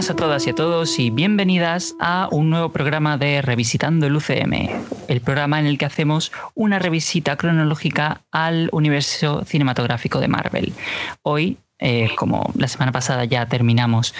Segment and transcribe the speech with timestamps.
[0.00, 4.16] Buenas a todas y a todos y bienvenidas a un nuevo programa de Revisitando el
[4.16, 4.70] UCM,
[5.08, 10.72] el programa en el que hacemos una revisita cronológica al universo cinematográfico de Marvel.
[11.20, 14.14] Hoy, eh, como la semana pasada ya terminamos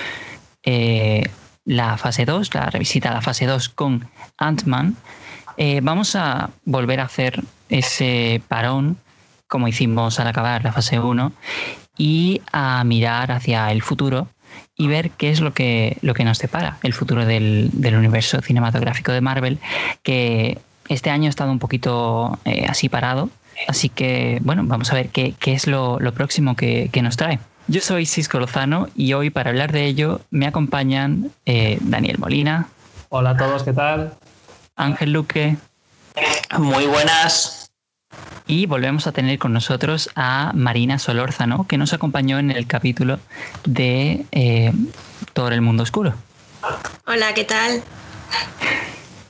[0.65, 1.23] eh,
[1.65, 4.97] la fase 2, la revisita a la fase 2 con Ant-Man,
[5.57, 8.99] eh, vamos a volver a hacer ese parón
[9.49, 11.33] como hicimos al acabar la fase 1
[11.97, 14.29] y a mirar hacia el futuro
[14.80, 19.13] y ver qué es lo que, lo que nos separa el futuro del, universo cinematográfico
[19.13, 19.59] de Marvel,
[20.02, 20.57] que
[20.88, 23.29] este año ha estado un poquito eh, así parado.
[23.68, 27.40] Así que, bueno, vamos a ver qué, es lo, próximo que, nos trae.
[27.66, 32.68] Yo soy Cisco Lozano y hoy para hablar de ello me acompañan eh, Daniel Molina.
[33.10, 34.15] Hola a todos, ¿qué tal?
[34.77, 35.59] Ángel Luque.
[36.59, 37.70] Muy buenas.
[38.47, 43.21] Y volvemos a tener con nosotros a Marina Solórzano, que nos acompañó en el capítulo
[43.65, 44.73] de eh,
[45.33, 46.15] Todo el Mundo Oscuro.
[47.07, 47.83] Hola, ¿qué tal?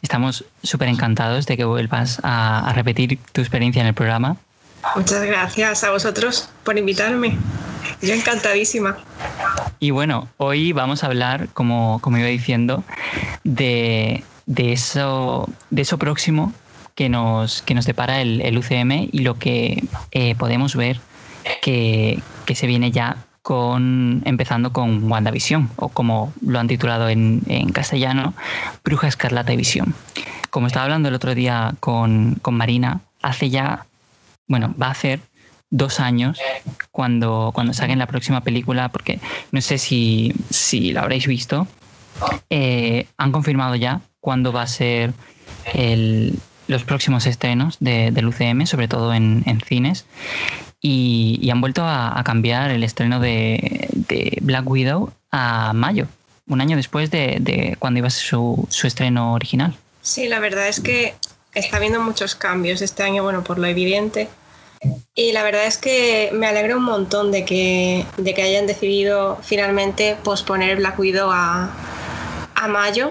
[0.00, 4.38] Estamos súper encantados de que vuelvas a, repetir tu experiencia en el programa.
[4.96, 7.36] Muchas gracias a vosotros por invitarme.
[8.00, 8.96] Yo encantadísima.
[9.78, 12.82] Y bueno, hoy vamos a hablar, como, como iba diciendo,
[13.44, 16.54] de, de, eso, de eso próximo
[17.00, 21.00] que nos, que nos depara el, UCM y lo que eh, podemos ver
[21.62, 22.22] que,
[22.54, 27.40] se viene ya con empezando con WandaVision, o como lo han titulado en,
[27.72, 28.34] castellano,
[28.84, 29.94] Bruja Escarlata y Visión.
[30.50, 33.86] Como estaba hablando el otro día con, Marina, hace ya,
[34.46, 35.20] bueno, va a ser
[35.70, 36.38] dos años
[36.90, 39.20] cuando, cuando saquen la próxima película, porque
[39.52, 41.66] no sé si, si la habréis visto,
[42.50, 45.14] eh, han confirmado ya cuándo va a ser
[45.72, 46.38] el,
[46.70, 50.06] los próximos estrenos de, del UCM, sobre todo en, cines,
[50.80, 56.06] y, han vuelto a, cambiar el estreno de, Black Widow a mayo,
[56.46, 59.74] un año después de, cuando iba a ser su, estreno original.
[60.00, 61.14] Sí, la verdad es que
[61.54, 64.28] está habiendo muchos cambios este año, bueno, por lo evidente.
[65.14, 69.38] Y la verdad es que me alegra un montón de que, de que hayan decidido
[69.42, 71.70] finalmente posponer Black Widow a,
[72.68, 73.10] mayo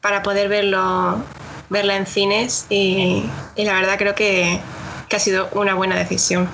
[0.00, 1.22] para poder verlo
[1.70, 3.24] verla en cines y,
[3.56, 4.60] la verdad creo que,
[5.12, 6.48] ha sido una buena decisión.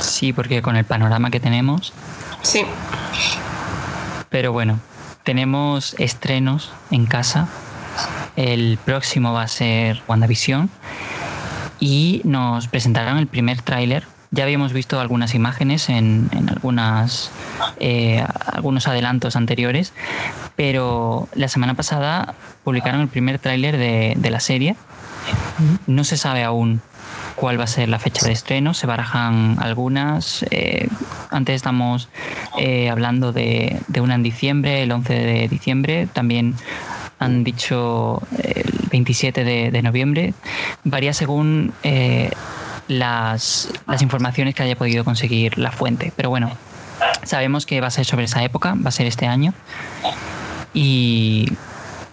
[0.00, 1.94] Sí, porque con el panorama que tenemos.
[2.42, 2.64] Sí.
[4.28, 4.80] Pero bueno,
[5.22, 7.48] tenemos estrenos en casa.
[8.36, 10.68] El próximo va a ser WandaVision.
[11.80, 14.04] Y nos presentaron el primer tráiler.
[14.30, 17.30] Ya habíamos visto algunas imágenes en, en algunas,
[17.80, 19.94] eh, algunos adelantos anteriores,
[20.54, 24.76] pero la semana pasada publicaron el primer tráiler de, la serie.
[25.86, 26.82] No se sabe aún
[27.36, 30.44] cuál va a ser la fecha de estreno, se barajan algunas.
[30.50, 30.88] Eh,
[31.30, 32.10] antes estamos
[32.58, 36.54] eh, hablando de, una en diciembre, el 11 de diciembre, también
[37.18, 40.34] han dicho el 27 de, noviembre.
[40.84, 42.30] Varía según eh,
[42.88, 46.50] las, las informaciones que haya podido conseguir la fuente, pero bueno,
[47.22, 49.54] sabemos que va a ser sobre esa época, va a ser este año.
[50.74, 51.48] Y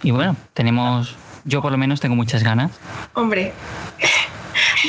[0.05, 1.15] y bueno, tenemos,
[1.45, 2.69] yo por lo menos tengo muchas ganas.
[3.15, 3.53] Hombre,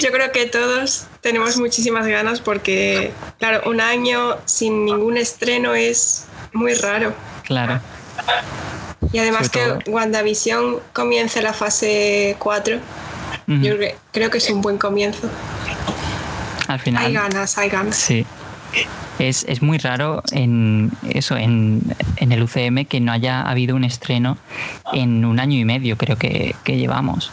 [0.02, 6.26] yo creo que todos tenemos muchísimas ganas porque, claro, un año sin ningún estreno es
[6.52, 7.14] muy raro.
[7.44, 7.80] Claro.
[9.10, 12.76] Y además que WandaVision comience la fase 4,
[13.46, 13.74] yo
[14.12, 15.30] creo que es un buen comienzo.
[16.68, 17.06] Al final.
[17.06, 17.96] Hay ganas, hay ganas.
[17.96, 18.26] Sí.
[19.18, 21.80] Es, es muy raro en eso, en,
[22.16, 24.36] en, el UCM, que no haya habido un estreno
[24.92, 27.30] en un año y medio, creo que, que llevamos.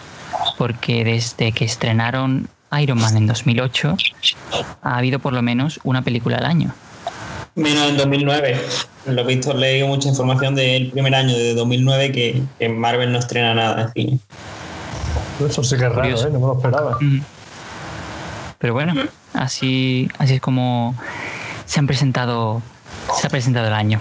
[0.57, 2.47] Porque desde que estrenaron
[2.79, 3.97] Iron Man en 2008,
[4.81, 6.73] ha habido por lo menos una película al año.
[7.55, 8.59] Menos en 2009.
[9.07, 13.19] Lo he visto, leído mucha información del primer año de 2009 que, que Marvel no
[13.19, 14.19] estrena nada en cine.
[15.47, 16.29] Eso sí que es raro, ¿eh?
[16.31, 16.97] no me lo esperaba.
[18.63, 18.93] Pero bueno,
[19.33, 20.95] así, así es como
[21.65, 22.61] se han presentado,
[23.19, 23.99] se ha presentado el año.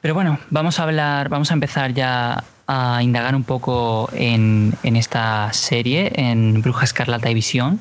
[0.00, 5.52] Pero bueno, vamos a hablar, vamos a empezar ya a indagar un poco en, esta
[5.52, 7.80] serie, en Bruja Escarlata y Visión.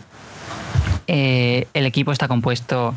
[1.06, 2.96] Eh, el equipo está compuesto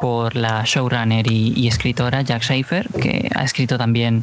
[0.00, 4.22] por la showrunner y, escritora Jack Schaefer, que ha escrito también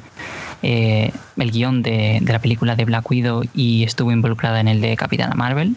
[0.62, 4.96] eh, el guion de, la película de Black Widow y estuvo involucrada en el de
[4.96, 5.76] Capitana Marvel.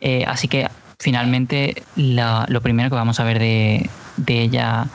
[0.00, 0.68] Eh, así que
[1.04, 3.90] finalmente lo primero que vamos a ver de,
[4.26, 4.86] ella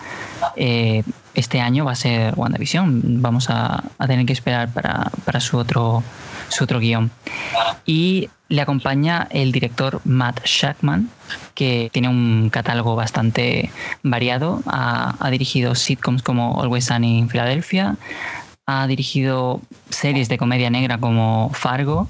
[0.56, 1.03] eh,
[1.35, 3.21] este año va a ser WandaVision.
[3.21, 6.03] Vamos a, tener que esperar para, su, otro,
[6.47, 7.11] su otro guion.
[7.85, 11.11] Y le acompaña el director Matt Shackman,
[11.53, 13.69] que tiene un catálogo bastante
[14.01, 14.63] variado.
[14.65, 17.97] Ha, dirigido sitcoms como Always Sunny en Filadelfia,
[18.65, 19.61] ha dirigido
[19.91, 22.09] series de comedia negra como Fargo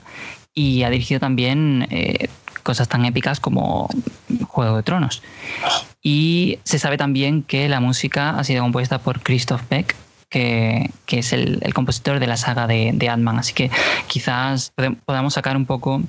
[0.53, 2.29] y ha dirigido también eh,
[2.69, 3.89] cosas tan épicas como
[4.47, 5.23] Juego de Tronos.
[6.03, 9.95] Y se sabe también que la música ha sido compuesta por Christoph Beck,
[10.29, 13.39] que, es el, compositor de la saga de, de Ant-Man.
[13.39, 13.71] Así que
[14.05, 14.71] quizás
[15.03, 16.03] podamos sacar un poco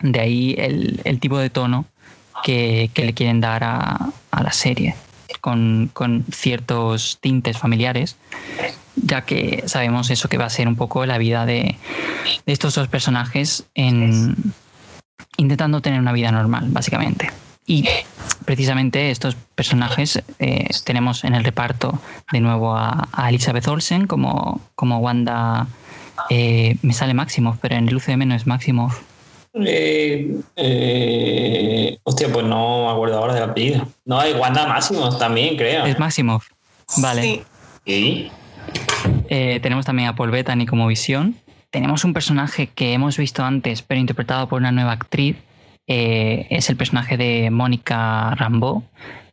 [0.00, 1.84] de ahí el, tipo de tono
[2.44, 4.10] que, le quieren dar a,
[4.42, 4.94] la serie,
[5.42, 5.90] con,
[6.32, 8.16] ciertos tintes familiares,
[8.96, 11.76] ya que sabemos eso que va a ser un poco la vida de,
[12.46, 14.34] de estos dos personajes en,
[15.36, 17.30] intentando tener una vida normal, básicamente.
[17.66, 17.88] Y
[18.44, 22.00] precisamente estos personajes eh, tenemos en el reparto
[22.32, 25.68] de nuevo a, Elizabeth Olsen como, como Wanda.
[26.30, 29.00] Eh, me sale Maximoff, pero en el UCM no es Maximoff.
[29.54, 30.36] Eh,
[32.02, 33.86] hostia, pues no me acuerdo ahora de la vida.
[34.04, 35.86] No, hay Wanda Maximoff también, creo.
[35.86, 36.48] Es Maximoff.
[36.96, 37.44] Vale.
[37.86, 38.30] Sí.
[39.28, 41.36] tenemos también a Paul Bettany como Visión
[41.70, 45.36] tenemos un personaje que hemos visto antes, pero interpretado por una nueva actriz.
[45.86, 48.84] Eh, es el personaje de Mónica Rambeau,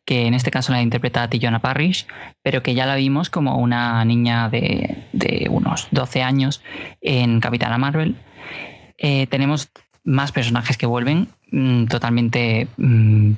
[0.05, 2.07] que en este caso la interpreta Tillona Parrish,
[2.41, 6.63] pero que ya la vimos como una niña de, unos 12 años
[7.01, 8.15] en Capitana Marvel.
[8.97, 9.69] Eh, tenemos
[10.07, 13.33] más personajes que vuelven mm, totalmente mm,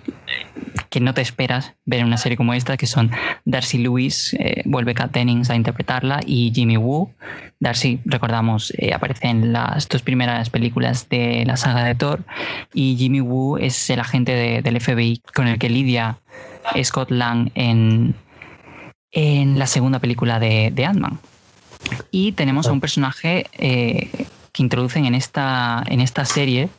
[0.92, 3.10] que no te esperas ver en una serie como esta, que son
[3.44, 7.12] Darcy Lewis, eh, vuelve Kat Dennings a interpretarla, y Jimmy Woo.
[7.60, 12.24] Darcy, recordamos, eh, aparece en las dos primeras películas de la saga de Thor,
[12.72, 16.20] y Jimmy Woo es el agente del FBI con el que lidia
[16.84, 18.14] Scott Lang en,
[19.12, 21.20] en la segunda película de, de Ant-Man.
[22.12, 24.10] Y tenemos a un personaje eh,
[24.52, 26.70] que introducen en esta, en esta serie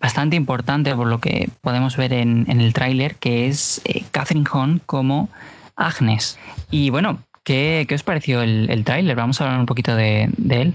[0.00, 4.80] bastante importante por lo que podemos ver en, el tráiler, que es eh, Catherine Hahn
[4.86, 5.28] como
[5.76, 6.38] Agnes.
[6.70, 9.16] Y bueno, ¿qué, os pareció el, el tráiler?
[9.16, 10.74] Vamos a hablar un poquito de, él.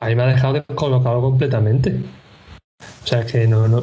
[0.00, 2.00] A mí me ha dejado descolocado completamente.
[3.02, 3.82] O sea, que no, no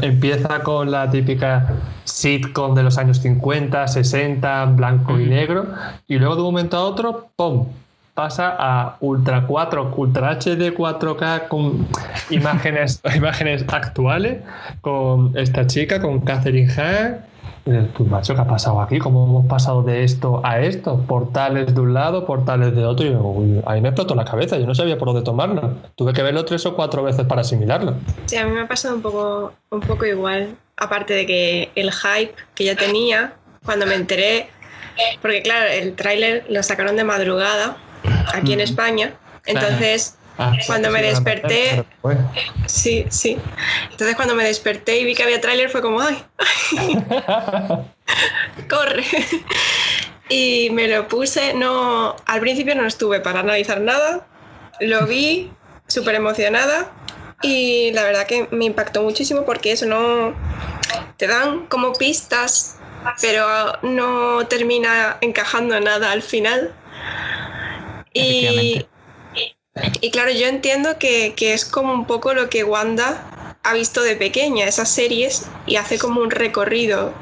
[0.00, 5.66] empieza con la típica sitcom de los años 50, 60, blanco y negro,
[6.06, 7.66] y luego de un momento a otro, ¡pum!
[8.14, 11.86] Pasa a Ultra 4, Ultra HD 4K con
[12.30, 14.42] imágenes, imágenes actuales,
[14.80, 17.26] con esta chica, con Catherine Hahn.
[17.64, 18.98] Pues macho, ¿qué ha pasado aquí?
[18.98, 20.98] ¿Cómo hemos pasado de esto a esto?
[21.06, 23.06] Portales de un lado, portales de otro.
[23.06, 25.76] Y ahí me explotó la cabeza, yo no sabía por dónde tomarlo.
[25.94, 27.94] Tuve que verlo tres o cuatro veces para asimilarlo.
[28.26, 30.56] Sí, a mí me ha pasado un poco, un poco igual.
[30.76, 34.48] Aparte de que el hype que ya tenía, cuando me enteré,
[35.20, 37.76] porque claro, el tráiler lo sacaron de madrugada
[38.32, 39.14] aquí en España.
[39.46, 41.84] Entonces, ah, cuando me desperté,
[42.66, 43.38] sí, sí.
[43.90, 46.24] Entonces cuando me desperté y vi que había tráiler fue como, ay,
[48.68, 49.04] corre.
[50.28, 54.26] y me lo puse, no, al principio no estuve para analizar nada,
[54.80, 55.50] lo vi
[55.88, 56.90] súper emocionada
[57.42, 60.34] y la verdad que me impactó muchísimo porque eso no,
[61.16, 62.76] te dan como pistas,
[63.20, 63.46] pero
[63.82, 66.72] no termina encajando nada al final.
[68.14, 68.84] Y,
[70.00, 74.16] y, claro, yo entiendo que, es como un poco lo que Wanda ha visto de
[74.16, 77.14] pequeña, esas series, y hace como un recorrido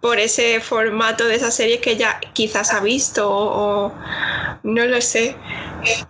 [0.00, 3.92] por ese formato de esas series que ella quizás ha visto o,
[4.62, 5.36] no lo sé.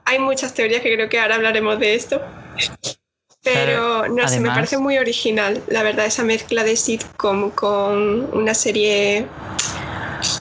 [0.04, 2.22] Hay muchas teorías que creo que ahora hablaremos de esto.
[3.42, 8.54] Pero no sé, me parece muy original, la verdad, esa mezcla de sitcom con una
[8.54, 9.26] serie.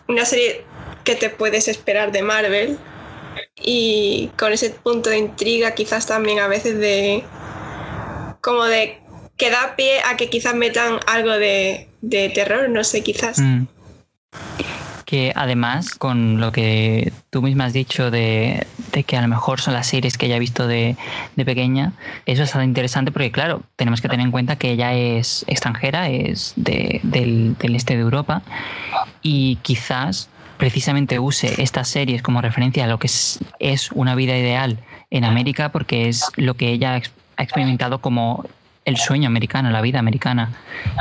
[0.07, 0.65] Una serie
[1.03, 2.77] que te puedes esperar de Marvel
[3.61, 7.23] y con ese punto de intriga quizás también a veces de
[8.41, 8.99] como de
[9.37, 11.87] que da pie a que quizás metan algo de,
[12.33, 13.39] terror, no sé, quizás.
[13.39, 13.67] Mm.
[15.05, 18.67] Que además, con lo que tú misma has dicho de,
[19.05, 20.97] que a lo mejor son las series que ella ha visto de,
[21.35, 21.93] pequeña,
[22.25, 26.09] eso es algo interesante porque, claro, tenemos que tener en cuenta que ella es extranjera,
[26.09, 28.41] es del, del este de Europa
[29.21, 34.79] y quizás precisamente use estas series como referencia a lo que es, una vida ideal
[35.11, 36.99] en América porque es lo que ella
[37.37, 38.45] ha experimentado como
[38.85, 40.51] el sueño americano, la vida americana.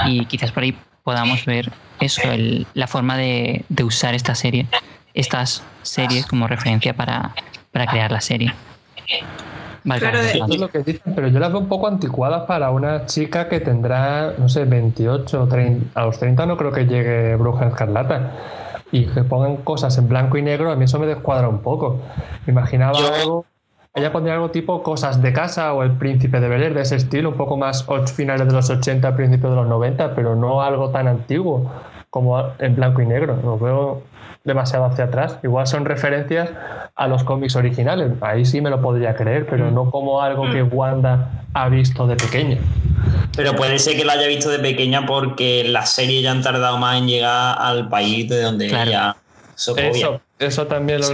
[0.07, 2.21] Y quizás por ahí podamos ver eso,
[2.75, 4.67] la forma de, usar esta serie,
[5.15, 7.33] estas series como referencia para,
[7.73, 8.53] crear la serie.
[9.85, 13.49] claro, es lo que dicen, pero yo las veo un poco anticuadas para una chica
[13.49, 17.69] que tendrá, no sé, 28 o 30, a los 30 no creo que llegue Bruja
[17.69, 18.33] Escarlata
[18.97, 22.01] y que pongan cosas en blanco y negro, a mí eso me descuadra un poco.
[22.47, 23.45] Imaginaba algo,
[23.95, 27.31] ella pondría algo tipo cosas de casa o el príncipe de Bel de ese estilo,
[27.31, 31.09] un poco más finales de los 80, principios de los 90, pero no algo tan
[31.09, 31.71] antiguo
[32.11, 33.39] como en blanco y negro.
[33.43, 34.03] Lo veo
[34.45, 35.39] demasiado hacia atrás.
[35.43, 36.51] Igual son referencias
[36.95, 38.13] a los cómics originales.
[38.23, 42.17] Ahí sí me lo podría creer, pero no como algo que Wanda ha visto de
[42.17, 42.59] pequeña.
[43.37, 46.79] Pero puede ser que lo haya visto de pequeña porque las series ya han tardado
[46.79, 49.17] más en llegar al país de donde ella
[49.57, 51.09] eso, eso, también lo,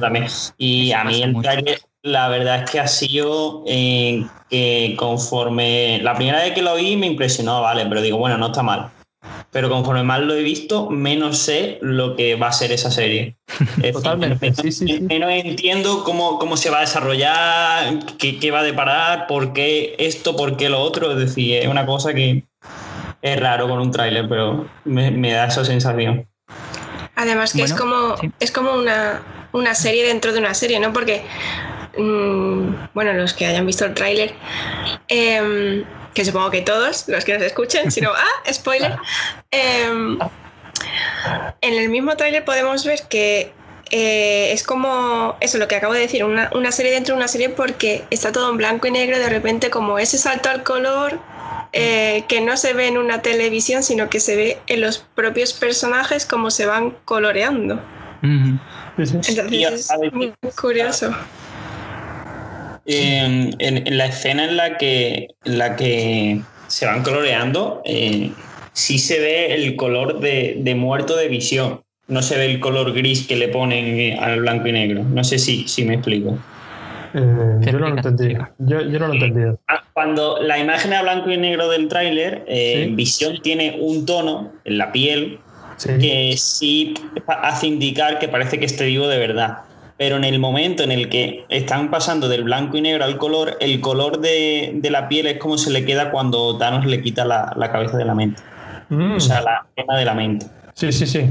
[0.00, 0.26] también.
[0.56, 6.14] Y a mí el trailer, la verdad es que ha sido eh, que conforme la
[6.14, 8.90] primera vez que lo vi me impresionó, vale, pero digo, bueno, no está mal
[9.56, 13.38] pero conforme más lo he visto, menos sé lo que va a ser esa serie.
[13.94, 14.52] Totalmente.
[15.08, 19.96] menos, entiendo cómo, cómo, se va a desarrollar, qué, qué, va a deparar, por qué
[19.98, 21.10] esto, por qué lo otro.
[21.12, 22.44] Es decir, es una cosa que
[23.22, 26.28] es raro con un tráiler, pero me, me, da esa sensación.
[27.14, 29.22] Además que es como, es como una,
[29.52, 30.92] una serie dentro de una serie, ¿no?
[30.92, 31.22] Porque,
[31.96, 34.34] mmm, bueno, los que hayan visto el tráiler,
[35.08, 35.82] eh,
[36.16, 38.96] que supongo que todos los que nos escuchen, si no, ah, spoiler.
[39.50, 40.18] Em,
[41.60, 43.52] en el mismo tráiler podemos ver que
[43.90, 47.50] eh, es como eso, lo que acabo de decir, una, serie dentro de una serie
[47.50, 51.20] porque está todo en blanco y negro, de repente como ese salto al color
[51.74, 55.52] eh, que no se ve en una televisión, sino que se ve en los propios
[55.52, 57.78] personajes como se van coloreando.
[58.22, 61.14] Entonces es muy curioso
[62.86, 68.30] en, la escena en la que, la que se van coloreando, eh,
[68.72, 71.82] sí se ve el color de, muerto de visión.
[72.08, 75.02] No se ve el color gris que le ponen eh, al blanco y negro.
[75.02, 76.38] No sé si, si me explico.
[77.14, 78.34] Eh, yo no lo entendí.
[78.58, 79.56] Yo, no lo entendí.
[79.92, 82.44] Cuando la imagen a blanco y negro del tráiler,
[82.90, 85.40] Visión tiene un tono en la piel
[85.78, 86.94] que sí
[87.26, 89.65] hace indicar que parece que esté vivo de verdad
[89.98, 93.56] pero en el momento en el que están pasando del blanco y negro al color,
[93.60, 97.70] el color de, la piel es como se le queda cuando Thanos le quita la,
[97.72, 98.42] cabeza de la mente.
[98.90, 99.16] Mm.
[99.16, 100.46] O sea, la pena de la mente.
[100.74, 101.26] Sí, sí, sí.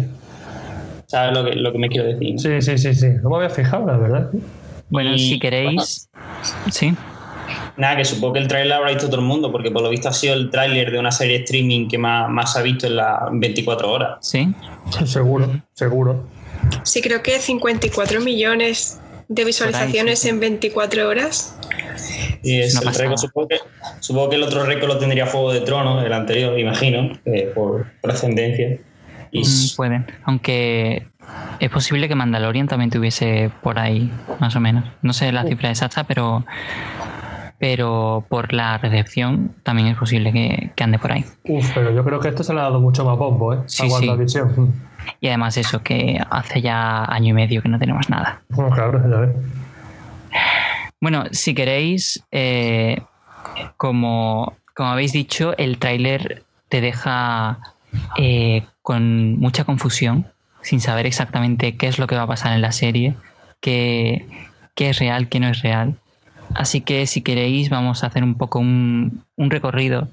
[1.05, 2.39] ¿Sabes lo que, lo que me quiero decir?
[2.39, 3.07] Sí, sí, sí, sí.
[3.21, 4.29] No me había fijado, la verdad.
[4.89, 6.09] Bueno, si queréis.
[6.71, 6.93] sí.
[7.77, 9.89] Nada, que supongo que el trailer lo habrá visto todo el mundo, porque por lo
[9.89, 12.95] visto ha sido el tráiler de una serie streaming que más, más ha visto en
[12.95, 14.17] las 24 horas.
[14.21, 14.51] Sí.
[15.05, 16.34] Seguro, seguro.
[16.83, 21.57] Sí, creo que 54 millones de visualizaciones en 24 horas.
[22.43, 23.57] Y es el récord, supongo, que,
[23.99, 27.87] supongo que el otro récord lo tendría Fuego de Trono, el anterior, imagino, eh, por
[28.01, 28.77] trascendencia.
[29.31, 29.41] Y...
[29.41, 31.07] Mm, pueden, aunque
[31.59, 34.85] es posible que Mandalorian también tuviese por ahí, más o menos.
[35.01, 36.45] No sé la cifra exacta, pero
[37.57, 41.25] pero por la recepción también es posible que, ande por ahí.
[41.45, 43.59] Uf, pero yo creo que esto se le ha dado mucho más bombo, ¿eh?
[43.65, 44.09] Sí, sí.
[45.19, 48.41] Y además eso, que hace ya año y medio que no tenemos nada.
[48.49, 49.33] Bueno, claro, ya
[51.01, 53.01] Bueno, si queréis, eh,
[53.77, 57.59] como, como habéis dicho, el tráiler te deja
[58.17, 60.27] eh, con mucha confusión,
[60.61, 63.15] sin saber exactamente qué es lo que va a pasar en la serie,
[63.61, 64.25] qué,
[64.75, 65.95] qué es real, qué no es real.
[66.53, 70.09] Así que si queréis vamos a hacer un poco un, recorrido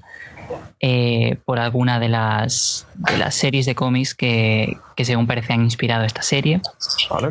[0.85, 6.03] eh, por alguna de las, de las series de cómics que, según parece han inspirado
[6.03, 6.59] esta serie.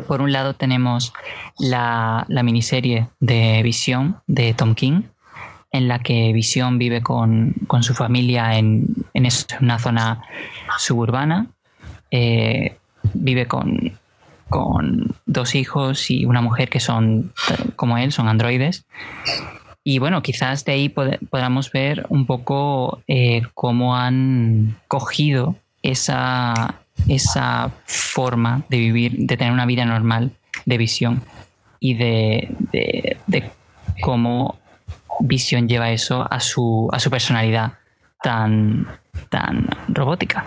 [0.07, 1.13] Por un lado tenemos
[1.59, 5.03] la, miniserie de Visión de Tom King,
[5.71, 8.87] en la que Visión vive con, su familia en,
[9.61, 10.23] una zona
[10.79, 11.45] suburbana.
[12.09, 12.75] Eh,
[13.13, 13.99] vive con,
[14.49, 17.31] con dos hijos y una mujer que son
[17.75, 18.87] como él, son androides.
[19.83, 26.75] Y bueno, quizás de ahí podamos ver un poco eh, cómo han cogido esa,
[27.09, 30.31] esa forma de vivir, de tener una vida normal,
[30.65, 31.21] de visión
[31.81, 32.49] y de,
[33.27, 33.51] de,
[34.01, 34.57] cómo
[35.19, 37.73] visión lleva eso a su, a su personalidad
[38.21, 38.87] tan,
[39.29, 40.45] tan robótica.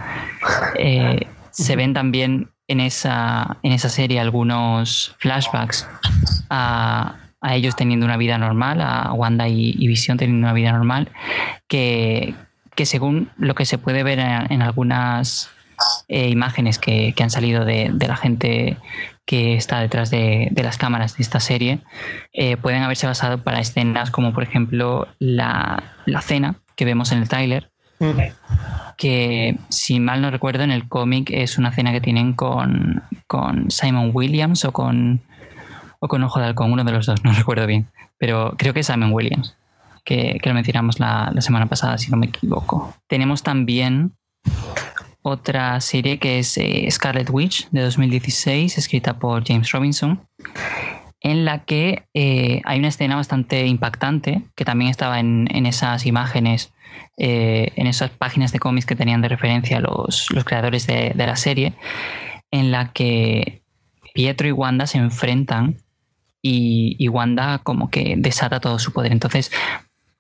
[0.79, 5.87] Eh, se ven también en esa, en esa serie algunos flashbacks
[6.49, 11.11] a, ellos teniendo una vida normal, a Wanda y, Visión teniendo una vida normal,
[11.69, 12.35] que,
[12.85, 15.51] según lo que se puede ver en, algunas
[16.09, 18.77] eh, imágenes que, han salido de, la gente
[19.25, 21.81] que está detrás de, las cámaras de esta serie,
[22.33, 27.19] eh, pueden haberse basado para escenas como por ejemplo la, la cena que vemos en
[27.19, 27.71] el tráiler,
[28.97, 33.03] que si mal no recuerdo en el cómic es una cena que tienen con,
[33.69, 35.23] Simon Williams o con,
[36.01, 37.89] o con Ojo de Halcón, uno de los dos, no recuerdo bien,
[38.19, 39.57] pero creo que es Simon Williams,
[40.05, 42.95] que, lo mencionamos la, semana pasada, si no me equivoco.
[43.09, 44.13] Tenemos también
[45.23, 50.21] otra serie que es eh, Scarlet Witch de 2016, escrita por James Robinson,
[51.21, 56.73] en la que eh, hay una escena bastante impactante, que también estaba en, esas imágenes,
[57.17, 61.75] eh, en esas páginas de cómics que tenían de referencia los, creadores de, la serie,
[62.53, 63.63] en la que
[64.15, 65.79] Pietro y Wanda se enfrentan
[66.43, 69.13] y, Wanda como que desata todo su poder.
[69.13, 69.51] Entonces,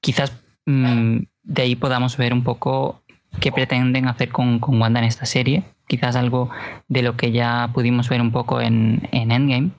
[0.00, 0.32] quizás
[0.66, 3.02] mm, de ahí podamos ver un poco
[3.40, 5.62] qué pretenden hacer con, Wanda en esta serie.
[5.86, 6.50] Quizás algo
[6.88, 9.70] de lo que ya pudimos ver un poco en, Endgame.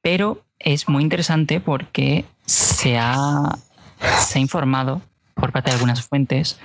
[0.00, 3.58] Pero es muy interesante porque se ha,
[3.98, 5.02] se ha informado
[5.34, 6.60] por parte de algunas fuentes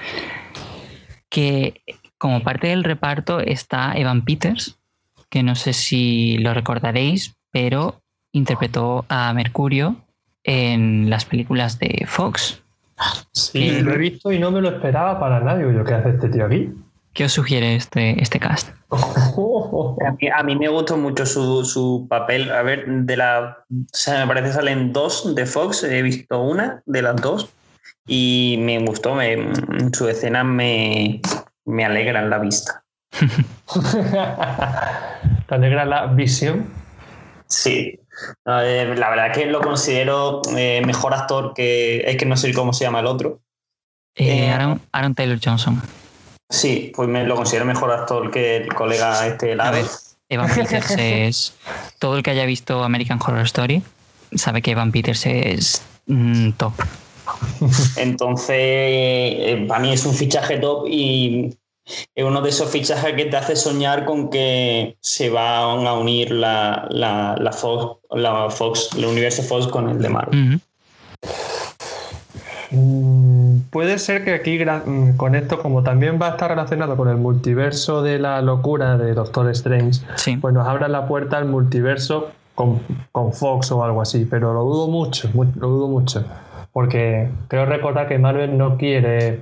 [1.29, 1.81] que
[2.17, 4.77] como parte del reparto está Evan Peters,
[5.29, 9.97] que no sé si lo recordaréis, pero interpretó a Mercurio
[10.43, 12.61] en las películas de Fox.
[13.31, 15.73] Sí, lo he visto y no me lo esperaba para nadie.
[15.73, 16.71] Yo, ¿qué hace este tío aquí?
[17.13, 18.69] ¿Qué os sugiere este, este cast?
[20.35, 22.51] A mí, me gustó mucho su, papel.
[22.51, 23.57] A ver, de la.
[23.69, 25.83] O sea, me parece salen dos de Fox.
[25.83, 27.49] He visto una de las dos.
[28.07, 29.15] Y me gustó.
[29.15, 29.51] Me,
[29.93, 31.21] su escena me,
[31.65, 32.83] me alegra en la vista.
[35.47, 36.65] ¿Te alegra la visión?
[37.47, 37.98] Sí.
[38.45, 42.01] Eh, la verdad que lo considero eh, mejor actor que.
[42.05, 43.39] Es que no sé cómo se llama el otro.
[44.15, 45.81] Eh, Aaron, Taylor Johnson.
[46.49, 49.85] Sí, pues me lo considero mejor actor que el colega este A ver,
[50.29, 51.55] Evan Peters es.
[51.99, 53.83] Todo el que haya visto American Horror Story
[54.33, 56.73] sabe que Evan Peters es mm, top.
[57.97, 61.55] Entonces, para mí es un fichaje top y
[62.15, 66.31] es uno de esos fichajes que te hace soñar con que se van a unir
[66.31, 70.61] la, la, Fox, la Fox, el universo Fox con el de Marvel.
[72.71, 77.09] Mm, puede ser que aquí mm, con esto, como también va a estar relacionado con
[77.09, 80.01] el multiverso de la locura de Doctor Strange,
[80.39, 84.63] pues nos abra la puerta al multiverso con, con, Fox o algo así, pero lo
[84.63, 86.23] dudo mucho, lo dudo mucho,
[86.71, 89.39] porque creo recordar que Marvel no quiere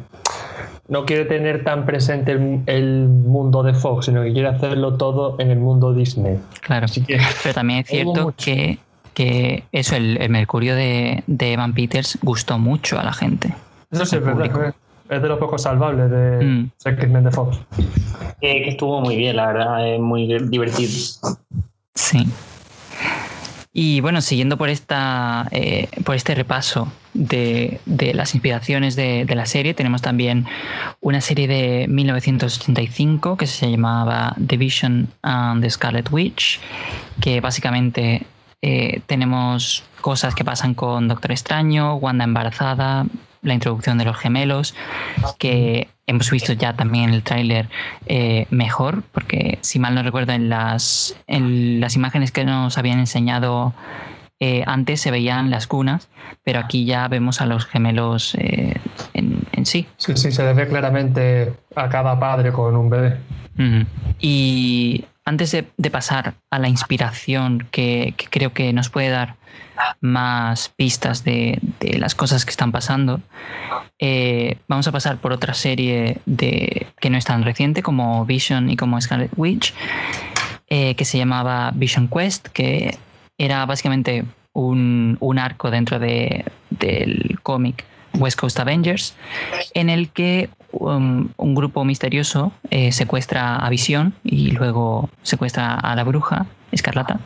[0.90, 5.52] no quiere tener tan presente el, mundo de Fox, sino que quiere hacerlo todo en
[5.52, 6.40] el mundo Disney.
[6.62, 6.88] Claro,
[7.44, 8.80] pero también es cierto que,
[9.14, 13.54] que, eso, el, Mercurio de, Evan Peters gustó mucho a la gente.
[13.92, 14.74] Eso sí, es verdad.
[15.10, 17.24] Es de los pocos salvables de mm.
[17.24, 17.60] de Fox.
[18.42, 20.92] que estuvo muy bien, la verdad, es muy divertido.
[21.96, 22.28] Sí.
[23.72, 27.80] Y bueno, siguiendo por, esta, eh, por este repaso de,
[28.14, 30.46] las inspiraciones de, la serie, tenemos también
[31.02, 36.60] una serie de 1985 que se llamaba The Vision and the Scarlet Witch,
[37.20, 38.24] que básicamente
[38.62, 43.06] eh, tenemos cosas que pasan con Doctor Extraño, Wanda embarazada,
[43.42, 44.76] la introducción de los gemelos,
[45.40, 47.70] que hemos visto ya también el tráiler
[48.06, 53.00] eh, mejor, porque si mal no recuerdo en las, en las imágenes que nos habían
[53.00, 53.74] enseñado
[54.40, 56.10] eh, antes se veían las cunas,
[56.44, 58.76] pero aquí ya vemos a los gemelos eh,
[59.14, 59.88] en, sí.
[59.98, 63.18] Sí, sí, se ve claramente a cada padre con un bebé.
[64.20, 69.36] Y antes de, pasar a la inspiración que, creo que nos puede dar
[70.00, 71.60] más pistas de,
[71.98, 73.20] las cosas que están pasando,
[74.00, 78.70] eh, vamos a pasar por otra serie de, que no es tan reciente como Vision
[78.70, 79.74] y como Scarlet Witch,
[80.70, 82.98] eh, que se llamaba Vision Quest, que
[83.38, 86.44] era básicamente un, arco dentro del
[87.44, 89.16] cómic West Coast Avengers,
[89.74, 95.96] en el que um, un, grupo misterioso eh, secuestra a Visión y luego secuestra a
[95.96, 97.20] la bruja Escarlata.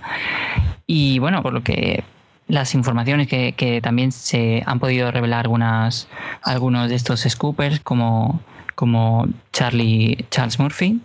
[0.86, 2.04] Y bueno, por lo que
[2.48, 6.10] las informaciones que, también se han podido revelar algunas,
[6.44, 8.42] algunos de estos scoopers, como,
[8.76, 11.00] como Charlie, Charles Murphy,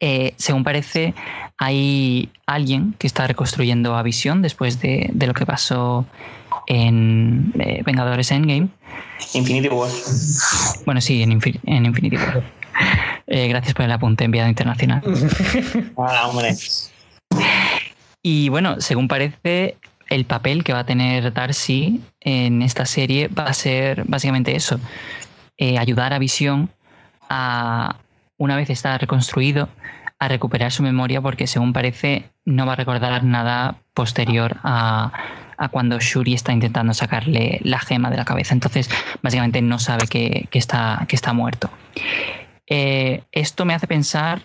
[0.00, 1.14] eh, según parece,
[1.58, 6.06] hay alguien que está reconstruyendo a Visión después de, de lo que pasó
[6.66, 8.68] en eh, Vengadores Endgame.
[9.34, 9.90] Infinity War.
[10.84, 12.42] Bueno, sí, en, Infinity War.
[13.26, 15.02] Eh, gracias por el apunte enviado internacional.
[15.96, 16.54] ah, hombre.
[18.22, 19.76] Y bueno, según parece,
[20.08, 24.78] el papel que va a tener Darcy en esta serie va a ser básicamente eso:
[25.78, 26.70] ayudar a Visión
[27.28, 27.96] a,
[28.44, 29.68] una vez está reconstruido,
[30.18, 35.12] a recuperar su memoria, porque según parece, no va a recordar nada posterior a
[35.58, 38.54] a cuando Shuri está intentando sacarle la gema de la cabeza.
[38.54, 38.88] Entonces,
[39.22, 41.70] básicamente no sabe que, está, que está muerto.
[42.66, 44.42] Eh, esto me hace pensar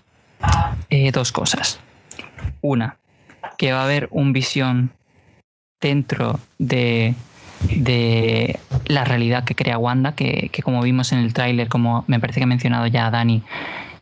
[0.89, 1.79] eh, dos cosas.
[2.61, 2.97] Una,
[3.57, 4.91] que va a haber un visión
[5.81, 7.15] dentro de,
[7.61, 12.39] de la realidad que crea Wanda, que, como vimos en el tráiler, como me parece
[12.39, 13.43] que ha mencionado ya Dani,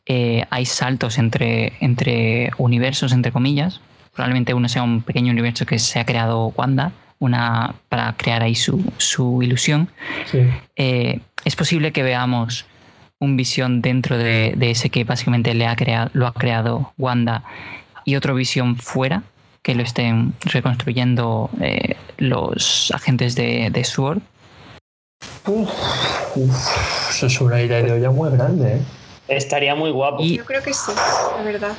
[0.07, 3.81] eh, hay saltos entre, entre universos, entre comillas.
[4.13, 8.55] Probablemente uno sea un pequeño universo que se ha creado Wanda una, para crear ahí
[8.55, 9.89] su, su ilusión.
[10.75, 12.65] Eh, es posible que veamos
[13.19, 17.43] un visión dentro de, ese que básicamente le ha creado, lo ha creado Wanda
[18.05, 19.23] y otro visión fuera
[19.63, 24.21] que lo estén reconstruyendo eh, los agentes de, de SWORD.
[27.09, 28.75] eso es una idea de olla muy grande.
[28.75, 28.81] ¿eh?
[29.27, 30.23] Estaría muy guapo.
[30.23, 30.91] Yo creo que sí,
[31.37, 31.73] la verdad.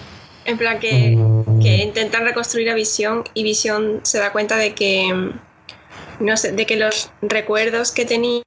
[0.45, 1.61] En plan que, mm.
[1.61, 5.33] que intentan reconstruir a Visión y Visión se da cuenta de que
[6.21, 8.43] no sé, de que los recuerdos que tenía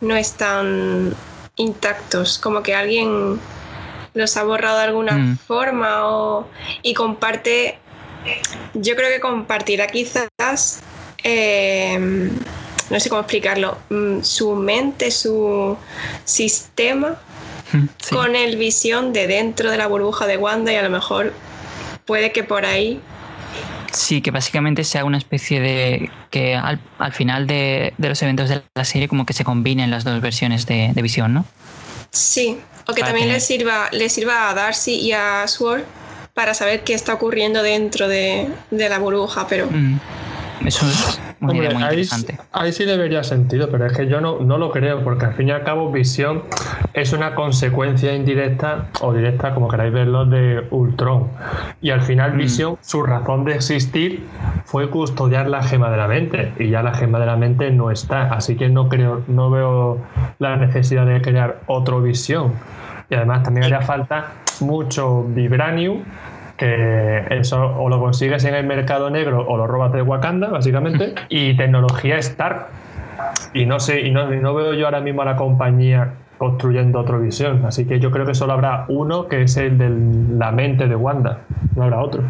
[0.00, 1.14] no están
[1.56, 3.38] intactos, como que alguien
[4.14, 5.38] los ha borrado de alguna mm.
[5.38, 6.46] forma o,
[6.82, 7.78] y comparte,
[8.74, 10.80] yo creo que compartirá quizás,
[11.22, 11.98] eh,
[12.90, 15.76] no sé cómo explicarlo, mm, su mente, su
[16.24, 17.20] sistema
[18.10, 21.32] con el visión de dentro de la burbuja de Wanda y a lo mejor
[22.04, 23.00] puede que por ahí
[23.96, 26.10] Sí, que básicamente sea una especie de.
[26.30, 26.78] que al,
[27.12, 30.92] final de, los eventos de la serie, como que se combinen las dos versiones de,
[30.96, 31.46] visión, ¿no?
[32.10, 35.84] Sí, o que también le sirva, le sirva a Darcy y a Sword
[36.34, 39.66] para saber qué está ocurriendo dentro de, la burbuja, pero.
[39.70, 39.98] Mm.
[40.64, 42.38] Eso es muy interesante.
[42.52, 45.48] Ahí, sí debería sentido, pero es que yo no, no lo creo, porque al fin
[45.48, 46.42] y al cabo Visión
[46.94, 51.28] es una consecuencia indirecta o directa, como queráis verlo, de Ultron.
[51.82, 52.36] Y al final mm.
[52.38, 54.24] Visión, su razón de existir
[54.64, 57.90] fue custodiar la gema de la mente, y ya la gema de la mente no
[57.90, 58.32] está.
[58.32, 59.98] Así que no creo, no veo
[60.38, 62.52] la necesidad de crear otro Visión.
[63.10, 66.02] Y además también haría falta mucho Vibranium
[66.56, 71.14] que eso o lo consigues en el mercado negro o lo robas de Wakanda, básicamente,
[71.28, 72.66] y tecnología Stark.
[73.54, 77.64] Y no sé, y no, veo yo ahora mismo a la compañía construyendo otra visión.
[77.64, 79.90] Así que yo creo que solo habrá uno que es el de
[80.36, 81.40] la mente de Wanda.
[81.74, 82.22] No habrá otro.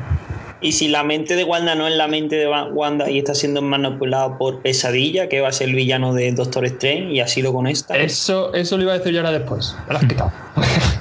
[0.60, 3.60] Y si la mente de Wanda no es la mente de Wanda y está siendo
[3.60, 7.52] manipulado por Pesadilla, que va a ser el villano de Doctor Strange, y así lo
[7.52, 7.96] con esta.
[7.96, 9.76] Eso, eso lo iba a decir yo ahora después.
[9.86, 10.32] Me lo has quitado.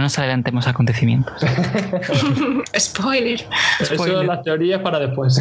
[0.00, 1.42] No nos adelantemos a acontecimientos.
[2.78, 3.44] Spoiler.
[3.78, 5.38] Eso las teorías para después.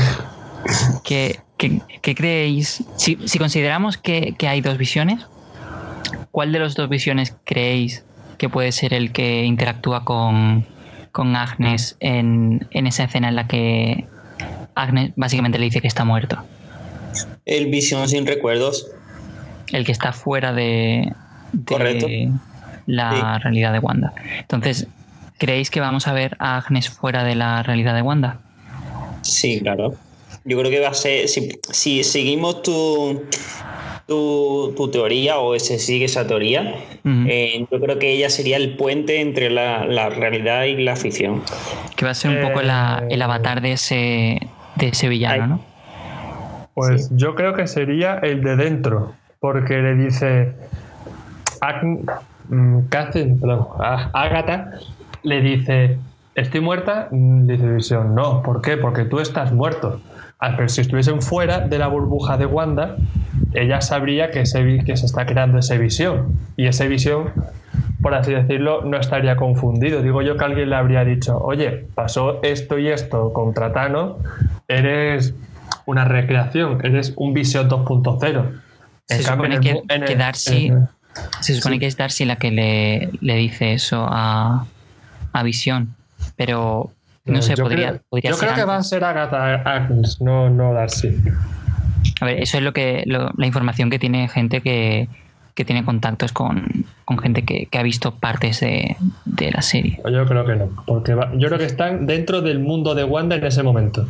[1.06, 1.40] ¿Qué,
[2.02, 2.84] creéis?
[2.98, 5.26] Si, consideramos que, hay dos visiones,
[6.32, 8.04] ¿cuál de las dos visiones creéis
[8.38, 10.66] que puede ser el que interactúa con,
[11.14, 14.08] Agnes en, esa escena en la que
[14.76, 16.38] Agnes básicamente le dice que está muerto?
[17.46, 18.92] El visión sin recuerdos.
[19.72, 21.14] El que está fuera de,
[21.66, 22.08] Correcto
[22.90, 24.14] la realidad de Wanda.
[24.40, 24.88] Entonces,
[25.38, 28.40] ¿creéis que vamos a ver a Agnes fuera de la realidad de Wanda?
[29.22, 29.96] Sí, claro.
[30.46, 33.24] Yo creo que va a ser, si, seguimos tu,
[34.08, 39.22] tu, teoría o se sigue esa teoría, eh, yo creo que ella sería el puente
[39.22, 41.44] entre la, realidad y la ficción.
[41.96, 44.40] Que va a ser un poco el avatar de ese,
[44.76, 45.66] de ese villano, ¿no?
[46.74, 50.54] Pues yo creo que sería el de dentro, porque le dice,
[52.90, 54.72] Catherine, perdón, Agatha
[55.24, 56.00] le dice,
[56.36, 57.08] ¿estoy muerta?
[57.12, 58.78] Mm, dice Visión, no, ¿por qué?
[58.78, 60.02] Porque tú estás muerto.
[60.40, 62.98] Ah, pero si estuviesen fuera de la burbuja de Wanda,
[63.54, 64.44] ella sabría que,
[64.86, 66.34] que se está creando esa visión.
[66.56, 67.32] Y esa visión,
[68.02, 70.02] por así decirlo, no estaría confundido.
[70.02, 74.18] Digo yo que alguien le habría dicho, oye, pasó esto y esto contra Thanos,
[74.68, 75.36] eres
[75.86, 78.62] una recreación, eres un visión 2.0.
[79.06, 80.72] Se supone que, que Darcy
[81.42, 84.66] se supone que es Darcy la que le, dice eso a,
[85.34, 85.96] a Visión,
[86.36, 86.92] pero
[87.26, 91.16] no, sé, podría, Yo creo que va a ser Agatha Agnes, no, no Darcy.
[92.22, 95.08] A ver, eso es lo que la información que tiene gente que,
[95.54, 96.86] tiene contactos con,
[97.22, 98.96] gente que, ha visto partes de,
[99.52, 100.00] la serie.
[100.10, 103.46] Yo creo que no, porque yo creo que están dentro del mundo de Wanda en
[103.46, 104.08] ese momento.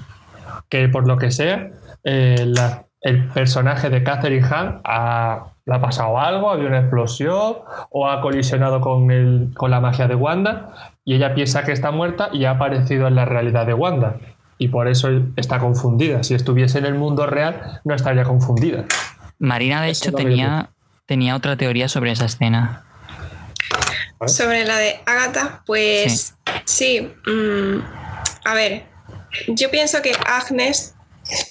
[0.69, 1.71] Que por lo que sea,
[2.03, 2.53] eh,
[3.01, 7.57] el personaje de Catherine Hahn ha le ha pasado algo, había una explosión
[7.91, 11.91] o ha colisionado con, el, con la magia de Wanda y ella piensa que está
[11.91, 14.17] muerta y ha aparecido en la realidad de Wanda.
[14.57, 16.23] Y por eso está confundida.
[16.23, 18.85] Si estuviese en el mundo real, no estaría confundida.
[19.37, 20.71] Marina, de hecho, tenía,
[21.05, 22.83] tenía otra teoría sobre esa escena.
[24.25, 27.13] Sobre la de Agatha, pues sí.
[27.27, 27.79] Mm,
[28.43, 28.85] a ver,
[29.47, 30.95] yo pienso que Agnes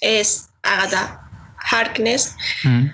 [0.01, 1.23] es Agatha
[1.71, 2.37] Harkness.
[2.65, 2.87] Mm.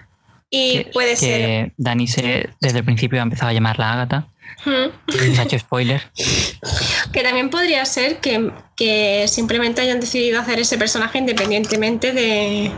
[0.57, 1.41] Y puede ser.
[1.41, 4.29] Que Dani se, desde el principio ha empezado a llamarla Agatha.
[4.65, 5.41] Hmm.
[5.41, 6.01] hecho spoiler.
[7.13, 12.71] Que también podría ser que, simplemente hayan decidido hacer ese personaje independientemente de,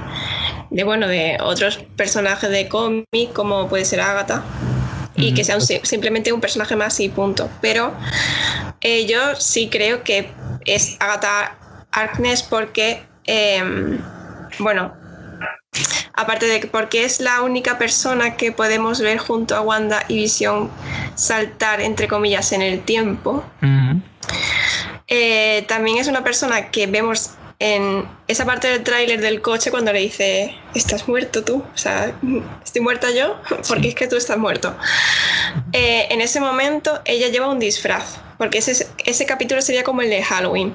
[0.70, 4.42] de bueno, de otros personajes de cómic, como puede ser Agatha.
[5.16, 7.48] y que sea simplemente un personaje más y punto.
[7.60, 7.94] Pero
[8.80, 10.30] eh, yo sí creo que
[10.64, 11.56] es Agatha
[11.92, 13.98] Harkness porque, em,
[14.58, 14.92] bueno,
[16.16, 20.16] aparte de que porque es la única persona que podemos ver junto a Wanda y
[20.16, 20.70] Visión
[21.14, 23.44] saltar, entre comillas, en el tiempo.
[25.08, 29.92] Eh, también es una persona que vemos en esa parte del tráiler del coche cuando
[29.92, 32.14] le dice, estás muerto tú, o sea,
[32.64, 34.76] estoy muerta yo, porque es que tú estás muerto.
[35.72, 40.10] Eh, en ese momento ella lleva un disfraz, porque ese, ese capítulo sería como el
[40.10, 40.74] de Halloween.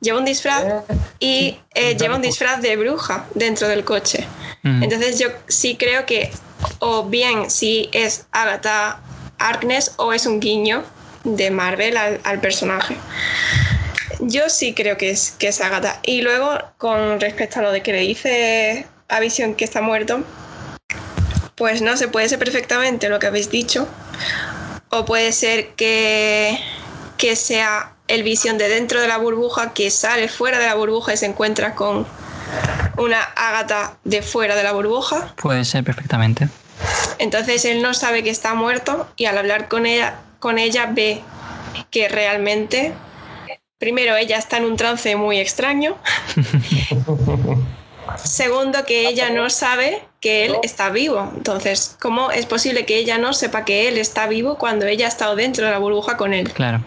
[0.00, 0.82] Lleva un disfraz eh,
[1.18, 4.26] y eh, lleva un disfraz de bruja dentro del coche.
[4.64, 6.30] Entonces yo sí creo que
[6.80, 9.00] o bien si es Agatha
[9.38, 10.84] Harkness o es un guiño
[11.24, 12.96] de Marvel al personaje.
[14.20, 16.00] Yo sí creo que es, que es Agatha.
[16.02, 20.24] Y luego, con respecto a lo de que le dice a Vision que está muerto,
[21.54, 23.86] pues no se puede ser perfectamente lo que habéis dicho.
[24.90, 26.58] O puede ser que,
[27.16, 31.12] que sea el Vision de dentro de la burbuja que sale fuera de la burbuja
[31.12, 32.06] y se encuentra con
[32.98, 35.34] una Agatha de fuera de la burbuja.
[35.36, 36.48] Puede ser perfectamente.
[37.18, 41.22] Entonces él no sabe que está muerto y al hablar con ella, con ella ve
[41.90, 42.92] que realmente
[43.78, 45.96] Primero, ella está en un trance muy extraño.
[48.16, 51.30] Segundo, que ella no sabe que él está vivo.
[51.36, 55.08] Entonces, ¿cómo es posible que ella no sepa que él está vivo cuando ella ha
[55.08, 56.52] estado dentro de la burbuja con él?
[56.52, 56.84] Claro.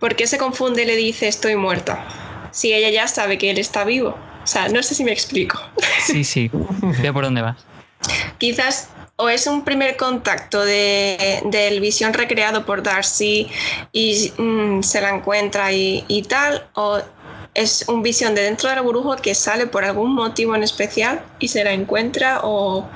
[0.00, 2.04] ¿Por qué se confunde y le dice estoy muerta?
[2.50, 4.16] Si ella ya sabe que él está vivo.
[4.42, 5.60] O sea, no sé si me explico.
[6.04, 6.50] Sí, sí.
[7.02, 7.56] Veo por dónde vas.
[8.38, 8.88] Quizás
[9.20, 13.48] o es un primer contacto de, del visión recreado por Darcy
[13.92, 17.00] y mm, se la encuentra y, tal, o
[17.52, 21.22] es un visión de dentro de la burbuja que sale por algún motivo en especial
[21.38, 22.88] y se la encuentra o,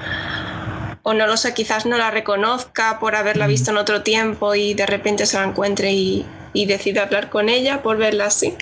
[1.02, 4.72] o no lo sé, quizás no la reconozca por haberla visto en otro tiempo y
[4.72, 8.56] de repente se la encuentre y, y decide hablar con ella por verla así.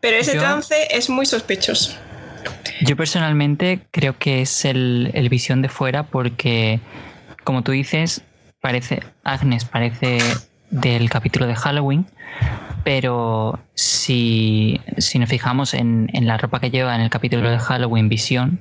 [0.00, 1.92] Pero ese trance es muy sospechoso.
[2.80, 6.80] Yo personalmente creo que es el, visión de fuera porque,
[7.44, 8.22] como tú dices,
[8.60, 10.18] parece Agnes parece
[10.70, 12.06] del capítulo de Halloween,
[12.82, 14.80] pero si,
[15.18, 18.60] nos fijamos en, la ropa que lleva en el capítulo de Halloween Visión,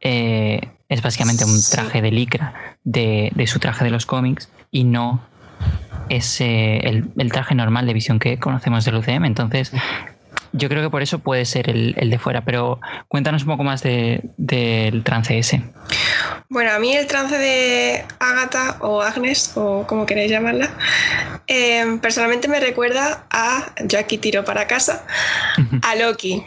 [0.00, 5.22] eh, es básicamente un traje de licra de, su traje de los cómics y no
[6.08, 9.24] es el, el, traje normal de visión que conocemos del UCM.
[9.26, 9.72] Entonces,
[10.52, 13.82] yo creo que por eso puede ser el, de fuera, pero cuéntanos un poco más
[13.82, 15.62] del trance ese.
[16.48, 20.70] Bueno, a mí el trance de Agatha o Agnes, o como queréis llamarla,
[21.46, 25.04] eh, personalmente me recuerda a, yo aquí tiro para casa,
[25.82, 26.42] a Loki.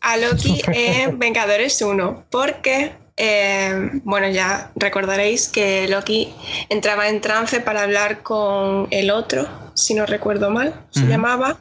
[0.00, 6.34] A Loki en Vengadores 1, porque eh, bueno, ya recordaréis que Loki
[6.68, 11.58] entraba en trance para hablar con el otro, si no recuerdo mal, se llamaba.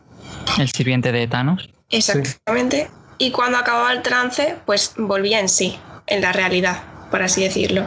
[0.57, 1.69] El sirviente de Thanos.
[1.89, 2.89] Exactamente.
[3.17, 5.77] Y cuando acababa el trance, pues volvía en sí,
[6.07, 7.85] en la realidad, por así decirlo.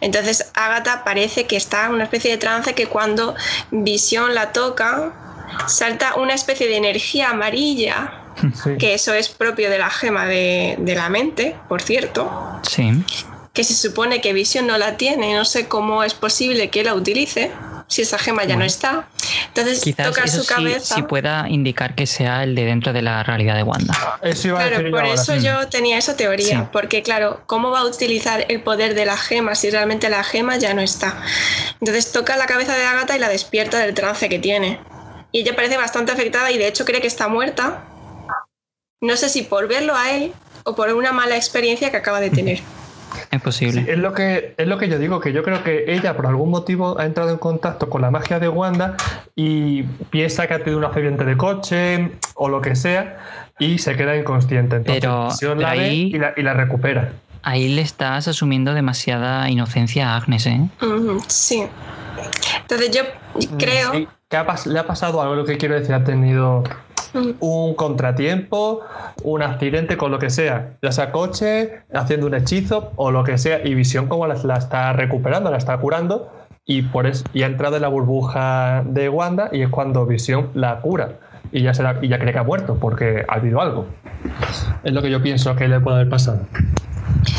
[0.00, 3.34] Entonces Agatha parece que está en una especie de trance que cuando
[3.70, 5.12] Visión la toca,
[5.66, 8.12] salta una especie de energía amarilla,
[8.78, 12.60] que eso es propio de la gema de, de la mente, por cierto.
[12.62, 13.02] Sí.
[13.56, 16.94] Que se supone que Visión no la tiene, no sé cómo es posible que la
[16.94, 17.50] utilice
[17.88, 19.08] si esa gema ya no está.
[19.48, 20.96] Entonces Quizás toca su cabeza.
[20.96, 23.94] Sí, pueda indicar que sea el de dentro de la realidad de Wanda.
[24.42, 28.94] claro, por eso yo tenía esa teoría, porque claro, ¿cómo va a utilizar el poder
[28.94, 31.22] de la gema si realmente la gema ya no está?
[31.80, 34.80] Entonces toca la cabeza de Agatha y la despierta del trance que tiene.
[35.32, 37.84] Y ella parece bastante afectada y de hecho cree que está muerta.
[39.00, 40.32] No sé si por verlo a él
[40.64, 42.60] o por una mala experiencia que acaba de tener.
[43.30, 43.84] Es posible.
[43.88, 46.50] es, lo que, es lo que yo digo, que yo creo que ella por algún
[46.50, 48.96] motivo ha entrado en contacto con la magia de Wanda
[49.34, 53.18] y piensa que ha tenido un accidente de coche o lo que sea
[53.58, 54.76] y se queda inconsciente.
[54.76, 57.12] Entonces, pero, la ahí, y, la, recupera.
[57.42, 60.60] Ahí le estás asumiendo demasiada inocencia a Agnes, ¿eh?
[61.28, 61.66] sí.
[62.62, 63.02] Entonces yo
[63.34, 63.92] mm, creo...
[63.92, 66.64] le ha pasado algo, lo que quiero decir, ha tenido
[67.40, 68.80] un contratiempo,
[69.22, 73.38] un accidente con lo que sea, ya sea coche, haciendo un hechizo o lo que
[73.38, 76.30] sea, y Visión como la, está recuperando, la está curando,
[76.64, 80.50] y por eso y ha entrado en la burbuja de Wanda y es cuando Visión
[80.54, 81.20] la cura
[81.52, 83.86] y ya, se y ya cree que ha muerto porque ha habido algo.
[84.82, 86.40] Es lo que yo pienso que le puede haber pasado.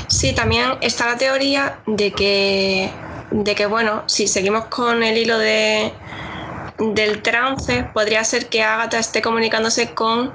[0.07, 2.89] Sí, también está la teoría de que,
[3.31, 5.91] de que bueno, si seguimos con el hilo de,
[6.79, 10.33] del trance podría ser que Agatha esté comunicándose con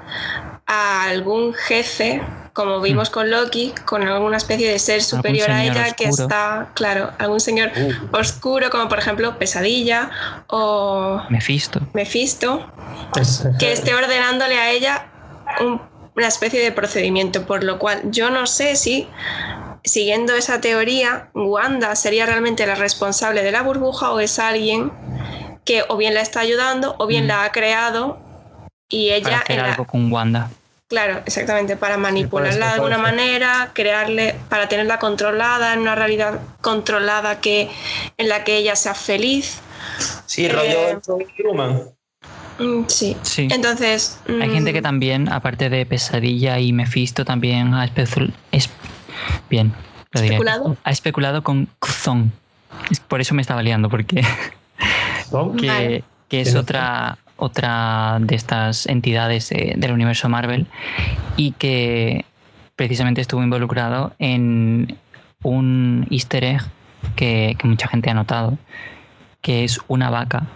[0.65, 2.21] algún jefe
[2.53, 7.11] como vimos con Loki, con alguna especie de ser superior a ella que está, claro,
[7.17, 8.15] algún señor uh.
[8.15, 10.11] oscuro, como por ejemplo Pesadilla
[10.47, 12.71] o Mephisto, Mephisto
[13.57, 15.07] que esté ordenándole a ella
[16.15, 19.07] una especie de procedimiento, por lo cual yo no sé si
[19.83, 24.91] siguiendo esa teoría, Wanda sería realmente la responsable de la burbuja o es alguien
[25.65, 27.27] que o bien la está ayudando o bien mm.
[27.27, 28.19] la ha creado
[28.89, 29.23] y ella...
[29.23, 30.49] Para hacer algo con Wanda.
[30.87, 37.41] Claro, exactamente, para manipularla de alguna manera, crearle, para tenerla controlada en una realidad controlada
[37.41, 37.71] que,
[38.17, 39.59] en la que ella sea feliz.
[40.27, 41.81] Sí, rollo eh, Truman.
[42.59, 43.17] Mm, sí.
[43.23, 43.47] sí.
[43.49, 44.19] Entonces.
[44.27, 47.89] Hay gente que mm, también, aparte de Pesadilla y Mephisto, también ha,
[49.49, 49.73] bien,
[50.11, 50.35] lo diré.
[50.35, 50.77] ¿Especulado?
[50.83, 52.31] Ha especulado con Xon.
[53.07, 54.23] Por eso me estaba liando, porque.
[55.57, 60.67] que, que es otra, otra de estas entidades del universo Marvel
[61.35, 62.25] y que
[62.75, 64.97] precisamente estuvo involucrado en
[65.43, 66.61] un easter egg
[67.15, 68.57] que, mucha gente ha notado,
[69.41, 70.47] que es una vaca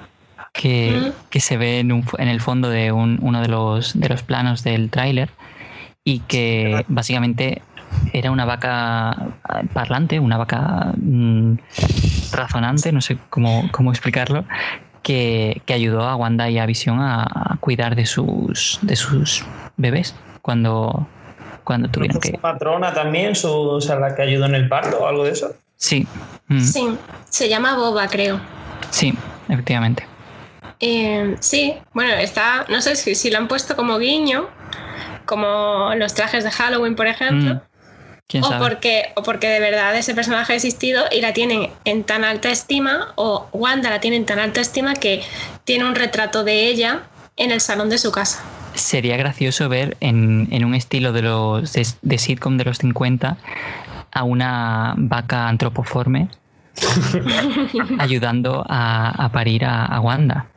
[0.54, 4.90] que, se ve en, en, el fondo de uno de los, de los planos del
[4.90, 5.30] tráiler
[6.04, 7.62] y que básicamente
[8.13, 9.15] era una vaca
[9.73, 11.55] parlante, una vaca mm,
[12.31, 14.45] razonante, no sé cómo, cómo explicarlo,
[15.03, 19.43] que, ayudó a Wanda y a Visión a, cuidar de sus, de sus
[19.77, 21.07] bebés cuando,
[21.63, 22.31] cuando tuvieron que...
[22.31, 25.31] ¿Su patrona también, su, o sea, la que ayudó en el parto o algo de
[25.31, 25.53] eso?
[25.77, 26.07] Sí.
[26.47, 26.60] Mm.
[26.60, 26.97] Sí,
[27.29, 28.39] se llama Boba, creo.
[28.89, 29.13] Sí,
[29.49, 30.05] efectivamente.
[30.79, 34.47] Eh, sí, bueno, está, no sé si, si lo han puesto como guiño,
[35.25, 37.55] como los trajes de Halloween, por ejemplo.
[37.55, 37.62] Mm
[38.34, 42.26] o, Porque, o porque de verdad ese personaje ha existido y la tienen en tan
[42.26, 45.22] alta estima, o Wanda la tiene en tan alta estima que
[45.63, 47.04] tiene un retrato de ella
[47.38, 48.44] en el salón de su casa.
[48.74, 53.38] Sería gracioso ver en, un estilo de los de, sitcom de los 50
[54.12, 56.28] a una vaca antropoforme
[58.00, 60.48] ayudando a, parir a, Wanda.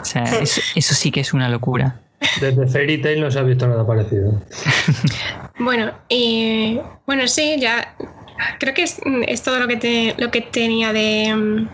[0.00, 2.00] O sea, eso sí que es una locura.
[2.40, 4.42] Desde Fairy Tail no se ha visto nada parecido.
[5.58, 7.94] bueno, y bueno, sí, ya
[8.58, 11.68] creo que es, todo lo que, te, lo que tenía de mm,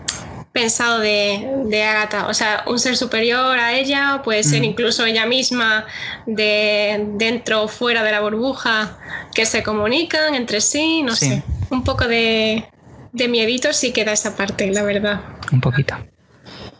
[0.51, 2.27] pensado de, de Agatha.
[2.27, 4.65] O sea, un ser superior a ella, puede ser mm.
[4.65, 5.85] incluso ella misma
[6.25, 8.97] de dentro o fuera de la burbuja,
[9.33, 11.43] que se comunican entre sí, no sé.
[11.69, 12.65] Un poco de,
[13.11, 15.21] de miedito sí queda esa parte, la verdad.
[15.51, 15.95] Un poquito.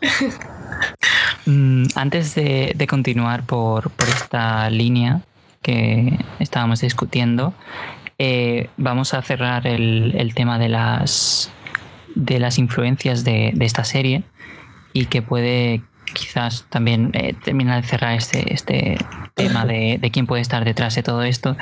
[1.46, 5.20] Mm, antes de, continuar por, esta línea
[5.64, 7.54] que estábamos discutiendo,
[8.18, 11.50] eh, vamos a cerrar el, tema de las,
[12.14, 14.22] de las influencias de, esta serie
[14.92, 18.98] y que puede quizás también eh, terminar de cerrar este, este
[19.34, 21.56] tema de, de quién puede estar detrás de todo esto.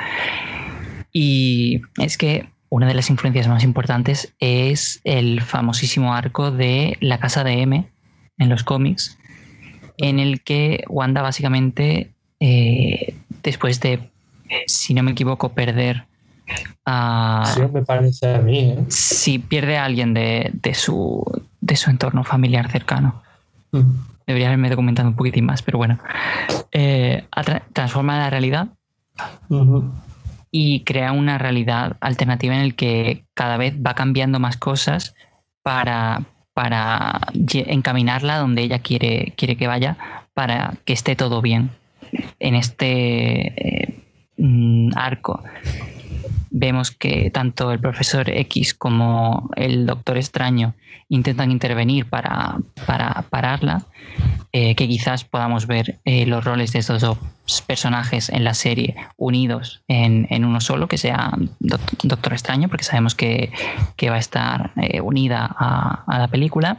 [1.12, 7.20] Y es que una de las influencias más importantes es el famosísimo arco de la
[7.20, 7.86] casa de M
[8.38, 9.18] en los cómics,
[9.98, 14.10] en el que Wanda básicamente, eh, después de,
[14.66, 16.06] si no me equivoco, perder
[16.84, 17.52] a...
[17.54, 18.70] Sí, me parece a mí.
[18.70, 18.84] ¿eh?
[18.88, 21.24] Si pierde a alguien de, su,
[21.60, 23.22] de su entorno familiar cercano.
[23.72, 23.90] Mm.
[24.26, 25.98] Debería haberme documentado un poquitín más, pero bueno.
[26.70, 27.24] Eh,
[27.72, 28.68] transforma la realidad
[30.50, 35.14] y crea una realidad alternativa en el que cada vez va cambiando más cosas
[35.62, 36.22] para,
[36.54, 39.96] para encaminarla donde ella quiere, quiere que vaya
[40.34, 41.70] para que esté todo bien.
[42.38, 43.94] En este eh,
[44.36, 45.42] mm, arco
[46.52, 50.74] vemos que tanto el profesor X como el doctor extraño
[51.08, 53.84] intentan intervenir para, para pararla,
[54.52, 57.18] eh, que quizás podamos ver eh, los roles de estos dos
[57.66, 63.50] personajes en la serie unidos en, uno solo, que sea Doctor Extraño, porque sabemos que,
[64.08, 66.78] va a estar eh, unida a, la película.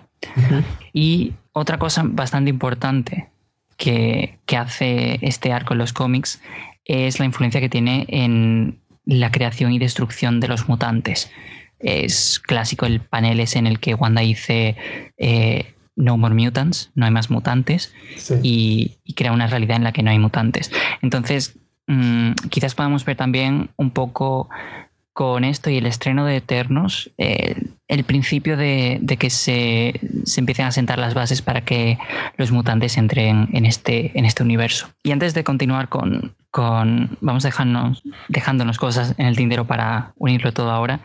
[0.93, 3.32] Y otra cosa bastante importante
[3.83, 6.41] que, que hace este arco en los cómics
[6.85, 11.29] es la influencia que tiene en la creación y destrucción de los mutantes.
[11.79, 14.77] Es clásico el panel es en el que Wanda dice
[15.17, 17.93] eh, No more mutants, no hay más mutantes,
[18.41, 20.71] y, crea una realidad en la que no hay mutantes.
[21.01, 24.47] Entonces, mm, quizás podamos ver también un poco
[25.13, 27.55] con esto y el estreno de Eternos, eh,
[27.87, 31.99] el principio de, que se, se, empiecen a sentar las bases para que
[32.37, 34.87] los mutantes entren en este, en este universo.
[35.03, 40.51] Y antes de continuar con, con vamos dejarnos, dejándonos cosas en el tintero para unirlo
[40.51, 41.01] todo ahora,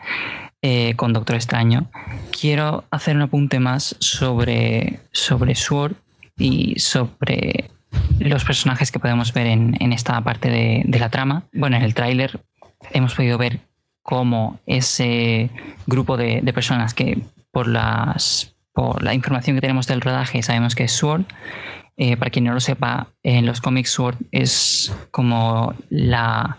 [0.63, 1.89] eh, con Doctor Extraño,
[2.37, 5.93] quiero hacer un apunte más sobre, sobre Sword
[6.37, 7.69] y sobre
[8.19, 11.43] los personajes que podemos ver en, esta parte de, de la trama.
[11.53, 12.41] Bueno, en el tráiler
[12.91, 13.68] hemos podido ver
[14.09, 15.51] cómo ese
[15.85, 20.85] grupo de, personas que por las por la información que tenemos del rodaje sabemos que
[20.85, 21.25] es SWORD.
[21.95, 26.57] Eh, para quien no lo sepa, en los cómics SWORD es como la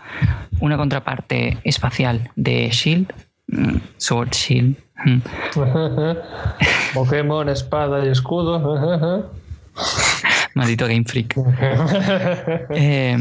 [0.61, 3.11] una contraparte espacial de Shield,
[3.47, 4.77] mm, Sword Shield.
[5.03, 5.19] Mm.
[6.93, 9.29] Pokémon, espada y escudo.
[10.55, 11.35] Maldito Game Freak.
[12.69, 13.17] Eh,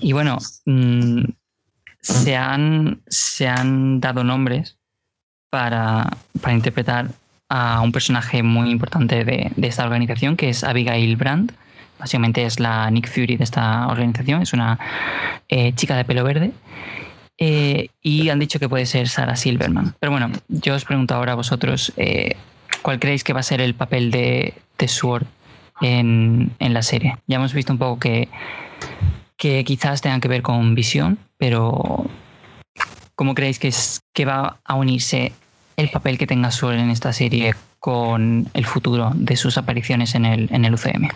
[0.00, 0.36] y bueno,
[0.66, 1.22] mm,
[2.00, 4.78] se, han, se han dado nombres
[5.50, 6.08] para,
[6.50, 7.08] interpretar
[7.48, 11.52] a un personaje muy importante de, esta organización, que es Abigail Brandt.
[11.98, 14.78] Básicamente es la Nick Fury de esta organización, es una
[15.48, 16.52] eh, chica de pelo verde.
[17.38, 19.94] Eh, y han dicho que puede ser Sarah Silverman.
[19.98, 21.92] Pero bueno, yo os pregunto ahora a vosotros,
[22.82, 25.26] ¿cuál creéis que va a ser el papel de, de Sword
[25.80, 27.16] en, la serie.
[27.26, 28.28] Ya hemos visto un poco que,
[29.38, 32.04] que quizás tengan que ver con visión, pero
[33.14, 35.32] ¿cómo creéis que, es, que va a unirse
[35.76, 40.26] el papel que tenga Sword en esta serie con el futuro de sus apariciones en
[40.26, 41.08] el, en el UCM?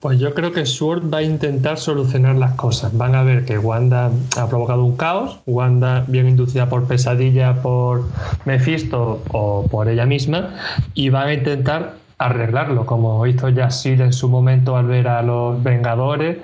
[0.00, 2.94] Pues yo creo que Sword va a intentar solucionar las cosas.
[2.96, 8.04] Van a ver que Wanda ha provocado un caos, Wanda bien inducida por pesadilla, por
[8.44, 10.50] Mephisto o por ella misma,
[10.92, 15.62] y van a intentar arreglarlo, como hizo Yassil en su momento al ver a los
[15.62, 16.38] Vengadores,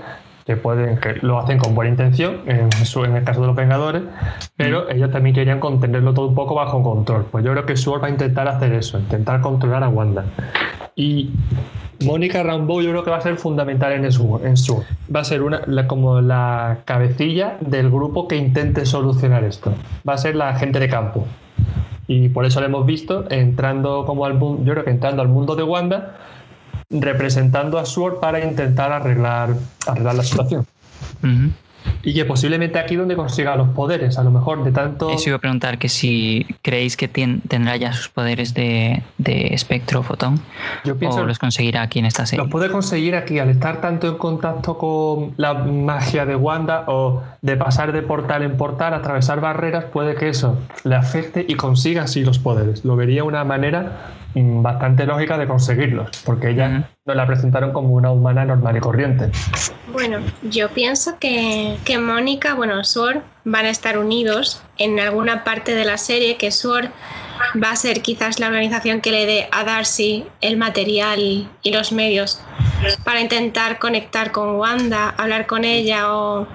[0.45, 4.03] que pueden que lo hacen con buena intención, en, en el caso de los Vengadores,
[4.57, 7.27] pero ellos también querían contenerlo todo un poco bajo control.
[7.31, 10.25] Pues yo creo que Sword va a intentar hacer eso, intentar controlar a Wanda.
[10.95, 11.31] Y
[12.05, 14.45] Mónica Rambeau yo creo que va a ser fundamental en Sword.
[14.45, 14.55] En
[15.15, 19.73] Va a ser una, como la cabecilla del grupo que intente solucionar esto.
[20.09, 21.27] Va a ser la gente de campo.
[22.09, 25.29] Y por eso lo hemos visto entrando como al mundo, yo creo que entrando al
[25.29, 26.17] mundo de Wanda,
[26.93, 29.55] representando a Sword para intentar arreglar,
[29.87, 30.67] arreglar la situación.
[32.03, 35.11] Y que posiblemente aquí donde consiga los poderes, a lo mejor de tanto...
[35.11, 40.03] Eso iba a preguntar que si creéis que tendrá ya sus poderes de, de espectro
[40.03, 40.41] fotón
[40.85, 42.43] Yo pienso o los conseguirá aquí en esta serie.
[42.43, 47.23] Los puede conseguir aquí al estar tanto en contacto con la magia de Wanda o
[47.41, 52.03] de pasar de portal en portal, atravesar barreras, puede que eso le afecte y consiga
[52.03, 52.85] así los poderes.
[52.85, 57.95] Lo vería una manera mm, bastante lógica de conseguirlos, porque ella nos la presentaron como
[57.95, 59.31] una humana normal y corriente.
[59.89, 65.75] Bueno, yo pienso que, que Mónica, bueno, Sword van a estar unidos en alguna parte
[65.75, 66.91] de la serie, que Sword
[67.63, 71.91] va a ser quizás la organización que le dé a Darcy el material y los
[71.91, 72.41] medios
[73.05, 76.47] para intentar conectar con Wanda, hablar con ella o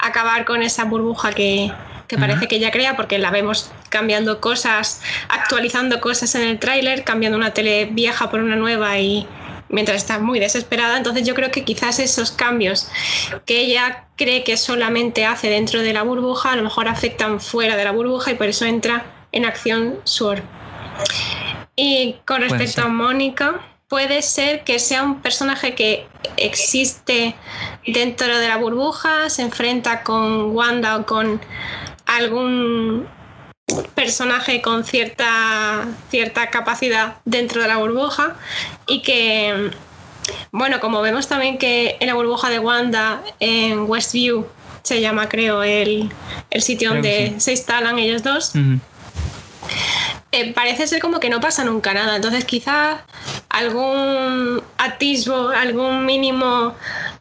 [0.00, 1.70] acabar con esa burbuja que,
[2.08, 7.04] que parece que ella crea, porque la vemos cambiando cosas, actualizando cosas en el tráiler,
[7.04, 9.28] cambiando una tele vieja por una nueva y
[9.74, 10.96] mientras está muy desesperada.
[10.96, 12.88] Entonces yo creo que quizás esos cambios
[13.44, 17.76] que ella cree que solamente hace dentro de la burbuja, a lo mejor afectan fuera
[17.76, 20.42] de la burbuja y por eso entra en acción Sword.
[21.76, 26.06] Y con respecto a Mónica, puede ser que sea un personaje que
[26.36, 27.34] existe
[27.86, 31.40] dentro de la burbuja, se enfrenta con Wanda o con
[32.06, 33.08] algún
[33.94, 38.36] personaje con cierta, cierta capacidad dentro de la burbuja
[38.86, 39.70] y que,
[40.52, 44.46] bueno, como vemos también que en la burbuja de Wanda, en Westview,
[44.82, 46.12] se llama creo el,
[46.58, 48.52] sitio donde se instalan ellos dos,
[50.32, 52.16] eh, parece ser como que no pasa nunca nada.
[52.16, 53.00] Entonces quizás
[53.48, 56.74] algún atisbo, algún mínimo...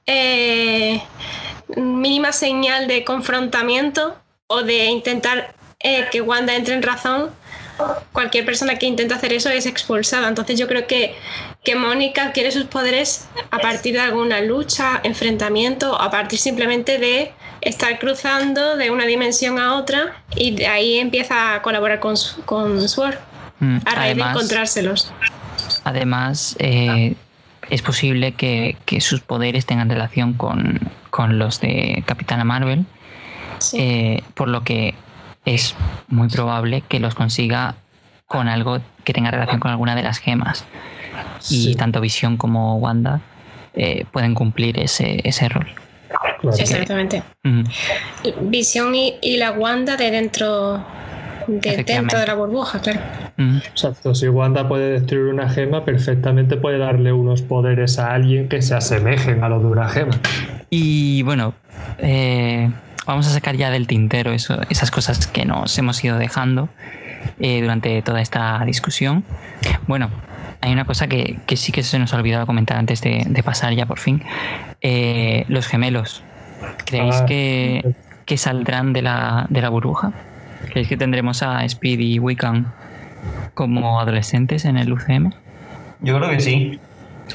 [0.05, 1.01] Eh,
[1.75, 4.15] mínima señal de confrontamiento
[4.47, 7.29] o de intentar eh, que Wanda entre en razón,
[8.11, 10.27] cualquier persona que intenta hacer eso es expulsada.
[10.27, 11.15] Entonces yo creo que,
[11.63, 17.33] que Mónica adquiere sus poderes a partir de alguna lucha, enfrentamiento, a partir simplemente de
[17.61, 22.15] estar cruzando de una dimensión a otra y de ahí empieza a colaborar con,
[22.45, 23.15] con Sword
[23.59, 25.11] mm, a raíz de encontrárselos.
[25.85, 27.15] Además, eh,
[27.69, 30.79] es posible que, sus poderes tengan relación con,
[31.29, 32.85] los de Capitana Marvel,
[33.73, 34.93] eh, por lo que
[35.45, 35.75] es
[36.07, 37.75] muy probable que los consiga
[38.27, 40.65] con algo que tenga relación con alguna de las gemas.
[41.49, 43.21] Y tanto Visión como Wanda
[43.73, 45.67] eh, pueden cumplir ese, ese rol.
[46.57, 47.23] Exactamente.
[48.41, 50.83] Visión y, la Wanda de dentro
[51.47, 52.99] de dentro de la burbuja, claro.
[53.37, 58.61] Exacto, si Wanda puede destruir una gema, perfectamente puede darle unos poderes a alguien que
[58.61, 60.13] se asemejen a los de una gema.
[60.69, 61.53] Y bueno,
[61.97, 62.69] eh,
[63.05, 66.69] vamos a sacar ya del tintero esas cosas que nos hemos ido dejando
[67.39, 69.23] eh, durante toda esta discusión.
[69.87, 70.09] Bueno,
[70.61, 73.85] hay una cosa que, sí que se nos ha olvidado comentar antes de, pasar ya
[73.85, 74.23] por fin.
[74.81, 76.23] Eh, los gemelos.
[76.85, 77.95] ¿Creéis ah, que
[78.25, 80.13] que saldrán de la, de la burbuja?
[80.69, 82.73] ¿Creéis que tendremos a Speed y Wiccan
[83.53, 85.31] como adolescentes en el UCM?
[86.01, 86.79] Yo creo que sí.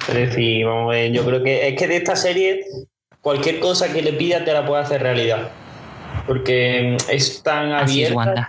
[0.08, 2.64] Es decir, vamos a ver, yo creo que es que de esta serie
[3.20, 5.50] cualquier cosa que le pida te la puede hacer realidad.
[6.26, 8.48] Porque es tan abierta.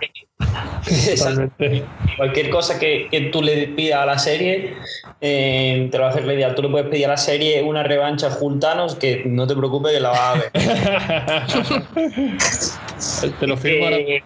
[2.16, 4.74] Cualquier cosa que, tú le pidas a la serie,
[5.20, 6.54] eh, te lo va a hacer la idea.
[6.54, 9.92] Tú le puedes pedir a la serie una revancha a Juntanos que no te preocupes
[9.92, 10.50] que la vas a ver.
[13.40, 14.22] te lo firmo que,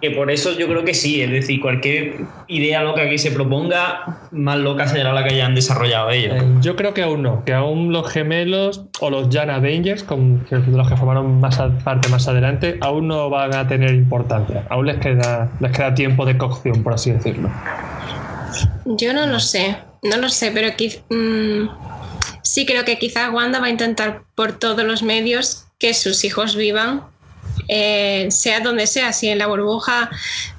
[0.00, 1.22] que por eso yo creo que sí.
[1.22, 2.14] Es decir, cualquier
[2.48, 6.36] idea loca que se proponga, más loca será la que hayan desarrollado ellos.
[6.36, 7.44] Eh, yo creo que aún no.
[7.44, 12.28] Que aún los gemelos o los Jan Avengers, con los que formaron más parte más
[12.28, 14.64] adelante, aún no van a tener importancia.
[14.70, 17.50] Aún les queda les queda tiempo de cocción, por así decirlo.
[18.84, 21.68] Yo no lo sé, no lo sé, pero mm,
[22.42, 26.56] sí creo que quizás Wanda va a intentar por todos los medios que sus hijos
[26.56, 27.02] vivan,
[27.68, 30.10] eh, sea donde sea, si en la burbuja,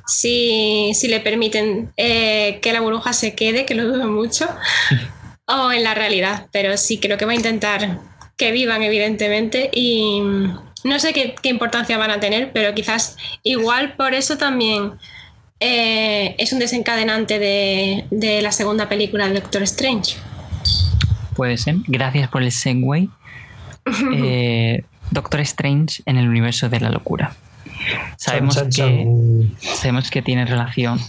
[0.07, 4.47] si, le permiten eh, que la burbuja se quede, que lo dudo mucho,
[5.47, 7.99] o en la realidad, pero sí creo que va a intentar
[8.37, 10.21] que vivan, evidentemente, y
[10.85, 14.91] no sé qué, importancia van a tener, pero quizás igual por eso también
[15.59, 20.15] eh, es un desencadenante de, la segunda película de Doctor Strange.
[21.35, 21.77] Puede ser.
[21.87, 23.09] Gracias por el segue.
[24.15, 27.35] Eh, Doctor Strange en el universo de la locura.
[28.17, 30.99] Sabemos, que, sabemos que tiene relación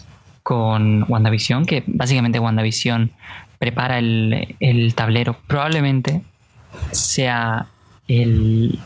[0.42, 3.12] con WandaVision, que básicamente WandaVision
[3.58, 5.38] prepara el, el tablero.
[5.46, 6.20] Probablemente
[6.92, 7.66] sea
[8.08, 8.78] el,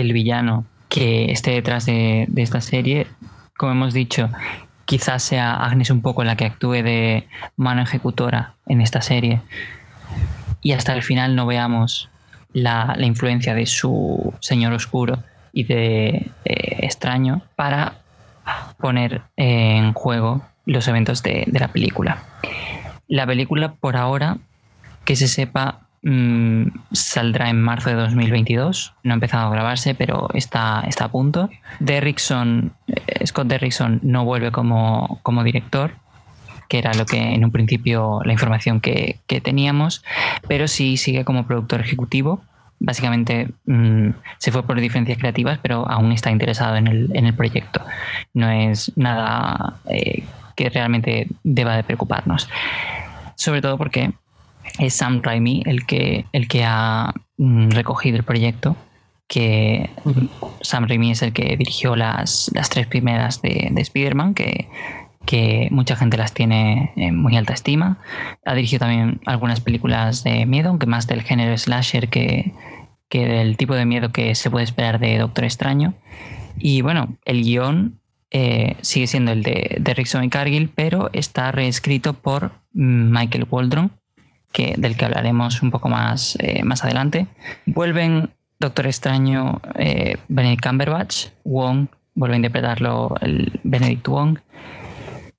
[0.00, 3.06] el villano que esté detrás de, esta serie,
[3.56, 4.30] como hemos dicho,
[4.84, 9.40] quizás sea Agnes un poco la que actúe de mano ejecutora en esta serie
[10.62, 12.08] y hasta el final no veamos
[12.52, 15.22] la, influencia de su señor oscuro
[15.52, 17.98] y de extraño para
[18.78, 22.22] poner en juego los eventos de, de la película.
[23.08, 24.38] La película por ahora,
[25.04, 28.94] que se sepa, Mm, saldrá en marzo de 2022.
[29.02, 31.50] No ha empezado a grabarse, pero está, está a punto.
[31.80, 35.92] Derrickson, eh, Scott Derrickson no vuelve como, como, director,
[36.68, 40.04] que era lo que en un principio la información que, teníamos,
[40.46, 42.42] pero sí sigue como productor ejecutivo.
[42.80, 47.34] Básicamente mm, se fue por diferencias creativas, pero aún está interesado en el, en el
[47.34, 47.84] proyecto.
[48.34, 50.22] No es nada eh,
[50.54, 52.48] que realmente deba de preocuparnos.
[53.34, 54.12] Sobre todo porque
[54.78, 58.76] es Sam Raimi el que, el que ha mm, recogido el proyecto,
[59.28, 59.90] que
[60.62, 64.68] Sam Raimi es el que dirigió las, las tres primeras de, de Spider-Man, que,
[65.26, 67.98] que mucha gente las tiene en muy alta estima.
[68.46, 72.54] Ha dirigido también algunas películas de miedo, aunque más del género slasher que,
[73.10, 75.92] que del tipo de miedo que se puede esperar de Doctor Extraño.
[76.58, 78.00] Y bueno, el guion
[78.30, 83.46] eh, sigue siendo el de, de Rickson y Cargill, pero está reescrito por mm, Michael
[83.50, 83.92] Waldron,
[84.52, 87.26] que, del que hablaremos un poco más, eh, más adelante.
[87.66, 88.30] Vuelven
[88.60, 91.88] Doctor Extraño, eh, Benedict Cumberbatch, Wong
[92.18, 94.38] vuelve a interpretarlo el Benedict Wong.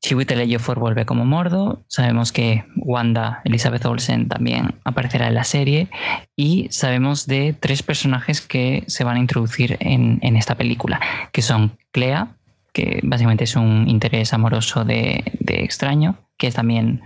[0.01, 1.81] Chiwetel Ejiofor vuelve como Mordo.
[1.87, 5.89] Sabemos que Wanda Elizabeth Olsen también aparecerá en la serie.
[6.37, 11.01] Y sabemos de tres personajes que se van a introducir en, en esta película,
[11.33, 12.29] que son Clea,
[12.71, 17.01] que básicamente es un interés amoroso de, de extraño, que es también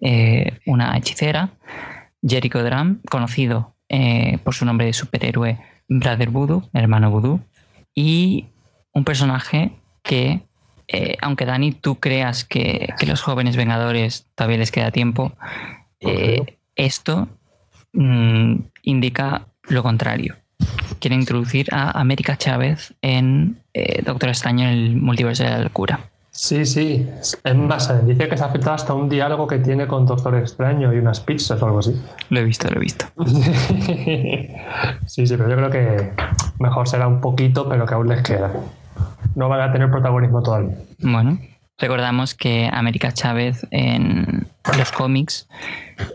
[0.00, 1.50] eh, una hechicera,
[2.22, 7.40] Jericho Drum, conocido eh, por su nombre de superhéroe Brother Voodoo, hermano Voodoo,
[7.94, 8.46] y
[8.92, 9.72] un personaje
[10.02, 10.42] que,
[10.86, 15.32] eh, aunque Dani, tú creas que, los jóvenes Vengadores todavía les queda tiempo,
[16.76, 17.28] esto
[17.92, 20.36] mm, indica lo contrario.
[21.00, 23.60] Quiere introducir a América Chávez en
[24.04, 26.08] Doctor Extraño en el multiverso de la locura.
[26.38, 27.04] Sí, sí.
[27.20, 30.94] Es más, dice que se ha afectado hasta un diálogo que tiene con Doctor Extraño
[30.94, 32.00] y unas pizzas o algo así.
[32.30, 33.06] Lo he visto, lo he visto.
[35.06, 36.12] sí, sí, pero yo creo que
[36.60, 38.52] mejor será un poquito, pero que aún les queda.
[39.34, 40.76] No van a tener protagonismo todavía.
[41.00, 41.40] Bueno,
[41.76, 44.46] recordamos que América Chávez en
[44.78, 45.48] los cómics,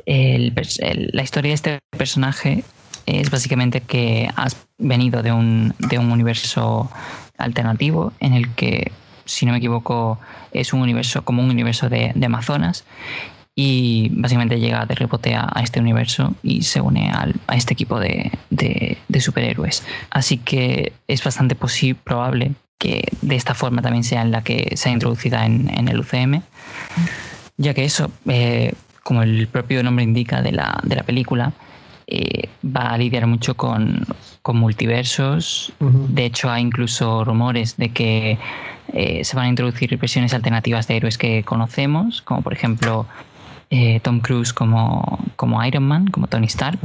[0.06, 2.64] la historia de este personaje
[3.06, 6.90] es básicamente que has venido de un, de un universo
[7.38, 8.94] alternativo en el que
[9.26, 10.20] si no me equivoco,
[10.52, 12.86] es un universo como un universo de, Amazonas
[13.56, 18.32] y básicamente llega de rebote a, este universo y se une a este equipo de,
[19.20, 19.84] superhéroes.
[20.10, 21.56] Así que es bastante
[22.04, 22.54] probable
[22.84, 26.42] que de esta forma también sea en la que sea introducida en, el UCM,
[27.58, 31.54] ya que eso, eh, como el propio nombre indica de la, película,
[32.08, 34.06] eh, va a lidiar mucho con
[34.44, 35.74] con multiversos.
[35.80, 38.38] De hecho, hay incluso rumores de que
[38.94, 43.08] eh, se van a introducir versiones alternativas de héroes que conocemos, como por ejemplo
[43.70, 46.78] eh, Tom Cruise como, como Iron Man, como Tony Stark.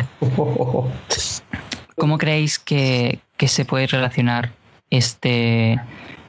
[1.96, 4.52] ¿Cómo creéis que, se puede relacionar
[4.90, 5.80] este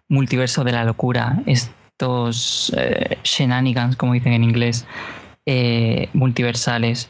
[0.10, 4.86] multiverso de la locura, estos eh, shenanigans, como dicen en inglés,
[6.14, 7.10] multiversales,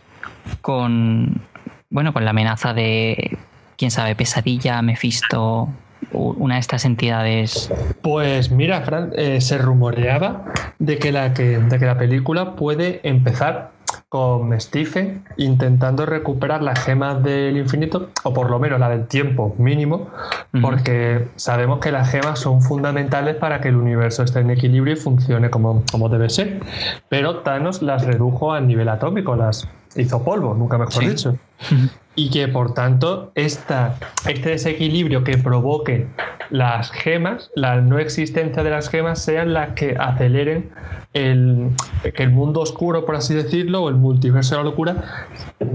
[0.61, 1.41] con,
[1.89, 3.37] bueno, con la amenaza de,
[3.79, 5.69] quién sabe, Pesadilla, Mephisto,
[6.11, 7.71] una de estas entidades?
[8.01, 10.43] Pues mira, Fran, eh, se rumoreaba
[10.79, 13.71] de que, la, que, de que la película puede empezar
[14.09, 19.55] con Stephen intentando recuperar las gemas del infinito, o por lo menos la del tiempo
[19.57, 20.09] mínimo,
[20.61, 24.97] porque sabemos que las gemas son fundamentales para que el universo esté en equilibrio y
[24.97, 26.59] funcione como, como debe ser.
[27.07, 31.37] Pero Thanos las redujo al nivel atómico, las hizo polvo, nunca mejor dicho
[32.15, 36.07] y que por tanto este desequilibrio que provoque
[36.49, 40.69] las gemas, la no existencia de las gemas, sean las que aceleren
[41.13, 41.69] el,
[42.13, 44.95] que el mundo oscuro, por así decirlo, o el multiverso de la locura,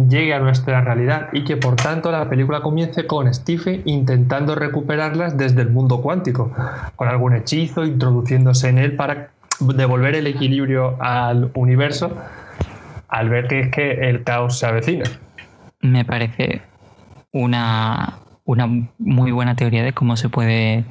[0.08, 5.38] llegue a nuestra realidad y que por tanto la película comience con Stephen intentando recuperarlas
[5.38, 6.52] desde el mundo cuántico,
[6.96, 9.30] con algún hechizo, introduciéndose en él para
[9.60, 12.16] devolver el equilibrio al universo
[13.08, 15.04] al ver que es que el caos se avecina
[15.84, 16.62] me parece
[17.30, 18.66] una, una
[18.98, 20.84] muy buena teoría de cómo se puede,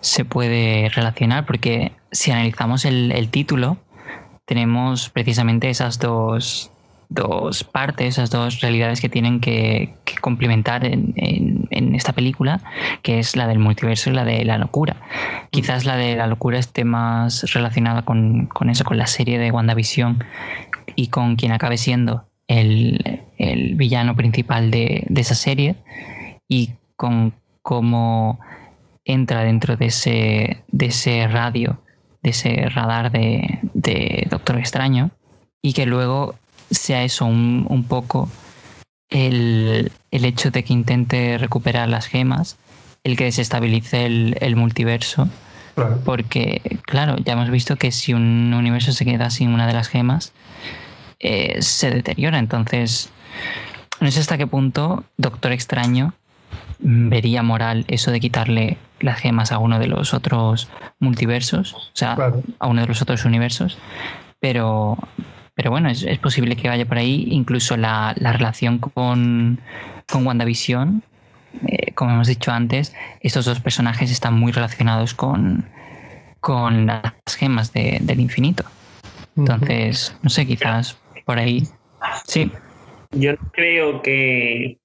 [0.00, 3.76] se puede relacionar, porque si analizamos el, título,
[4.46, 6.70] tenemos precisamente esas dos,
[7.10, 11.12] dos, partes, esas dos realidades que tienen que, complementar en,
[11.70, 12.60] en, esta película,
[13.02, 14.96] que es la del multiverso y la de la locura.
[15.50, 19.50] Quizás la de la locura esté más relacionada con, con eso, con la serie de
[19.50, 20.24] WandaVision
[20.96, 25.76] y con quien acabe siendo el, el villano principal de, esa serie
[26.48, 27.32] y con
[27.62, 28.40] cómo
[29.04, 31.80] entra dentro de ese, de ese radio,
[32.22, 35.10] de ese radar de, Doctor Extraño
[35.62, 36.34] y que luego
[36.70, 38.28] sea eso un, poco
[39.08, 42.58] el, hecho de que intente recuperar las gemas,
[43.04, 45.28] el que desestabilice el, multiverso.
[46.04, 49.86] Porque, claro, ya hemos visto que si un universo se queda sin una de las
[49.86, 50.32] gemas,
[51.20, 52.38] eh, se deteriora.
[52.38, 53.10] Entonces,
[54.00, 56.14] no sé hasta qué punto Doctor Extraño
[56.78, 62.16] vería moral eso de quitarle las gemas a uno de los otros multiversos, o sea,
[62.58, 63.78] a uno de los otros universos,
[64.40, 64.96] pero,
[65.54, 69.60] pero bueno, es, posible que vaya por ahí, incluso la, relación con,
[70.10, 71.02] con WandaVision,
[71.66, 75.68] eh, como hemos dicho antes, estos dos personajes están muy relacionados con,
[76.40, 78.64] con las gemas del infinito.
[79.36, 80.98] Entonces, no sé, quizás
[81.28, 81.62] por ahí.
[82.26, 82.50] Sí.
[83.10, 84.78] Yo no creo que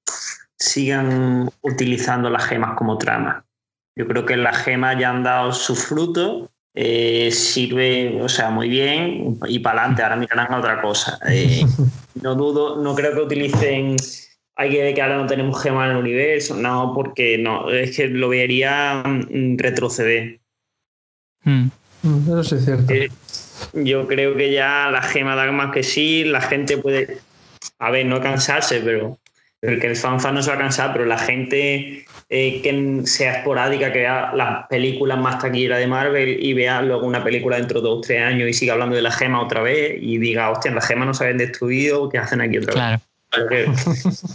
[0.60, 3.46] sigan utilizando las gemas como trama.
[3.96, 8.68] Yo creo que las gemas ya han dado su fruto, eh, sirve, o sea, muy
[8.68, 11.18] bien y para adelante, ahora mirarán a otra cosa.
[11.30, 11.62] Eh,
[12.22, 13.96] no dudo, no creo que utilicen,
[14.58, 17.96] hay que ver que ahora no tenemos gemas en el universo, no, porque no, es
[17.96, 20.42] que lo vería mm, retroceder.
[21.46, 21.70] Hmm.
[22.02, 22.94] Mm, eso sí es cierto.
[22.94, 23.10] Eh,
[23.74, 27.20] yo creo que ya la gema da más que sí, la gente puede
[27.80, 29.18] a ver, no cansarse, pero
[29.62, 33.38] el que el fanfan no se va a cansar, pero la gente eh, que sea
[33.38, 37.82] esporádica, que vea las películas más taquilleras de Marvel y vea luego una película dentro
[37.82, 40.50] de dos o tres años y siga hablando de la gema otra vez y diga,
[40.50, 43.00] hostia, las gemas no se habían destruido, ¿qué hacen aquí otra
[43.50, 43.68] vez?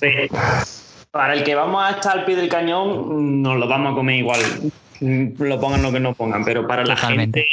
[0.03, 0.29] Eh,
[1.11, 4.17] para el que vamos a estar al pie del cañón, nos lo vamos a comer
[4.17, 4.41] igual
[5.01, 7.47] lo pongan lo que no pongan, pero para la gente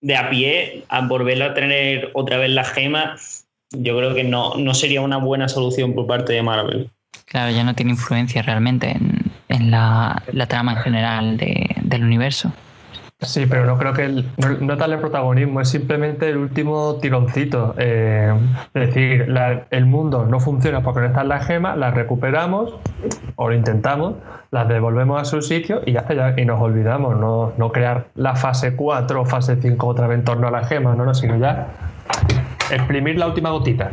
[0.00, 3.16] de a pie, a volver a tener otra vez la gema,
[3.70, 6.90] yo creo que no, no sería una buena solución por parte de Marvel.
[7.26, 8.96] Claro, ya no tiene influencia realmente
[9.48, 12.52] en, la, trama en general del universo.
[13.22, 17.74] Sí, pero no creo que el, no, darle protagonismo, es simplemente el último tironcito.
[17.76, 18.32] Eh,
[18.72, 19.34] es decir,
[19.70, 22.74] el mundo no funciona porque no están las gemas, las recuperamos
[23.36, 24.14] o lo intentamos,
[24.50, 28.36] las devolvemos a su sitio y ya, ya y nos olvidamos, no, no crear la
[28.36, 31.38] fase 4 o fase 5 otra vez en torno a las gemas, no, no, sino
[31.38, 31.68] ya
[32.70, 33.92] exprimir la última gotita.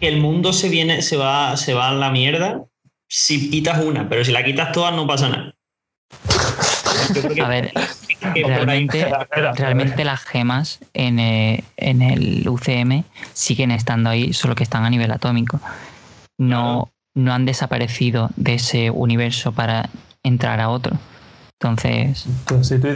[0.00, 2.64] que el mundo se viene, se va, se va a la mierda
[3.08, 5.55] si quitas una, pero si la quitas todas no pasa nada.
[7.42, 7.72] A ver,
[8.34, 9.06] realmente,
[9.54, 14.90] realmente las gemas en, eh, en, el UCM siguen estando ahí, solo que están a
[14.90, 15.60] nivel atómico.
[16.38, 19.88] No, no han desaparecido de ese universo para
[20.22, 20.96] entrar a otro.
[21.60, 22.26] Entonces,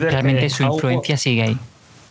[0.01, 1.59] realmente su influencia sigue ahí.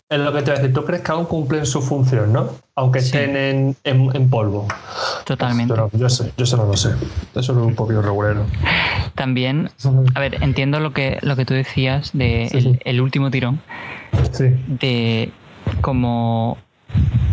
[0.09, 0.73] Es lo que te voy a decir.
[0.73, 2.49] ¿Tú crees que aún cumplen su función, no?
[2.73, 4.67] Aunque estén en, en, polvo.
[5.23, 5.75] Totalmente.
[5.93, 6.89] yo, sé, yo eso no lo sé.
[7.35, 8.43] Eso es un poquito regulero.
[9.13, 9.69] También,
[10.15, 13.61] a ver, entiendo lo que, lo que tú decías de el, último tirón.
[14.31, 14.45] Sí.
[14.67, 15.31] De
[15.81, 16.57] cómo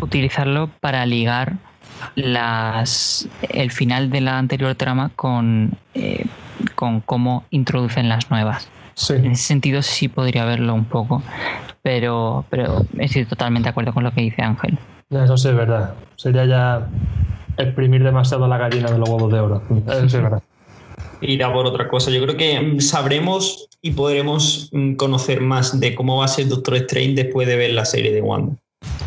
[0.02, 1.54] utilizarlo para ligar
[2.14, 6.26] las el final de la anterior trama con, eh,
[6.74, 8.68] con cómo introducen las nuevas.
[9.10, 11.22] En ese sentido sí podría verlo un poco,
[11.82, 14.78] pero, pero estoy totalmente de acuerdo con lo que dice Ángel.
[15.10, 15.94] Eso sí es verdad.
[16.16, 16.88] Sería ya
[17.58, 19.62] exprimir demasiado la gallina de los huevos de oro.
[19.86, 20.42] Eso sí es verdad.
[21.20, 22.10] Ir a por otra cosa.
[22.10, 26.48] Yo creo que mm, sabremos y podremos mm, conocer más de cómo va a ser
[26.48, 28.56] Doctor Strange después de ver la serie de Wanda.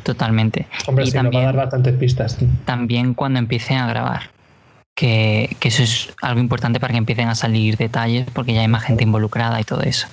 [0.04, 0.68] Totalmente.
[0.88, 2.38] Hombre, y también, nos va a dar bastantes pistas.
[2.66, 4.39] También cuando empiecen a grabar
[5.00, 8.84] que, eso es algo importante para que empiecen a salir detalles porque ya hay más
[8.84, 10.08] gente involucrada y todo eso.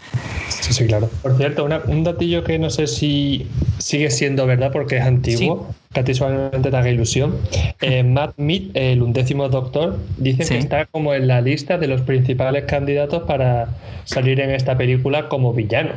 [0.49, 1.11] Sí, sí, claro.
[1.23, 6.01] Por cierto, un datillo que no sé si sigue siendo verdad porque es antiguo, que
[6.01, 7.37] a ti solamente te haga ilusión.
[7.81, 12.03] Eh, Matt Mead, el undécimo doctor, dice que está como en la lista de los
[12.03, 13.71] principales candidatos para
[14.05, 15.95] salir en esta película como villano.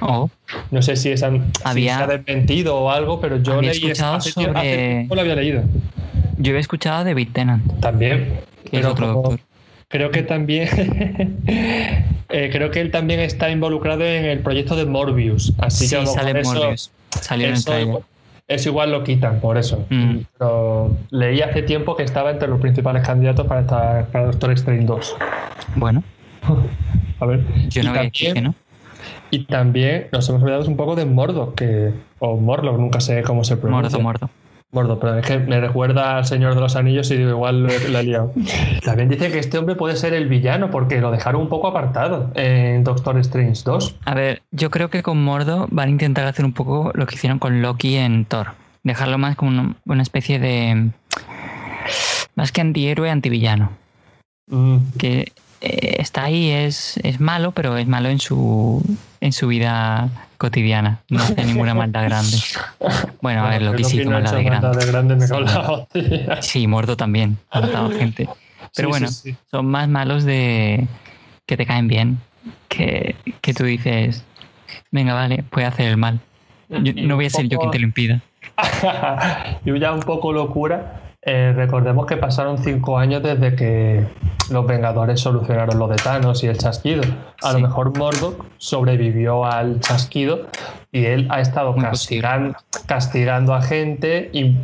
[0.00, 0.30] Oh.
[0.70, 5.06] No sé si, es, había, se ha desmentido o algo, pero yo leí escuchado sobre...
[5.06, 5.62] lo había leído.
[6.38, 7.80] Yo he escuchado de David Tennant.
[7.80, 8.40] También.
[8.70, 8.94] pero
[9.88, 10.68] Creo que también.
[12.30, 15.54] Eh, creo que él también está involucrado en el proyecto de Morbius.
[15.56, 16.90] Así que sale Morbius.
[17.08, 17.98] Salió en el.
[18.48, 19.86] Eso igual lo quitan, por eso.
[19.88, 20.18] Mm.
[20.36, 24.84] Pero leí hace tiempo que estaba entre los principales candidatos para, esta, para Doctor Strange
[24.84, 25.16] 2.
[25.76, 26.02] Bueno.
[27.20, 27.44] a ver.
[27.70, 28.54] Yo no voy a ¿no?
[29.30, 33.44] Y también nos hemos olvidado un poco de Mordo, que, o Morlo, nunca sé cómo
[33.44, 33.98] se pronuncia.
[33.98, 34.30] Mordo, Mordo.
[34.70, 37.70] Mordo, pero es que me recuerda al Señor de los Anillos y digo, igual lo
[37.70, 38.34] he liado.
[38.84, 42.30] También dice que este hombre puede ser el villano porque lo dejaron un poco apartado
[42.34, 43.96] en Doctor Strange 2.
[44.04, 47.14] A ver, yo creo que con Mordo van a intentar hacer un poco lo que
[47.14, 48.48] hicieron con Loki en Thor.
[48.82, 50.90] Dejarlo más como una, especie de...
[52.34, 53.70] Más que antihéroe, antivillano.
[54.48, 54.78] Mm.
[54.98, 58.84] Que eh, está ahí, es, es malo, pero es malo en su,
[59.22, 61.00] en su vida cotidiana.
[61.10, 62.38] No hace ninguna maldad grande.
[63.20, 64.86] Bueno, a ver, lo que sí hizo maldad de grande.
[64.86, 67.36] grande me sí, muerto también.
[67.50, 68.28] Ha matado gente.
[68.74, 69.08] Pero bueno,
[69.50, 70.86] son más malos de
[71.46, 72.18] que te caen bien.
[72.68, 74.24] Que, que tú dices,
[74.90, 76.20] venga, vale, puede hacer el mal.
[76.68, 78.22] no voy a ser yo quien te lo impida.
[79.64, 84.06] yo ya un poco locura eh, recordemos que pasaron cinco años desde que
[84.50, 87.02] los Vengadores solucionaron lo de Thanos y el chasquido.
[87.42, 90.46] A lo mejor Mordok sobrevivió al chasquido
[90.92, 91.74] y él ha estado
[92.86, 94.56] castigando, a gente y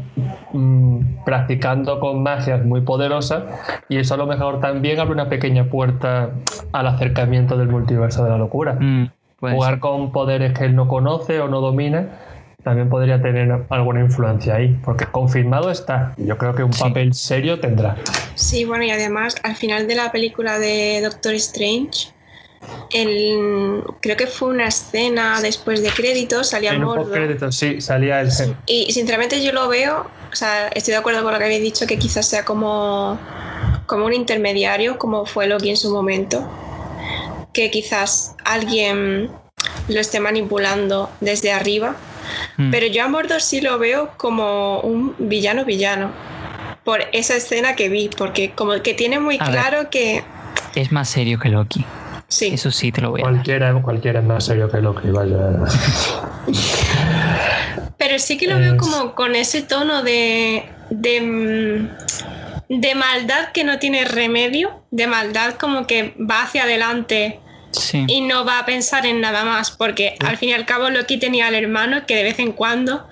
[0.52, 3.42] mm, practicando con magias muy poderosas
[3.88, 6.30] y eso a lo mejor también abre una pequeña puerta
[6.72, 8.74] al acercamiento del multiverso de la locura.
[8.80, 12.09] Mm, Jugar con poderes que él no conoce o no domina
[12.65, 16.15] también podría tener alguna influencia ahí, porque confirmado está.
[16.17, 17.97] Yo creo que un papel serio tendrá.
[18.35, 22.12] Sí, bueno, y además al final de la película de Doctor Strange,
[22.93, 27.12] el, creo que fue una escena después de créditos, salía en Mordo.
[27.12, 28.31] créditos, sí, salía el...
[28.67, 31.87] Y sinceramente yo lo veo, o sea, estoy de acuerdo con lo que habéis dicho,
[31.87, 33.21] que quizás sea como,
[33.87, 36.49] como un intermediario, como fue Loki en su momento,
[37.53, 39.31] que quizás alguien
[39.89, 41.95] lo esté manipulando desde arriba
[42.57, 42.70] Mm.
[42.70, 46.11] Pero yo a Mordor sí lo veo como un villano villano.
[46.85, 50.22] Por esa escena que vi, porque como que tiene muy claro que...
[50.75, 51.85] Es más serio que Loki.
[52.29, 52.49] Sí.
[52.53, 55.37] Eso sí te lo voy a cualquiera, Cualquiera es más serio que Loki, vaya.
[57.97, 63.64] Pero sí que lo veo como con ese tono de, de, mm, de maldad que
[63.64, 67.41] no tiene remedio, de maldad como que va hacia adelante
[68.07, 71.18] y no va a pensar en nada más, porque al fin y al cabo Loki
[71.18, 73.07] tenía al hermano que de vez en cuando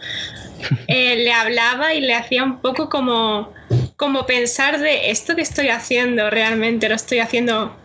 [0.88, 3.52] eh, le hablaba y le hacía un poco como,
[3.96, 7.76] como pensar de esto que estoy haciendo, realmente lo estoy haciendo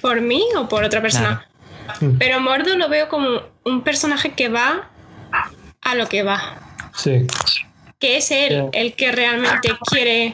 [0.00, 1.46] por mí o por otra persona.
[2.18, 4.88] Pero Mordo lo veo como un personaje que va
[5.82, 6.58] a lo que va.
[6.94, 7.26] Sí.
[7.98, 10.32] Que es él el que realmente quiere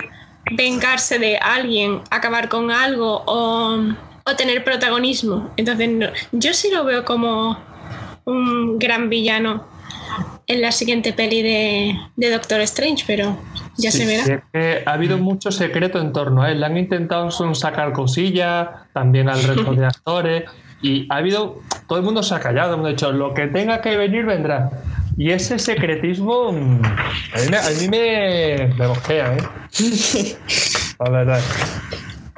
[0.53, 3.94] vengarse de alguien, acabar con algo o
[4.24, 5.50] o tener protagonismo.
[5.56, 5.88] Entonces,
[6.32, 7.58] yo sí lo veo como
[8.24, 9.66] un gran villano
[10.46, 13.38] en la siguiente peli de, Doctor Strange, pero
[13.78, 14.44] ya se verá.
[14.86, 16.60] ha habido mucho secreto en torno a él.
[16.60, 20.44] Le han intentado sacar cosillas, también al resto de actores,
[20.82, 21.60] y ha habido.
[21.88, 24.70] Todo el mundo se ha callado, hemos dicho, lo que tenga que venir vendrá.
[25.16, 29.42] Y ese secretismo mm, a mí me, me, mosquea, ¿eh?
[30.98, 31.40] La verdad.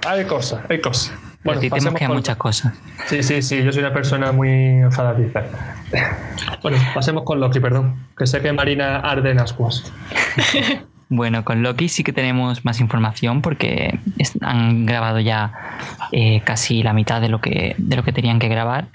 [0.06, 1.12] Hay cosas, hay cosas.
[1.44, 2.72] Bueno, sí, tenemos que muchas cosas.
[3.06, 5.42] Sí, sí, sí, yo soy una persona muy enfadadiza.
[6.62, 9.92] bueno, pasemos con Loki, perdón, que sé que Marina arde en ascuas.
[11.10, 13.98] Bueno, con Loki sí que tenemos más información porque
[14.40, 15.52] han grabado ya
[16.12, 18.88] eh, casi la mitad de lo que, de lo que tenían que grabar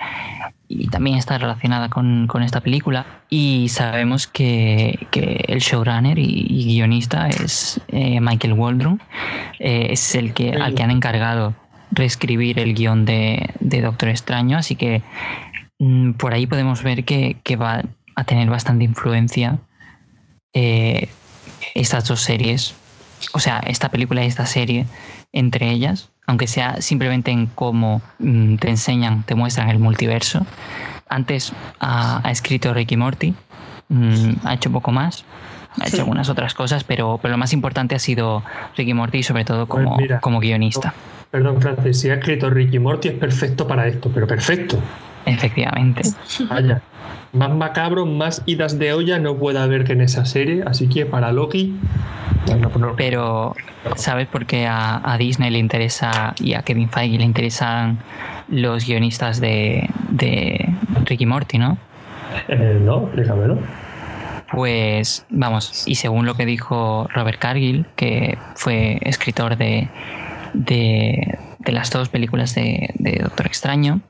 [0.67, 3.05] y también está relacionada con, esta película.
[3.29, 5.07] Y sabemos que,
[5.47, 9.01] el showrunner y, guionista es eh, Michael Waldron,
[9.59, 11.55] eh, es el que, al que han encargado
[11.91, 15.01] reescribir el guion de, Doctor Extraño, así que
[15.79, 17.83] mm, por ahí podemos ver que, va
[18.15, 19.59] a tener bastante influencia
[20.53, 21.09] eh,
[21.73, 22.75] estas dos series,
[23.33, 24.85] o sea, esta película y esta serie
[25.31, 30.45] entre ellas, aunque sea simplemente en cómo mm, te enseñan, te muestran el multiverso.
[31.07, 33.33] Antes ha, escrito Ricky Morty,
[33.89, 35.25] mm, ha hecho poco más,
[35.79, 38.43] ha hecho algunas otras cosas, pero, pero lo más importante ha sido
[38.75, 40.93] Ricky Morty, sobre todo pues como, como guionista.
[41.31, 44.77] Perdón, Francis, si ha escrito Ricky Morty es perfecto para esto, pero perfecto.
[45.25, 46.01] Efectivamente.
[46.49, 46.81] Vaya.
[47.33, 51.05] Más macabro, más idas de olla no puede haber que en esa serie, así que
[51.05, 51.75] para Loki.
[52.97, 53.55] Pero,
[53.95, 57.99] ¿sabes por qué a, Disney le interesa y a Kevin Feige le interesan
[58.47, 60.73] los guionistas de, de
[61.05, 61.77] Ricky Morty, no?
[62.47, 63.59] Eh, no, explícamelo.
[64.51, 69.87] Pues vamos, y según lo que dijo Robert Cargill, que fue escritor de,
[70.53, 72.89] de, las dos películas de,
[73.21, 74.01] Doctor Extraño,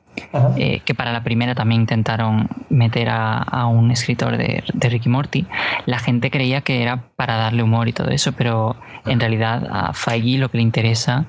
[0.56, 5.46] eh, que para la primera también intentaron meter a, un escritor de, Ricky Morty,
[5.86, 8.76] la gente creía que era para darle humor y todo eso, pero
[9.06, 11.26] en realidad a Feige lo que le interesa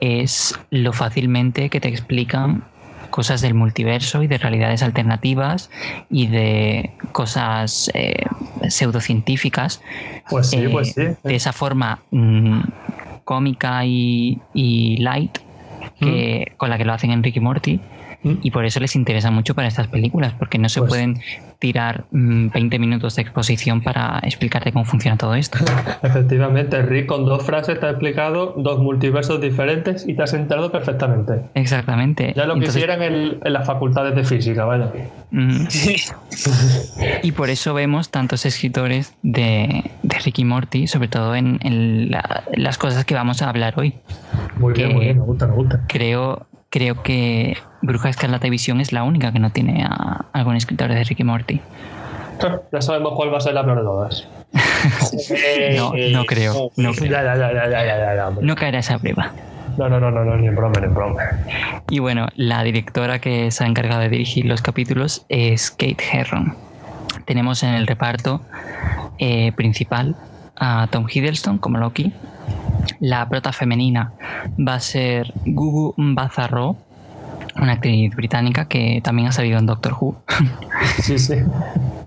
[0.00, 2.64] es lo fácilmente que te explican
[3.10, 5.70] cosas del multiverso y de realidades alternativas
[6.10, 8.26] y de cosas eh,
[8.68, 9.80] pseudocientíficas.
[10.28, 11.02] Pues sí, pues sí.
[11.24, 12.60] De esa forma mm,
[13.28, 14.40] cómica y,
[15.00, 15.36] light
[16.00, 16.56] que, mm.
[16.56, 17.78] con la que lo hacen en Ricky Morty.
[18.22, 21.20] Y por eso les interesa mucho para estas películas, porque no se pues pueden
[21.58, 25.58] tirar 20 mm, minutos de exposición para explicarte cómo funciona todo esto.
[26.02, 30.70] Efectivamente, Rick con dos frases te ha explicado dos multiversos diferentes y te has enterado
[30.72, 31.42] perfectamente.
[31.54, 32.32] Exactamente.
[32.36, 34.92] Ya lo quisieran en, las facultades de física, vaya.
[35.30, 35.66] Mm.
[37.22, 42.10] y por eso vemos tantos escritores de, de Ricky Morty, sobre todo en,
[42.56, 43.94] las cosas que vamos a hablar hoy.
[44.58, 45.84] Muy bien, muy bien, me gusta, me gusta.
[45.86, 50.88] Creo creo que Bruja Escarlata Visión es la única que no tiene a algún escritor
[50.92, 51.60] de Ricky Morty.
[52.72, 54.28] Ya sabemos cuál va a ser la peor de todas.
[55.76, 56.70] no, no creo.
[56.76, 59.32] No, Ya, ya, ya, ya, ya, ya, no caerá esa prueba.
[59.76, 61.22] No, no, no, no, no, ni en broma, ni en broma.
[61.88, 66.56] Y bueno, la directora que se ha encargado de dirigir los capítulos es Kate Herron.
[67.26, 68.40] Tenemos en el reparto
[69.18, 70.16] eh, principal
[70.58, 72.12] a Tom Hiddleston como Loki,
[73.00, 74.12] la prota femenina
[74.58, 76.76] va a ser Gugu Bazarro,
[77.56, 80.16] una actriz británica que también ha salido en Doctor Who.
[81.02, 81.34] Sí, sí.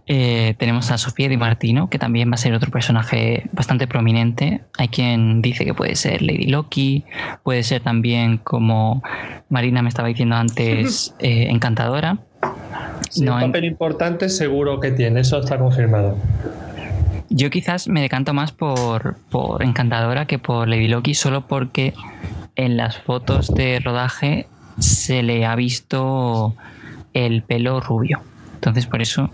[0.08, 4.62] Eh, tenemos a Sofía Di Martino, que también va a ser otro personaje bastante prominente.
[4.78, 7.06] Hay quien dice que puede ser Lady Loki,
[7.44, 9.04] puede ser también, como
[9.50, 12.18] Marina me estaba diciendo antes, eh, Encantadora.
[13.16, 16.18] un papel importante seguro que tiene, eso está confirmado.
[17.34, 19.16] Yo quizás me decanto más por,
[19.62, 21.94] Encantadora que por Lady Loki, solo porque
[22.58, 24.48] en las fotos de rodaje
[24.80, 26.54] se le ha visto
[27.14, 28.22] el pelo rubio.
[28.56, 29.30] Entonces, por eso.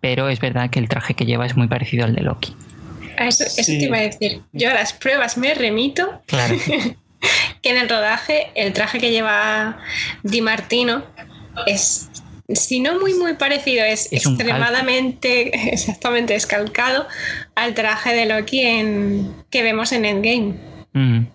[0.00, 2.56] Pero es verdad que el traje que lleva es muy parecido al de Loki.
[3.18, 4.42] eso, te iba a decir.
[4.52, 6.20] Yo a las pruebas me remito.
[6.26, 6.56] Claro.
[7.62, 9.78] que en el rodaje el traje que lleva
[10.24, 11.04] Di Martino
[11.66, 12.10] es
[12.48, 17.06] si no muy muy parecido, es, extremadamente exactamente escalcado
[17.54, 20.54] al traje de Loki en, que vemos en Endgame.
[20.92, 21.26] Mm.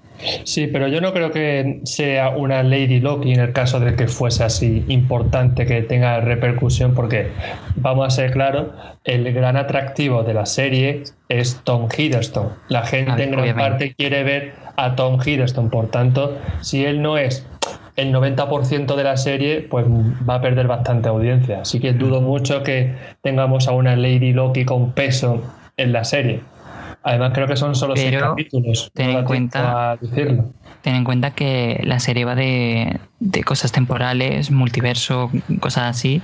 [0.43, 4.07] Sí, pero yo no creo que sea una Lady Loki en el caso de que
[4.07, 7.27] fuese así importante que tenga repercusión, porque
[7.75, 8.67] vamos a ser claros,
[9.03, 12.53] el gran atractivo de la serie es Tom Hiddleston.
[12.69, 17.17] La gente en gran parte quiere ver a Tom Hiddleston, por tanto, si él no
[17.17, 17.45] es
[17.95, 21.61] el 90% de la serie pues va a perder bastante audiencia.
[21.61, 25.41] Así que dudo mucho que tengamos a una Lady Loki con peso
[25.77, 26.41] en la serie.
[27.03, 28.89] Además creo que son solo seis capítulos.
[28.93, 29.97] Ten en, cuenta,
[30.81, 32.99] ten en cuenta que la serie va de,
[33.45, 35.29] cosas temporales, multiverso,
[35.59, 36.21] cosas así.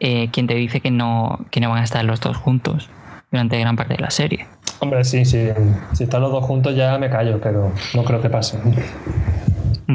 [0.00, 2.90] Eh, quien te dice que no, que no van a estar los dos juntos
[3.30, 4.46] durante gran parte de la serie.
[4.80, 5.48] Hombre, sí, sí.
[5.92, 8.58] Si están los dos juntos ya me callo, pero no creo que pase.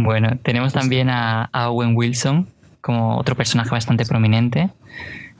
[0.04, 2.48] Bueno, tenemos también a, Owen Wilson
[2.82, 4.70] como otro personaje bastante prominente.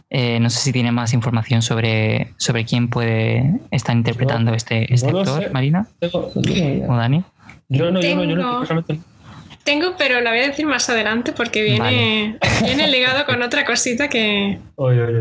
[0.10, 5.10] Eh, no sé si tiene más información sobre, sobre quién puede estar interpretando este, este
[5.10, 5.88] actor, Marina.
[6.12, 7.24] ¿O Dani?
[7.70, 8.64] Yo no, yo no, yo no,
[9.66, 14.10] Tengo, pero la voy a decir más adelante porque viene, viene ligado con otra cosita
[14.10, 14.60] que,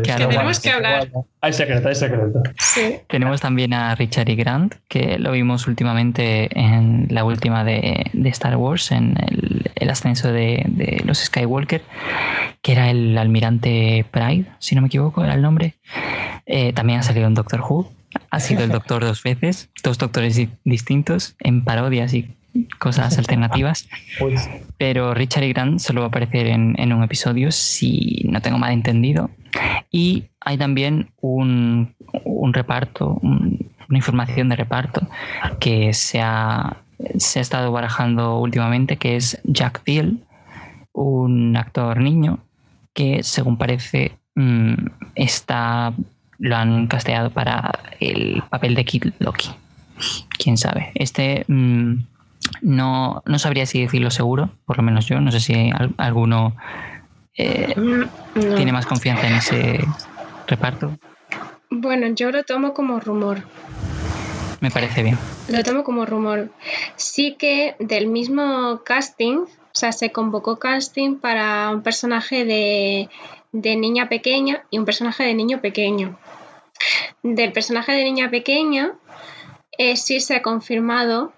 [0.05, 1.09] tenemos que hablar.
[1.41, 2.43] Hay secreto, hay secreto.
[3.07, 4.35] Tenemos también a Richard E.
[4.35, 9.17] Grant, que lo vimos últimamente en la última de, Star Wars, en
[9.73, 11.81] el, ascenso de, los Skywalker,
[12.61, 15.73] que era el almirante Pride, si no me equivoco, era el nombre.
[16.45, 17.91] Eh, también ha salido en Doctor Who.
[18.29, 22.35] Ha sido el doctor dos veces, dos doctores distintos, en parodias y
[22.79, 23.87] cosas alternativas.
[24.19, 24.49] Pues.
[24.77, 28.71] Pero Richard y Grant solo va a aparecer en, un episodio, si no tengo mal
[28.71, 29.29] entendido.
[29.91, 31.93] Y hay también un,
[32.53, 35.07] reparto, una información de reparto
[35.59, 36.77] que se ha,
[37.17, 40.19] se ha estado barajando últimamente, que es Jack Thiel,
[40.93, 42.39] un actor niño
[42.93, 44.73] que según parece mm,
[45.15, 45.93] está
[46.39, 49.49] lo han casteado para el papel de Kid Loki.
[50.37, 50.91] Quién sabe.
[50.95, 51.95] Este mm,
[52.61, 55.19] no, no sabría si decirlo seguro, por lo menos yo.
[55.19, 56.55] No sé si alguno
[57.35, 59.79] eh, mm, tiene más confianza en ese
[60.47, 60.97] reparto.
[61.69, 63.43] Bueno, yo lo tomo como rumor.
[64.61, 65.17] Me parece bien.
[65.49, 66.49] Lo tomo como rumor.
[66.95, 73.09] Sí que del mismo casting, o sea, se convocó casting para un personaje de,
[73.51, 76.17] de niña pequeña y un personaje de niño pequeño.
[77.23, 78.93] Del personaje de niña pequeña
[79.77, 81.33] eh, sí se ha confirmado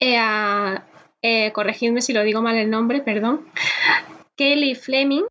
[0.00, 0.78] eh,
[1.22, 3.46] eh, corregidme si lo digo mal el nombre, perdón,
[4.36, 5.24] Kelly Fleming,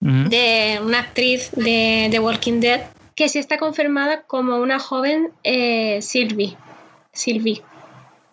[0.00, 2.82] de una actriz de The Walking Dead,
[3.14, 6.56] que sí está confirmada como una joven eh, Sylvie.
[7.12, 7.62] Sylvie.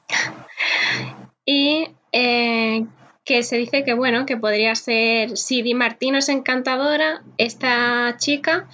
[1.45, 8.15] y que se dice que bueno, que podría ser, si Di Martino es encantadora, esta
[8.17, 8.67] chica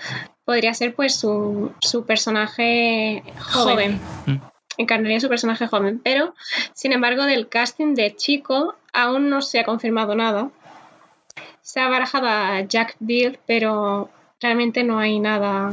[0.44, 1.74] podría ser pues su,
[2.06, 4.00] personaje joven.
[4.26, 4.51] Mm
[4.82, 6.36] encarnaría su personaje joven, pero
[6.74, 10.50] sin embargo del casting de chico aún no se ha confirmado nada.
[11.62, 14.10] Se ha barajado a Jack Bill, pero
[14.42, 15.72] realmente no hay nada,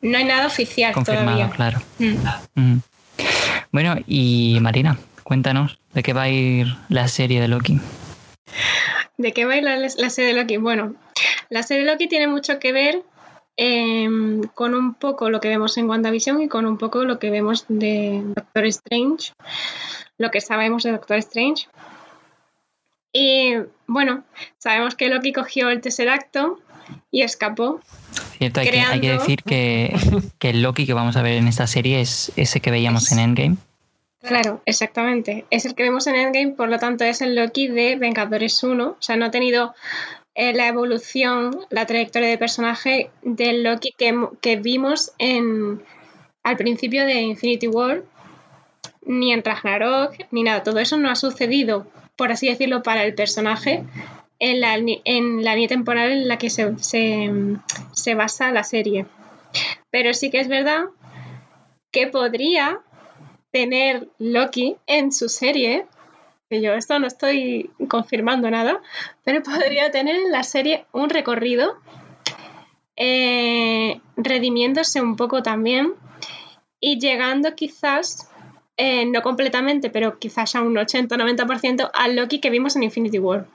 [0.00, 1.80] no hay nada oficial Confirmado, claro.
[1.98, 2.14] Mm.
[2.54, 2.80] Mm.
[3.72, 7.80] Bueno, y Marina, cuéntanos de qué va a ir la serie de Loki.
[9.16, 10.56] ¿De qué va a ir la, la serie de Loki?
[10.56, 10.94] Bueno,
[11.50, 13.02] la serie de Loki tiene mucho que ver
[13.56, 17.30] Em, con un poco lo que vemos en WandaVision y con un poco lo que
[17.30, 19.32] vemos de Doctor Strange,
[20.18, 21.68] lo que sabemos de Doctor Strange.
[23.12, 23.54] Y
[23.86, 24.24] bueno,
[24.58, 26.58] sabemos que Loki cogió el tercer acto
[27.10, 27.80] y escapó.
[28.38, 29.94] Cierto, hay, que, decir que,
[30.38, 33.18] que, el Loki que vamos a ver en esta serie es ese que veíamos en
[33.18, 33.56] Endgame.
[34.22, 35.46] Claro, exactamente.
[35.50, 38.86] Es el que vemos en Endgame, por lo tanto es el Loki de Vengadores 1.
[38.86, 39.74] O sea, no ha tenido
[40.34, 45.82] eh, la evolución, la trayectoria de personaje del Loki que, vimos en,
[46.42, 48.04] al principio de Infinity War,
[49.02, 50.62] ni en Ragnarok, ni nada.
[50.62, 53.82] Todo eso no ha sucedido, por así decirlo, para el personaje
[54.38, 59.06] en la, en la línea temporal en la que se, se basa la serie.
[59.90, 60.84] Pero sí que es verdad
[61.90, 62.80] que podría
[63.50, 65.86] tener Loki en su serie
[66.50, 68.82] que yo esto no estoy confirmando nada,
[69.24, 71.76] pero podría tener en la serie un recorrido
[72.96, 75.94] eh, redimiéndose un poco también
[76.80, 78.30] y llegando quizás,
[78.76, 83.46] eh, no completamente, pero quizás a un 80-90% al Loki que vimos en Infinity War.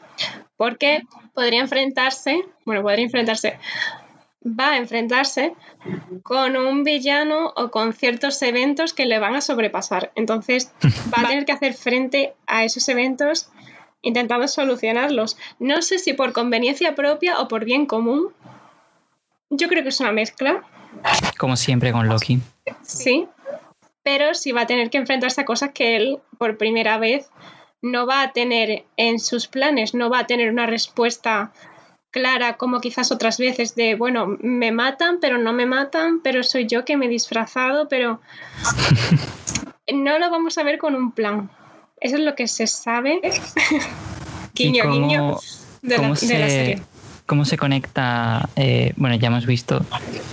[0.55, 1.01] Porque
[1.33, 3.59] podría enfrentarse, bueno, podría enfrentarse
[4.45, 5.53] va a enfrentarse
[6.23, 10.11] con un villano o con ciertos eventos que le van a sobrepasar.
[10.15, 13.49] Entonces va a tener que hacer frente a esos eventos
[14.01, 15.37] intentando solucionarlos.
[15.59, 18.31] No sé si por conveniencia propia o por bien común.
[19.49, 20.63] Yo creo que es una mezcla.
[21.39, 22.39] Como siempre con Loki.
[22.83, 23.27] Sí,
[24.03, 27.29] pero sí va a tener que enfrentarse a cosas que él por primera vez
[27.81, 31.51] no va a tener en sus planes, no va a tener una respuesta
[32.15, 36.65] clara como quizás otras veces de, bueno, me matan, pero no me matan, pero soy
[36.65, 38.21] yo que me he disfrazado, pero
[39.93, 41.49] no lo vamos a ver con un plan.
[41.99, 43.19] Eso es lo que se sabe.
[44.55, 45.37] guiño, guiño
[45.81, 46.81] de, la, serie.
[47.25, 48.47] ¿Cómo se conecta?
[48.55, 49.85] Eh, bueno, ya hemos visto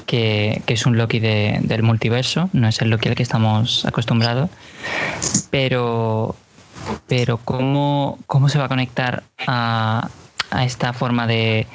[0.07, 4.51] que, es un Loki del multiverso, no es el Loki al que estamos acostumbrados,
[5.51, 6.37] pero,
[7.09, 10.09] pero ¿cómo, ¿cómo se va a conectar a,
[10.53, 11.67] a esta forma de,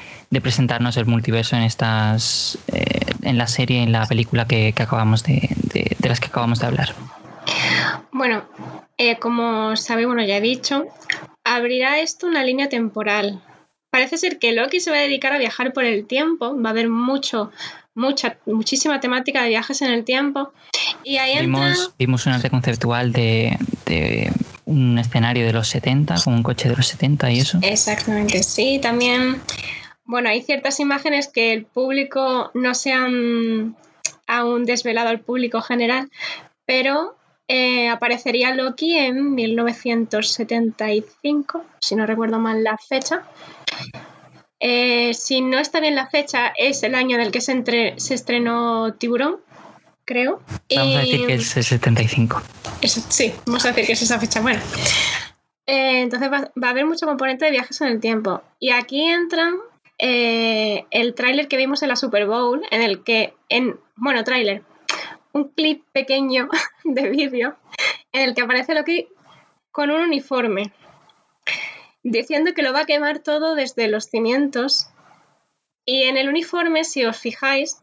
[0.42, 5.50] presentarnos el multiverso en estas eh, en la serie, en la película que, acabamos de,
[5.74, 6.94] de, las que acabamos de hablar.
[8.12, 8.46] Bueno,
[8.98, 10.86] eh, como sabe, bueno, ya he dicho,
[11.44, 13.42] abrirá esto una línea temporal.
[13.90, 16.72] Parece ser que Loki se va a dedicar a viajar por el tiempo, va a
[16.72, 17.52] haber mucho,
[17.96, 20.54] mucha, muchísima temática de viajes en el tiempo.
[21.04, 23.58] Y ahí vimos, vimos un arte conceptual de,
[24.68, 27.57] un escenario de los 70, con un coche de los 70 y eso.
[27.61, 28.80] Exactamente, sí.
[28.82, 29.41] También,
[30.03, 33.78] bueno, hay ciertas imágenes que el público no se han
[34.28, 36.11] aún desvelado al público general,
[36.65, 37.15] pero
[37.47, 43.24] eh, aparecería Loki en 1975, si no recuerdo mal la fecha.
[44.59, 47.63] Eh, si no está bien la fecha, es el año en el que se,
[47.95, 49.38] se estrenó Tiburón,
[50.03, 50.41] creo.
[50.76, 52.43] Vamos a decir que es el 75.
[52.84, 54.42] Sí, vamos a decir que es esa fecha.
[54.42, 54.62] Bueno,
[55.66, 58.42] eh, entonces va, a haber mucho componente de viajes en el tiempo.
[58.60, 59.56] Y aquí entran
[60.00, 64.62] el tráiler que vimos en la Super Bowl, en el que, en, bueno, tráiler,
[65.38, 66.50] un clip pequeño
[66.84, 67.56] de vídeo
[68.12, 69.08] en el que aparece Loki
[69.72, 70.72] con un uniforme,
[72.04, 74.88] diciendo que lo va a quemar todo desde los cimientos.
[75.86, 77.78] Y en el uniforme, si os fijáis,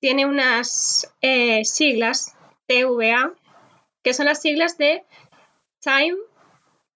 [0.00, 2.36] tiene unas eh, siglas
[2.66, 3.32] TVA,
[4.02, 5.04] que son las siglas de
[5.80, 6.16] Time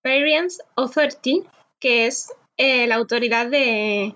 [0.02, 1.44] Variance Authority,
[1.80, 4.14] que es eh, la autoridad de,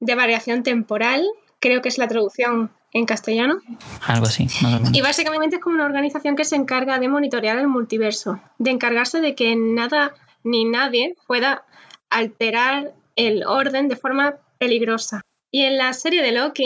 [0.00, 1.26] de variación temporal,
[1.60, 3.60] creo que es la traducción en castellano.
[4.06, 4.46] Algo así,
[4.92, 9.20] Y básicamente es como una organización que se encarga de monitorear el multiverso, de encargarse
[9.20, 11.64] de que nada ni nadie pueda
[12.10, 15.22] alterar el orden de forma peligrosa.
[15.50, 16.64] Y en la serie de Loki.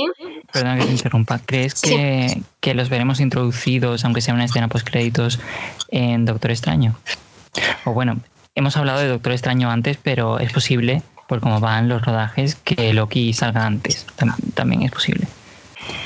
[0.53, 1.39] Perdón que te interrumpa.
[1.39, 5.39] ¿Crees que, que los veremos introducidos, aunque sea una escena post-créditos,
[5.89, 6.97] en Doctor Extraño?
[7.85, 8.21] O bueno,
[8.55, 12.93] hemos hablado de Doctor Extraño antes, pero es posible, por cómo van los rodajes, que
[12.93, 14.07] Loki salga antes.
[14.55, 15.27] También es posible.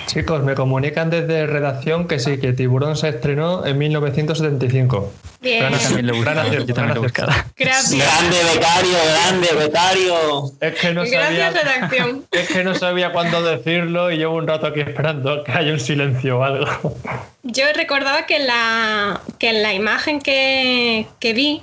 [0.06, 5.12] Chicos, me comunican desde redacción que sí, que Tiburón se estrenó en 1975.
[5.40, 5.70] Bien.
[5.70, 7.90] también lo Yo también lo Gracias.
[7.90, 10.52] Grande becario, grande becario.
[10.60, 11.50] Es que no sabía.
[11.50, 12.24] Gracias, redacción.
[12.32, 15.80] Es que no sabía cuándo decirlo y llevo un rato aquí esperando que haya un
[15.80, 16.96] silencio o algo.
[17.42, 21.62] Yo recordaba que en la, que en la imagen que, vi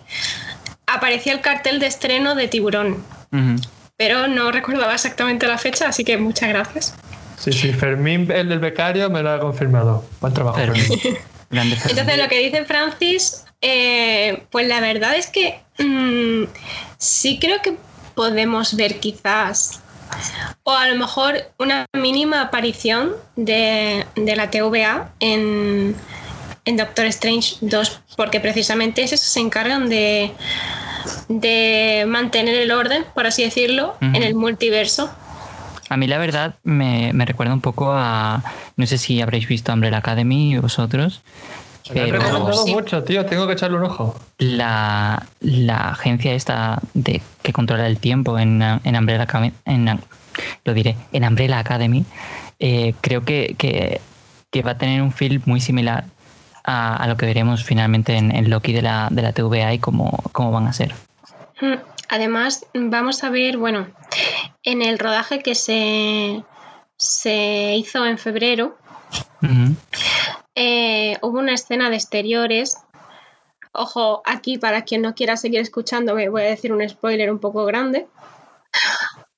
[0.86, 3.03] aparecía el cartel de estreno de Tiburón.
[3.97, 6.95] Pero no recordaba exactamente la fecha, así que muchas gracias.
[7.44, 10.06] Sí, sí, Fermín, el del becario, me lo ha confirmado.
[10.22, 10.84] Buen trabajo, Fermín.
[11.52, 16.46] Entonces, lo que dice Francis, eh, pues la verdad es que mm,
[16.98, 17.76] sí creo que
[18.16, 19.82] podemos ver quizás,
[20.64, 25.96] o a lo mejor una mínima aparición de, la TVA en,
[26.66, 30.32] Doctor Strange 2, porque precisamente eso se encargan de,
[31.28, 35.14] de mantener el orden, por así decirlo, en el multiverso.
[35.94, 38.44] A mí la verdad me, recuerda un poco a,
[38.78, 41.22] no sé si habréis visto Umbrella Academy vosotros.
[41.94, 44.16] Me ha recomendado mucho, tío, tengo que echarle un ojo.
[44.39, 45.24] La,
[45.78, 50.00] agencia esta de que controla el tiempo en, en Umbrella Academy, en,
[50.66, 52.06] lo diré, en Umbrella Academy,
[52.58, 54.02] eh, creo que,
[54.66, 56.06] va a tener un feel muy similar
[56.64, 60.50] a, lo que veremos finalmente en, Loki de la, de la TVA y cómo, cómo
[60.50, 60.96] van a ser.
[62.10, 63.88] Además, vamos a ver, bueno,
[64.64, 66.43] en el rodaje que se,
[66.97, 68.78] se hizo en febrero,
[70.56, 72.78] eh, hubo una escena de exteriores.
[73.72, 77.39] Ojo, aquí para quien no quiera seguir escuchando, me voy a decir un spoiler un
[77.39, 78.08] poco grande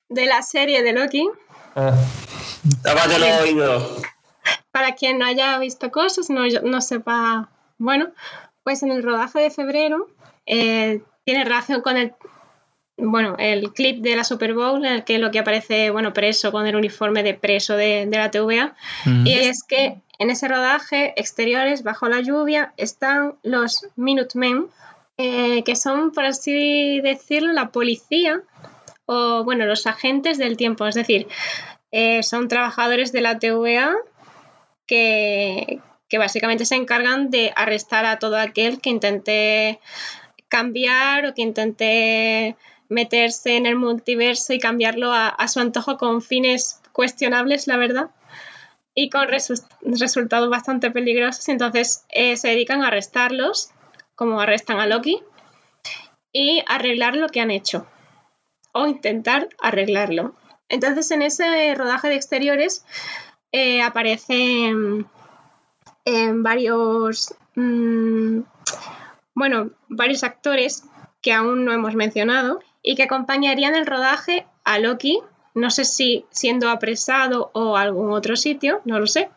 [0.08, 1.28] de la serie de Loki.
[1.74, 1.94] Ah.
[3.42, 4.02] oído.
[4.70, 7.48] Para quien no haya visto cosas, no, no sepa.
[7.78, 8.08] Bueno,
[8.62, 10.08] pues en el rodaje de febrero
[10.46, 12.14] eh, tiene relación con el
[12.98, 16.50] bueno, el clip de la Super Bowl en el que lo que aparece, bueno, preso
[16.50, 18.74] con el uniforme de preso de, la TVA.
[19.24, 24.66] Y es que en ese rodaje, exteriores, bajo la lluvia, están los Minutemen,
[25.18, 28.40] eh, que son, por así decirlo, la policía
[29.04, 30.86] o, bueno, los agentes del tiempo.
[30.86, 31.28] Es decir,
[31.92, 33.94] eh, son trabajadores de la TVA
[34.86, 39.80] que, que básicamente se encargan de arrestar a todo aquel que intente
[40.48, 42.56] cambiar o que intente
[42.88, 48.10] meterse en el multiverso y cambiarlo a, su antojo con fines cuestionables, la verdad,
[48.94, 51.48] y con resultados bastante peligrosos.
[51.48, 53.70] Entonces eh, se dedican a arrestarlos,
[54.14, 55.22] como arrestan a Loki,
[56.32, 57.86] y arreglar lo que han hecho,
[58.72, 60.34] o intentar arreglarlo.
[60.68, 62.84] Entonces en ese rodaje de exteriores
[63.52, 65.06] eh, aparecen
[66.34, 68.40] varios, mm,
[69.34, 70.84] bueno, varios actores
[71.20, 75.18] que aún no hemos mencionado y que acompañarían el rodaje a Loki,
[75.54, 79.28] no sé si siendo apresado o algún otro sitio, no lo sé,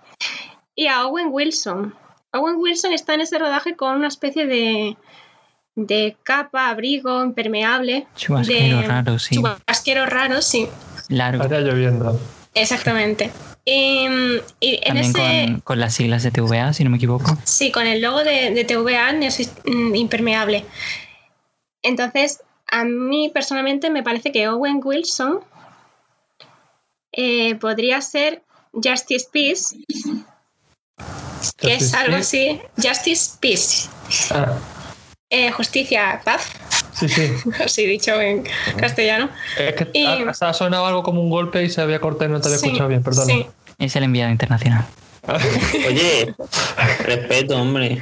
[0.76, 1.95] y a Owen Wilson.
[2.31, 4.95] Owen Wilson está en ese rodaje con una especie de,
[5.76, 8.05] de capa, abrigo, impermeable.
[8.15, 9.35] Chubasquero raro, sí.
[9.35, 10.69] Chubasquero raro, sí.
[11.07, 11.43] Largo.
[11.43, 12.19] Está lloviendo.
[12.53, 13.31] Exactamente.
[13.65, 14.07] Y,
[14.59, 17.35] y También con, con, las siglas de TVA, si no me equivoco.
[17.45, 20.65] Sí, con el logo de, de TVA mm, impermeable.
[21.81, 25.39] Entonces, a mí personalmente me parece que Owen Wilson
[27.11, 28.43] eh, podría ser
[28.73, 29.75] Justice Peace,
[31.57, 33.89] que es algo así, Justice Peace.
[34.31, 34.57] Ah.
[35.31, 36.49] Eh, justicia, paz.
[36.93, 37.31] Sí, sí.
[37.63, 38.43] Así dicho en
[38.77, 39.29] castellano.
[39.57, 42.47] Es que ha, sonado algo como un golpe y se había cortado y no te
[42.47, 43.27] había escuchado bien, perdón.
[43.27, 43.45] Sí.
[43.77, 44.85] Es el enviado internacional.
[45.88, 46.35] Oye,
[47.06, 48.01] respeto, hombre.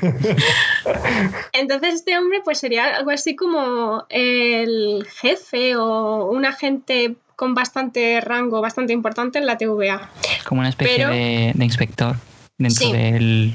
[1.53, 8.19] Entonces este hombre pues sería algo así como el jefe o un agente con bastante
[8.21, 10.09] rango, bastante importante en la TVA.
[10.45, 12.15] Como una especie de, inspector
[12.57, 13.53] dentro de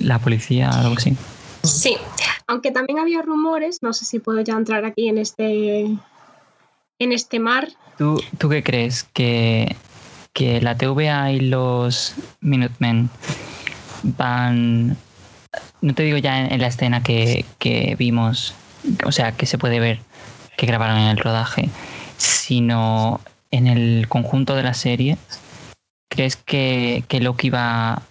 [0.00, 1.16] la policía o algo así.
[1.62, 1.96] Sí,
[2.46, 5.96] aunque también había rumores, no sé si puedo ya entrar aquí en este
[6.98, 7.68] en este mar.
[7.96, 9.04] ¿Tú, tú qué crees?
[9.12, 9.76] ¿Que,
[10.32, 13.10] ¿Que la TVA y los Minutemen
[14.02, 14.96] van,
[15.80, 18.54] no te digo ya en, la escena que, que vimos,
[19.04, 20.00] o sea, que se puede ver
[20.56, 21.68] que grabaron en el rodaje,
[22.16, 23.20] sino
[23.50, 25.16] en el conjunto de la serie,
[26.08, 28.02] ¿crees que, que Loki va,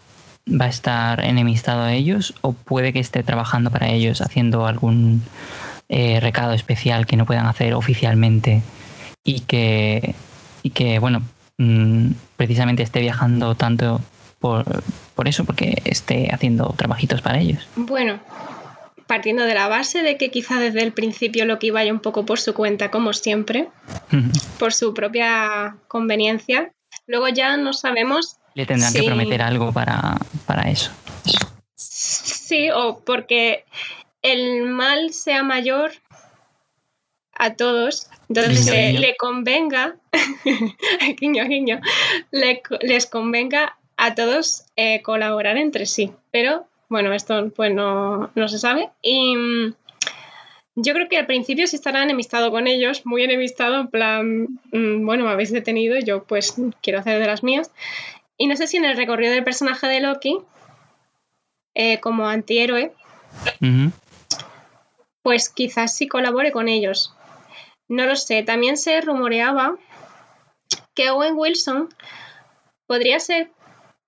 [0.50, 5.24] va a estar enemistado a ellos o puede que esté trabajando para ellos haciendo algún
[5.90, 8.62] eh, recado especial que no puedan hacer oficialmente
[9.24, 10.16] y que,
[10.64, 11.22] y que bueno,
[11.60, 14.02] mm, precisamente esté viajando tanto
[14.40, 14.66] por,
[15.14, 17.68] por eso, porque esté haciendo trabajitos para ellos?
[17.76, 18.20] Bueno,
[19.10, 22.40] partiendo de la base de que quizá desde el principio Loki vaya un poco por
[22.40, 23.68] su cuenta, como siempre,
[24.60, 26.72] por su propia conveniencia.
[27.08, 28.38] Luego ya no sabemos.
[28.54, 30.92] Le tendrán que prometer algo para, para eso.
[31.76, 33.66] Sí, o porque
[34.22, 35.92] el mal sea mayor
[37.34, 39.96] a todos, entonces le convenga,
[41.20, 41.82] guiño, guiño,
[42.32, 46.12] les convenga a todos eh, colaborar entre sí.
[46.32, 48.90] Pero bueno, esto pues no, se sabe.
[49.02, 49.74] Y mm,
[50.76, 55.06] yo creo que al principio sí estará enemistado con ellos, muy enemistado, en plan, mm,
[55.06, 57.72] bueno, me habéis detenido yo pues quiero hacer de las mías.
[58.38, 60.38] Y no sé si en el recorrido del personaje de Loki,
[61.74, 62.94] eh, como antihéroe,
[65.24, 67.14] pues quizás sí colabore con ellos.
[67.90, 68.44] No lo sé.
[68.44, 69.76] También se rumoreaba
[70.94, 71.90] que Owen Wilson
[72.88, 73.52] podría ser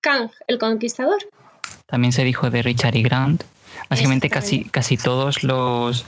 [0.01, 1.17] Kang, el conquistador.
[1.87, 3.43] También se dijo de Richard y Grant.
[3.89, 6.05] Básicamente casi, casi todos los,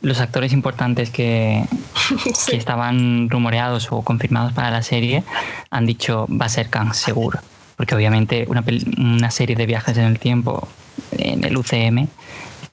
[0.00, 1.64] los actores importantes que,
[2.48, 5.24] que, estaban rumoreados o confirmados para la serie
[5.70, 7.40] han dicho va a ser Kang seguro.
[7.76, 8.64] Porque obviamente una,
[8.96, 10.68] una serie de viajes en el tiempo
[11.12, 12.08] en el UCM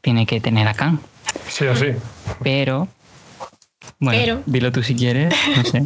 [0.02, 1.00] tiene que tener a Kang.
[1.50, 1.88] Sí o sí.
[2.44, 2.88] Pero,
[4.00, 5.84] bueno, dilo tú si quieres, no sé.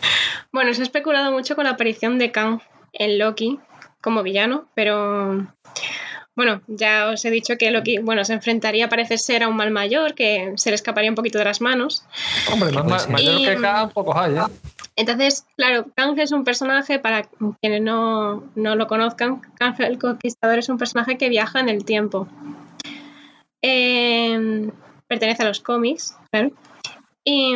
[0.52, 2.60] bueno, se ha especulado mucho con la aparición de Kang
[2.92, 3.58] en Loki
[4.00, 5.46] como villano, pero
[6.34, 9.70] bueno, ya os he dicho que Loki, bueno, se enfrentaría, parece ser, a un mal
[9.70, 12.04] mayor que se le escaparía un poquito de las manos.
[12.50, 14.40] Hombre, más mayor que Kang, poco hay, ¿eh?
[14.96, 17.28] Entonces, claro, Kang es un personaje, para
[17.60, 22.28] quienes no, lo conozcan, Kang el Conquistador es un personaje que viaja en el tiempo.
[23.62, 24.70] Em,
[25.06, 26.50] pertenece a los cómics, claro.
[27.24, 27.54] Y,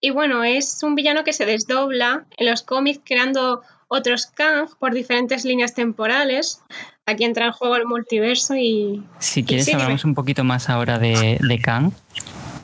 [0.00, 4.94] y bueno, es un villano que se desdobla en los cómics creando otros Kang por
[4.94, 6.60] diferentes líneas temporales.
[7.04, 9.02] Aquí entra en juego el multiverso y...
[9.18, 11.92] Si quieres hablamos un poquito más ahora de, de Kang.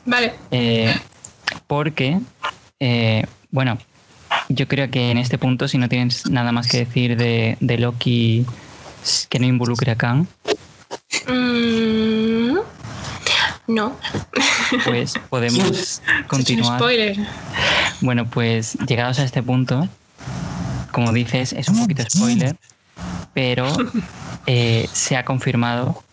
[0.05, 0.33] Vale.
[0.49, 0.95] Eh,
[1.67, 2.19] porque,
[2.79, 3.77] eh, bueno,
[4.47, 8.45] yo creo que en este punto, si no tienes nada más que decir de, Loki
[9.29, 10.25] que no involucre a Kang.
[11.27, 12.57] Mm,
[13.69, 13.95] no.
[14.83, 16.79] Pues podemos continuar.
[16.79, 17.17] Spoiler.
[18.01, 19.87] Bueno, pues llegados a este punto,
[20.91, 22.55] como dices, es un poquito spoiler,
[23.33, 23.67] pero
[24.47, 26.03] eh, se ha confirmado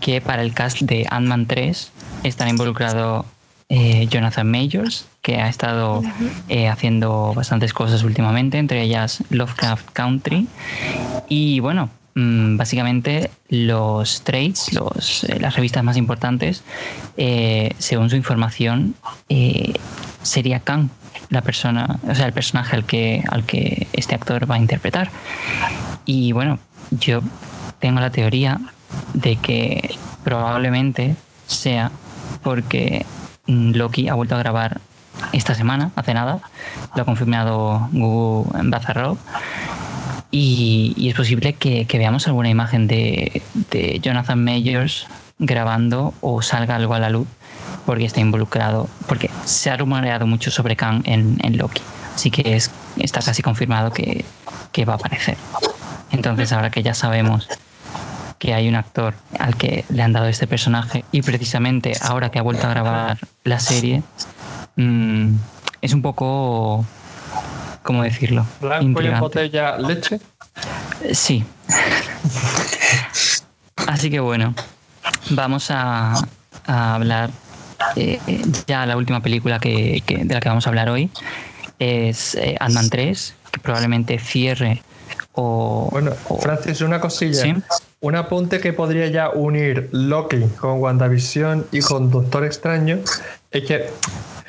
[0.00, 1.90] que para el cast de Ant-Man 3
[2.22, 3.26] están involucrados
[3.68, 6.02] eh, Jonathan Majors, que ha estado
[6.48, 10.48] eh, haciendo bastantes cosas últimamente, entre ellas Lovecraft Country.
[11.28, 16.62] Y bueno, mm, básicamente los trades, los, las revistas más importantes,
[17.78, 18.94] según su información,
[20.22, 20.88] sería Kang
[21.30, 25.10] la persona, o sea, el personaje al que, al que este actor va a interpretar.
[26.04, 26.58] Y bueno,
[26.90, 27.20] yo
[27.78, 28.60] tengo la teoría
[29.14, 31.16] de que probablemente
[31.46, 31.90] sea
[32.42, 33.06] porque
[33.46, 34.80] Loki ha vuelto a grabar
[35.32, 36.40] esta semana, hace nada,
[36.94, 39.18] lo ha confirmado Google Bazarro.
[40.30, 45.06] Y, es posible que, veamos alguna imagen de, de Jonathan Majors
[45.40, 47.26] grabando o salga algo a la luz
[47.86, 51.82] porque está involucrado, porque se ha rumoreado mucho sobre Kang en, Loki,
[52.14, 54.24] así que es, está casi confirmado que,
[54.88, 55.36] va a aparecer.
[56.12, 57.48] Entonces, ahora que ya sabemos
[58.38, 62.38] que hay un actor al que le han dado este personaje y precisamente ahora que
[62.38, 64.02] ha vuelto a grabar la serie
[64.76, 65.34] mm,
[65.82, 66.86] es un poco
[67.90, 68.46] ¿cómo decirlo?
[68.60, 70.20] ¿Blanco y en botella leche?
[71.12, 71.44] Sí.
[73.74, 74.54] Así que bueno,
[75.30, 76.14] vamos a,
[76.66, 77.30] hablar
[77.96, 78.20] eh,
[78.68, 81.10] ya la última película que, de la que vamos a hablar hoy
[81.80, 84.80] es eh, Ant-Man 3, que probablemente cierre
[85.32, 85.88] o...
[85.90, 87.56] Bueno, Francis, una cosilla.
[88.02, 93.00] Un apunte que podría ya unir Loki con WandaVision y con Doctor Extraño
[93.50, 93.90] es que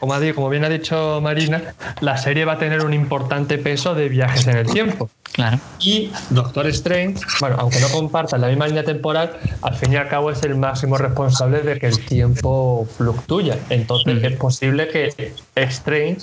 [0.01, 4.09] como, como bien ha dicho Marina, la serie va a tener un importante peso de
[4.09, 5.09] viajes en el tiempo.
[5.31, 5.59] Claro.
[5.79, 10.09] Y Doctor Strange, bueno, aunque no compartan la misma línea temporal, al fin y al
[10.09, 13.53] cabo es el máximo responsable de que el tiempo fluctúe.
[13.69, 16.21] Entonces es posible que Strange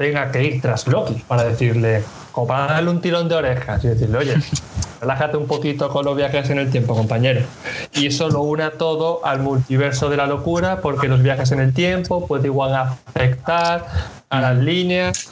[0.00, 2.02] tenga que ir tras Loki para decirle,
[2.32, 4.34] como para darle un tirón de orejas y decirle, oye,
[5.02, 7.42] relájate un poquito con los viajes en el tiempo, compañero.
[7.92, 11.74] Y eso lo una todo al multiverso de la locura, porque los viajes en el
[11.74, 13.88] tiempo pueden igual afectar
[14.30, 15.30] a las líneas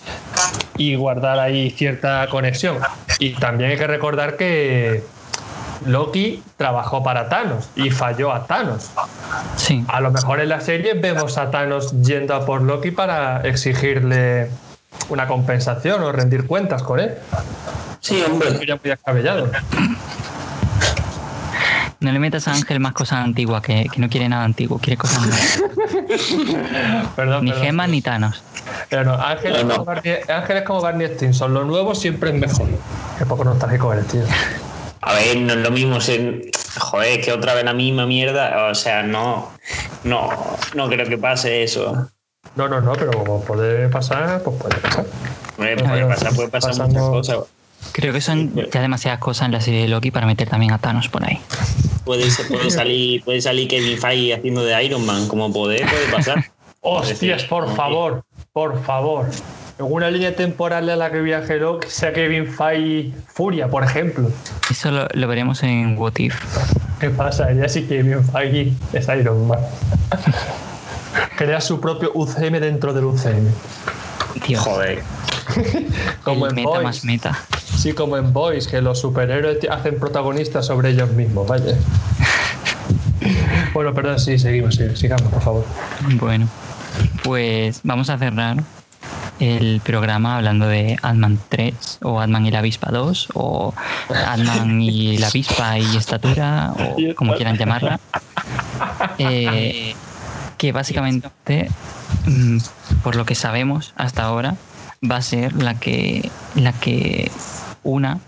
[0.76, 2.76] y guardar ahí cierta conexión.
[3.18, 5.02] Y también hay que recordar que
[5.86, 8.90] Loki trabajó para Thanos y falló a Thanos.
[9.56, 9.84] Sí.
[9.88, 14.50] A lo mejor en la serie vemos a Thanos yendo a por Loki para exigirle
[15.08, 17.14] una compensación o rendir cuentas con él.
[18.00, 18.50] Sí, hombre.
[18.66, 19.50] Ya muy descabellado.
[22.00, 25.26] No le metas a Ángel más cosas antiguas, que, no quiere nada antiguo, quiere cosas
[25.26, 25.62] nuevas.
[27.16, 28.40] perdón, ni gemas ni Thanos.
[28.88, 32.36] Pero no, Ángel, es como Barney, Ángel es como Barney Stinson, lo nuevo siempre es
[32.36, 32.68] mejor.
[33.18, 34.22] Qué poco nostálgico eres, tío.
[35.00, 36.50] A ver, no es lo mismo ser.
[36.78, 38.68] Joder, que otra vez la misma mierda.
[38.70, 39.50] O sea, no.
[40.04, 40.30] No,
[40.74, 42.08] no creo que pase eso.
[42.56, 45.06] No, no, no, pero como puede pasar, pues puede pasar.
[45.56, 47.38] Puede, pasar, puede pasar muchas cosas.
[47.92, 50.78] Creo que son ya demasiadas cosas en la serie de Loki para meter también a
[50.78, 51.40] Thanos por ahí.
[52.04, 56.44] Puede, puede salir, puede salir Kevin Feige haciendo de Iron Man, como puede, puede pasar.
[56.80, 59.26] Hostias, por favor, por favor.
[59.78, 64.28] En una línea temporal a la que viaje Loki sea Kevin Feige Furia, por ejemplo.
[64.68, 66.34] Eso lo, veremos en What If.
[66.98, 67.52] ¿Qué pasa?
[67.52, 69.60] Ya sí Kevin Feige es Iron Man.
[71.36, 73.46] Crea su propio UCM dentro del UCM.
[74.44, 74.58] Tío.
[74.58, 75.00] Joder.
[76.24, 77.38] como en meta más meta.
[77.62, 81.76] Sí, como en Boys, que los superhéroes hacen protagonistas sobre ellos mismos, vaya.
[83.72, 85.64] bueno, perdón, sí, seguimos, sigamos, por favor.
[86.18, 86.48] Bueno,
[87.22, 88.56] pues vamos a cerrar
[89.40, 93.74] el programa hablando de Ant-Man 3 o Ant-Man y la avispa 2 o
[94.26, 98.00] Ant-Man y la avispa y estatura o como quieran llamarla.
[99.18, 99.94] Eh,
[100.56, 101.70] que básicamente,
[102.26, 102.58] mm,
[103.02, 104.56] por lo que sabemos hasta ahora,
[105.08, 107.30] va a ser la que, la que
[107.84, 108.18] una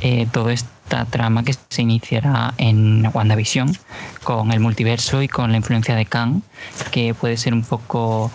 [0.00, 3.76] eh, toda esta trama que se iniciará en WandaVision
[4.24, 6.42] con el multiverso y con la influencia de Kang,
[6.90, 8.30] que puede ser un poco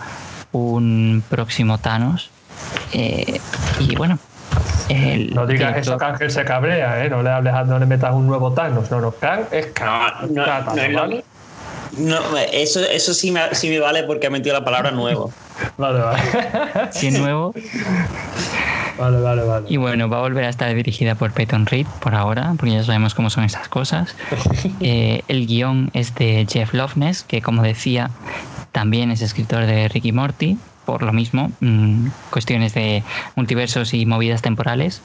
[0.52, 2.30] un próximo Thanos.
[2.92, 3.40] Eh,
[3.80, 4.18] y bueno,
[5.32, 7.10] no digas eso, que Ángel se cabrea, ¿eh?
[7.10, 8.90] no le hables, no le metas un nuevo Thanos.
[8.90, 10.30] No, no, Kang es Kang.
[10.30, 11.22] No, no,
[11.98, 15.32] no, eso, eso sí, me, sí me vale porque ha metido la palabra nuevo.
[15.76, 16.22] vale, vale.
[16.92, 17.54] Sí, nuevo.
[18.98, 19.66] Vale, vale, vale.
[19.68, 22.82] Y bueno, va a volver a estar dirigida por Peyton Reed por ahora, porque ya
[22.82, 24.14] sabemos cómo son esas cosas.
[24.80, 28.10] Eh, el guion es de Jeff Loveness, que como decía,
[28.72, 30.58] también es escritor de Ricky Morty,
[30.88, 33.02] por lo mismo, mm, cuestiones de
[33.36, 35.02] multiversos y movidas temporales.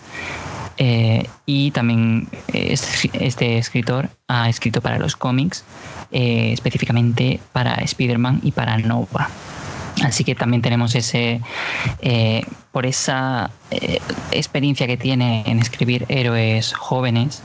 [0.78, 2.74] Eh, y también eh,
[3.14, 5.66] este escritor ha escrito para los cómics,
[6.12, 9.30] eh, específicamente para Spider-Man y para Nova.
[10.04, 11.42] Así que también tenemos ese,
[12.72, 13.52] por esa
[14.32, 17.44] experiencia que tiene en escribir héroes jóvenes,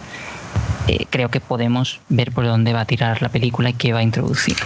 [1.10, 4.02] creo que podemos ver por dónde va a tirar la película y qué va a
[4.02, 4.56] introducir.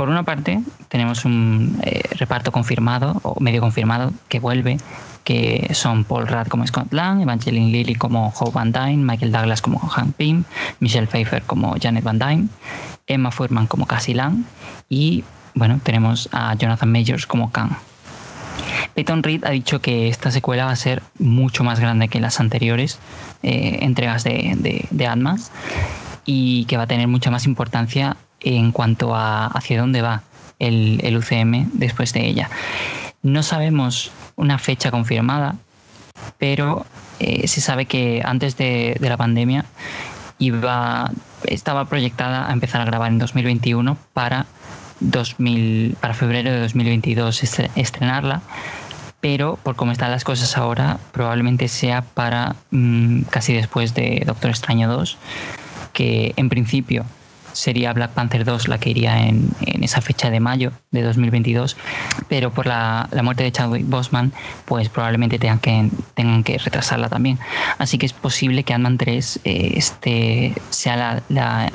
[0.00, 1.78] Por una parte, tenemos un
[2.16, 4.78] reparto confirmado o medio confirmado que vuelve
[5.24, 9.60] que son Paul Rudd como Scott Lang, Evangeline Lilly como Hope Van Dyne, Michael Douglas
[9.60, 10.44] como Hank Pym,
[10.78, 12.48] Michelle Pfeiffer como Janet Van Dyne,
[13.06, 14.44] Emma Furman como Cassie Lang
[14.88, 15.22] y
[15.54, 17.72] bueno, tenemos a Jonathan Majors como Kang.
[18.94, 22.40] Peyton Reed ha dicho que esta secuela va a ser mucho más grande que las
[22.40, 22.98] anteriores
[23.42, 25.36] eh, entregas de, de, de
[26.24, 30.22] y que va a tener mucha más importancia en cuanto a hacia dónde va
[30.58, 32.50] el, el UCM después de ella.
[33.22, 35.56] No sabemos una fecha confirmada,
[36.38, 36.86] pero
[37.18, 39.66] eh, se sabe que antes de, la pandemia
[40.38, 41.10] iba,
[41.44, 44.46] estaba proyectada a empezar a grabar en 2021 para,
[45.00, 47.42] 2000, para febrero de 2022
[47.76, 48.40] estrenarla,
[49.20, 54.50] pero por cómo están las cosas ahora, probablemente sea para mm, casi después de Doctor
[54.50, 55.18] Extraño 2,
[55.92, 57.04] que en principio
[57.52, 59.50] sería Black Panther 2 la que iría en,
[59.82, 61.76] esa fecha de mayo de 2022,
[62.28, 64.32] pero por la, muerte de Chadwick Boseman,
[64.64, 67.38] pues probablemente tengan que, tengan que retrasarla también.
[67.78, 71.70] Así que es posible que Ant-Man 3 eh, este, sea la,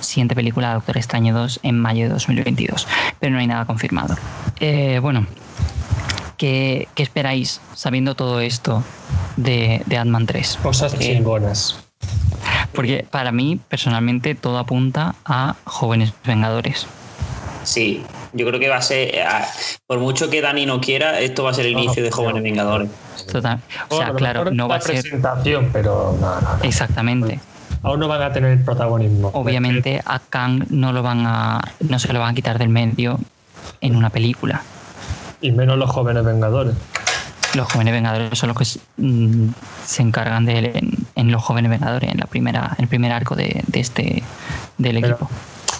[0.00, 2.88] siguiente película de Doctor Extraño 2 en mayo de 2022,
[3.18, 4.16] pero no hay nada confirmado.
[4.58, 5.26] Eh, bueno,
[6.38, 8.82] ¿qué, esperáis sabiendo todo esto
[9.36, 10.58] de, de Ant-Man 3?
[10.62, 11.89] Cosas eh, chingonas.
[12.72, 16.86] Porque para mí, personalmente, todo apunta a jóvenes vengadores.
[17.64, 18.02] Sí,
[18.32, 19.12] yo creo que va a ser,
[19.86, 22.88] por mucho que Dani no quiera, esto va a ser el inicio de Jóvenes Vengadores.
[23.30, 23.60] Total.
[23.88, 25.00] O sea, claro, no va a ser.
[25.00, 26.16] presentación, pero
[26.62, 27.40] Exactamente.
[27.82, 29.30] Aún no van a tener el protagonismo.
[29.32, 33.18] Obviamente a Kang no lo van a, no se lo van a quitar del medio
[33.80, 34.62] en una película.
[35.40, 36.74] Y menos los jóvenes Vengadores
[37.54, 39.48] los jóvenes vengadores son los que mm,
[39.84, 43.62] se encargan de él en, los jóvenes vengadores, en la primera, el primer arco de,
[43.72, 44.22] este
[44.78, 45.28] del equipo.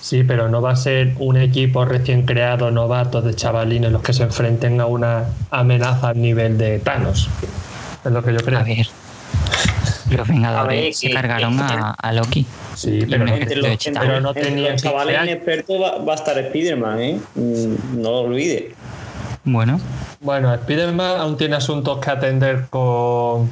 [0.01, 4.12] Sí, pero no va a ser un equipo recién creado, novatos de chavalines los que
[4.12, 7.28] se enfrenten a una amenaza a nivel de Thanos.
[8.05, 8.59] Es lo que yo creo.
[8.59, 8.86] A ver.
[10.10, 12.44] Los Vengadores se cargaron a, Loki.
[12.74, 13.34] Sí, pero no,
[14.01, 17.20] pero no tenían los chavales inexpertos va, a estar Spider-Man, ¿eh?
[17.36, 18.72] Mm, no lo olvides.
[19.44, 19.80] Bueno.
[20.20, 23.48] Bueno, Spider-Man aún tiene asuntos que atender con,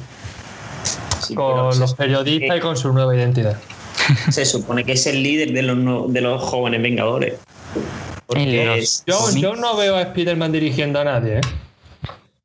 [1.35, 3.57] con los periodistas y con su nueva identidad.
[4.29, 7.39] Se supone que es el líder de los, de los jóvenes Vengadores.
[9.05, 11.37] yo, no veo a Spider-Man dirigiendo a nadie.
[11.37, 11.41] ¿eh?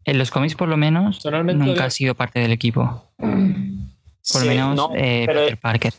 [0.06, 3.04] En los cómics, por lo menos, nunca ha sido parte del equipo.
[3.18, 5.92] Por lo menos eh, Peter Parker.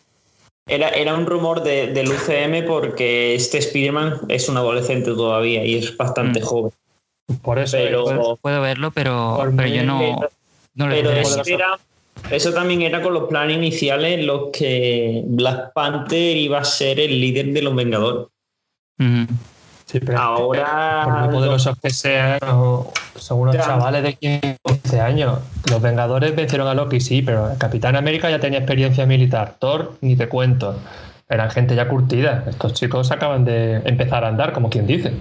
[0.68, 5.76] Era, era un rumor de, del UCM porque este Spider-Man es un adolescente todavía y
[5.76, 6.44] es bastante mm.
[6.44, 6.72] joven.
[7.42, 7.78] Por eso
[8.42, 10.00] puedo, verlo, pero, pero yo no,
[10.76, 11.42] no pero eso,
[12.30, 17.00] eso también era con los planes iniciales en los que Black Panther iba a ser
[17.00, 18.28] el líder de los Vengadores.
[19.86, 21.02] Sí, pero ahora.
[21.04, 25.40] Por muy poderosos que sean, son unos chavales de 15 años.
[25.70, 29.56] Los Vengadores vencieron a Loki, sí, pero el Capitán América ya tenía experiencia militar.
[29.60, 30.80] Thor, ni te cuento.
[31.30, 32.44] Eran gente ya curtida.
[32.48, 35.14] Estos chicos acaban de empezar a andar, como quien dice.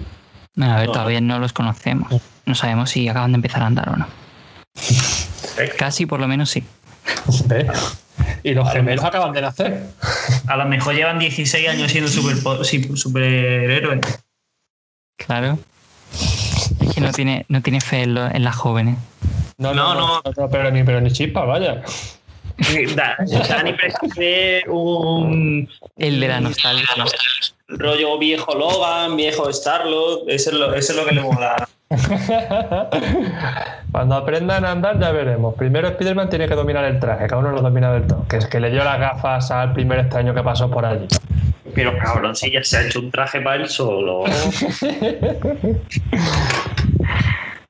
[0.61, 2.21] A ver, todavía no los conocemos.
[2.45, 4.07] No sabemos si acaban de empezar a andar o no.
[5.77, 6.63] Casi por lo menos sí.
[8.43, 9.83] Y los gemelos acaban de nacer.
[10.47, 12.35] A lo mejor llevan 16 años siendo super,
[12.95, 14.01] superhéroes.
[15.17, 15.59] Claro.
[16.81, 18.97] Es que no tiene, no tiene fe en, las jóvenes.
[19.57, 21.81] No, no, no, pero, ni, pero ni chispa, vaya.
[22.95, 25.67] Dani preside un.
[25.97, 26.87] El de la nostalgia
[27.67, 31.67] rollo viejo Logan, viejo Starlord, eso es lo, eso es lo que le mola.
[33.91, 35.53] Cuando aprendan a andar ya veremos.
[35.55, 38.27] Primero Spider-Man tiene que dominar el traje, cada uno lo domina del todo.
[38.27, 41.07] Que es que le dio las gafas al primer extraño que pasó por allí.
[41.73, 44.23] Pero cabrón, si ya se ha hecho un traje para él solo.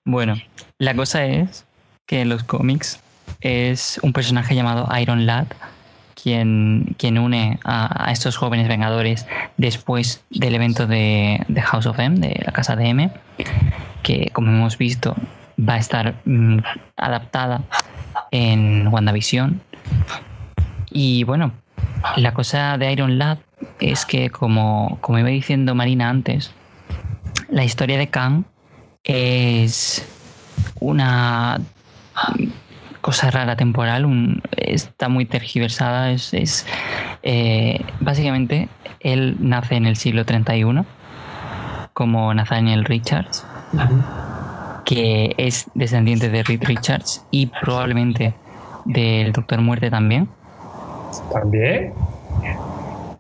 [0.06, 0.36] bueno,
[0.78, 1.66] la cosa es
[2.06, 3.00] que en los cómics
[3.42, 5.48] es un personaje llamado Iron Lad
[6.26, 9.28] quien, une a, estos jóvenes vengadores
[9.58, 13.12] después del evento de, House of M, de la casa de M,
[14.02, 15.16] que como hemos visto
[15.60, 16.58] va a estar mm,
[16.98, 17.62] adaptada
[18.32, 19.62] en WandaVision.
[20.90, 21.52] Y bueno,
[22.18, 23.38] la cosa de Iron Lad
[23.80, 26.52] es que, como, como iba diciendo Marina antes,
[27.50, 28.46] la historia de Kang
[29.04, 30.04] es
[30.80, 31.60] una
[33.06, 36.10] cosa rara temporal, está muy tergiversada.
[36.10, 36.66] Es,
[37.22, 38.68] eh, básicamente,
[39.00, 40.88] él nace en el siglo 31
[41.94, 43.46] como Nathaniel Richards,
[44.86, 48.34] que es descendiente de Reed Richards y probablemente
[48.86, 50.28] del Doctor Muerte también.
[51.32, 51.94] ¿También?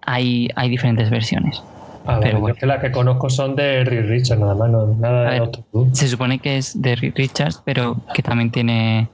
[0.07, 1.61] Hay, hay diferentes versiones.
[2.07, 2.55] Ah, pero bueno.
[2.55, 5.63] que las que conozco son de Reed Richards, nada más, nada de otro.
[5.91, 9.09] Se supone que es de Reed Richards, pero que también tiene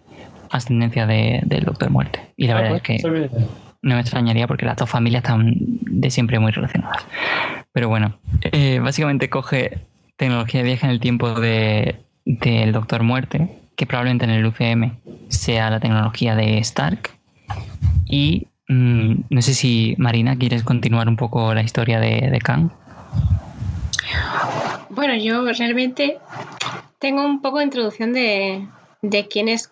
[0.52, 2.20] ascendencia de, del Doctor Muerte.
[2.38, 3.30] Y la ah, verdad pues, es que
[3.82, 7.06] no me extrañaría porque las dos familias están de siempre muy relacionadas.
[7.72, 9.80] Pero bueno, eh, básicamente coge
[10.18, 11.96] tecnología vieja en el tiempo del
[12.26, 14.98] de, Doctor Muerte, que probablemente en el UCM
[15.30, 17.10] sea la tecnología de Stark.
[18.06, 22.70] Y mm, no sé si Marina quieres continuar un poco la historia de, de Kang.
[24.90, 26.18] Bueno, yo realmente
[27.00, 28.68] tengo un poco de introducción de,
[29.02, 29.72] de quién es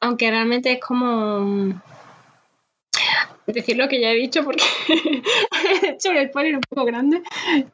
[0.00, 1.80] aunque realmente es como mm,
[3.46, 4.64] decir lo que ya he dicho porque
[5.82, 7.22] he hecho el spoiler un poco grande,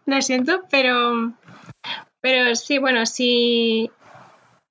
[0.07, 1.33] lo siento, pero,
[2.21, 3.91] pero sí, bueno, sí,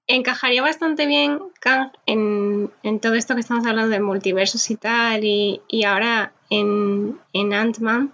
[0.07, 2.72] encajaría bastante bien Kang en,
[3.02, 8.11] todo esto que estamos hablando de multiversos y tal, y, ahora en, en Ant-Man,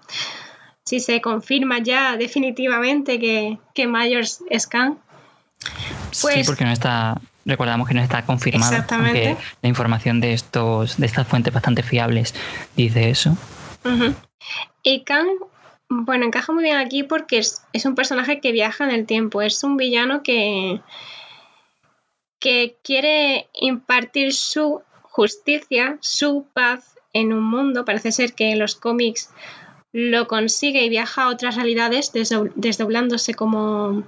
[0.86, 4.98] si se confirma ya definitivamente que, que Myers es Kang.
[6.22, 7.20] Pues, sí, porque no está,
[7.50, 12.34] recordamos que no está confirmado, aunque la información de estos, de estas fuentes bastante fiables
[12.76, 13.36] dice eso.
[14.84, 15.28] Y Kang,
[15.90, 19.42] bueno, encaja muy bien aquí porque es, es un personaje que viaja en el tiempo,
[19.42, 20.82] es un villano que
[22.40, 27.86] que quiere impartir su justicia, su paz en un mundo.
[27.86, 29.30] Parece ser que en los cómics
[29.92, 34.04] lo consigue y viaja a otras realidades desdoblándose como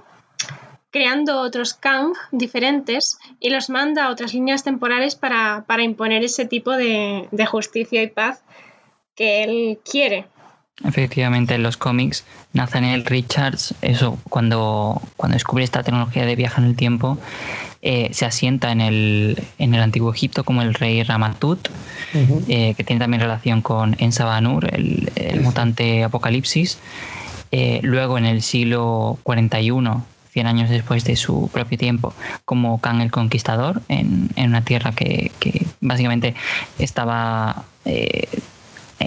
[0.92, 6.72] creando otros Kang diferentes y los manda a otras líneas temporales para, imponer ese tipo
[6.72, 8.42] de, de, justicia y paz
[9.16, 10.26] que él quiere.
[10.84, 16.66] Efectivamente, en los cómics, Nathaniel Richards, eso, cuando, cuando descubre esta tecnología de viaje en
[16.66, 17.18] el tiempo,
[17.82, 21.68] eh, se asienta en el, en el antiguo Egipto como el rey Ramatut,
[22.48, 26.78] eh, que tiene también relación con Ensabanur, el, el mutante Apocalipsis.
[27.50, 32.14] Eh, luego, en el siglo 41, 100 años después de su propio tiempo,
[32.44, 36.34] como Khan el Conquistador, en, en una tierra que, que básicamente
[36.78, 37.64] estaba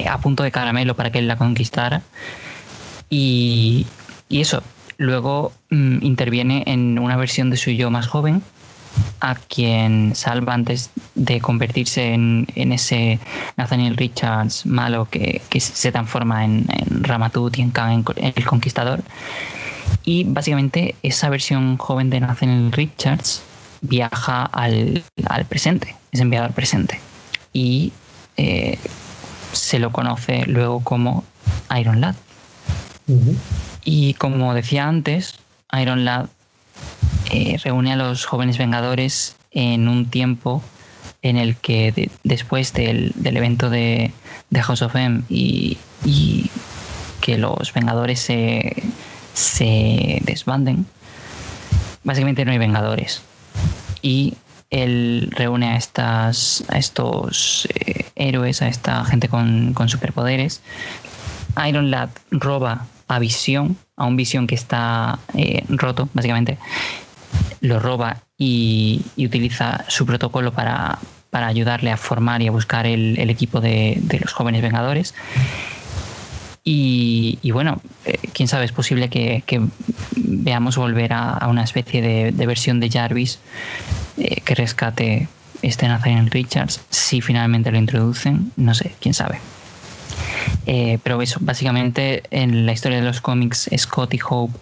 [0.09, 2.01] a punto de caramelo para que él la conquistara.
[3.09, 3.87] Y,
[4.29, 4.63] y eso,
[4.97, 8.41] luego mm, interviene en una versión de su yo más joven,
[9.19, 13.19] a quien salva antes de convertirse en, ese
[13.57, 16.67] Nathaniel Richards malo que, se transforma en,
[17.01, 19.01] Ramatut y en Khan, el conquistador.
[20.05, 23.41] Y básicamente esa versión joven de Nathaniel Richards
[23.81, 25.03] viaja al,
[25.49, 26.99] presente, es enviado al presente.
[27.53, 27.91] Y
[28.37, 28.77] eh,
[29.51, 31.23] se lo conoce luego como
[31.77, 32.15] Iron Lad.
[33.83, 35.35] Y como decía antes,
[35.79, 36.27] Iron Lad
[37.31, 40.63] eh, reúne a los jóvenes Vengadores en un tiempo
[41.21, 44.11] en el que después del, evento de,
[44.53, 45.77] House of M y,
[47.21, 48.83] que los Vengadores se,
[49.35, 50.85] se, desbanden,
[52.03, 53.21] básicamente no hay Vengadores.
[54.01, 54.35] Y
[54.69, 60.61] él reúne a, estas, a estos eh, héroes, a esta gente con, con superpoderes.
[61.67, 66.57] Iron Lad roba a Visión, a un Visión que está eh, roto, básicamente,
[67.61, 70.99] lo roba y, utiliza su protocolo para,
[71.31, 75.13] ayudarle a formar y a buscar el, equipo de, los jóvenes Vengadores.
[76.67, 79.43] Y, bueno, eh, quién sabe, es posible que,
[80.15, 83.39] veamos volver a, una especie de, versión de Jarvis
[84.17, 85.27] eh, que rescate
[85.61, 89.39] este Nathaniel Richards, si finalmente lo introducen, no sé, quién sabe.
[90.65, 94.57] Eh, pero eso, básicamente en la historia de los cómics, Scott y Hope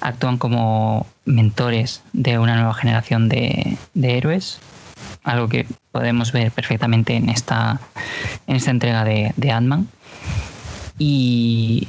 [0.00, 4.60] actúan como mentores de una nueva generación de, héroes,
[5.24, 7.80] algo que podemos ver perfectamente en esta,
[8.46, 9.88] en esta entrega de, de Ant-Man.
[11.00, 11.88] Y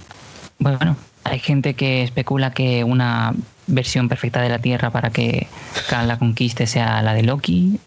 [0.57, 3.33] bueno, hay gente que especula que una
[3.67, 5.47] versión perfecta de la Tierra para que
[5.89, 7.77] Khan la conquiste sea la de Loki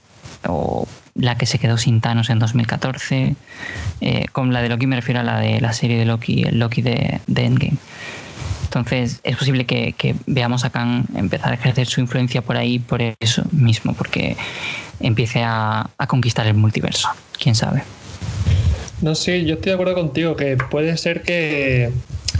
[0.46, 3.36] o la que se quedó sin Thanos en 2014.
[4.02, 6.58] Eh, con la de Loki me refiero a la de la serie de Loki, el
[6.58, 7.78] Loki de, de Endgame.
[8.64, 13.00] Entonces es posible que, veamos a Khan empezar a ejercer su influencia por ahí por
[13.00, 14.36] eso mismo, porque
[15.00, 17.08] empiece a, conquistar el multiverso.
[17.40, 17.82] ¿Quién sabe?
[19.00, 21.90] No sé, yo estoy de acuerdo contigo que puede ser que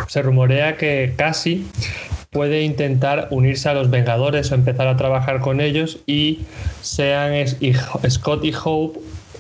[0.09, 1.67] se rumorea que casi
[2.31, 6.41] puede intentar unirse a los Vengadores o empezar a trabajar con ellos y
[6.83, 7.33] sean
[8.09, 8.99] Scott y Hope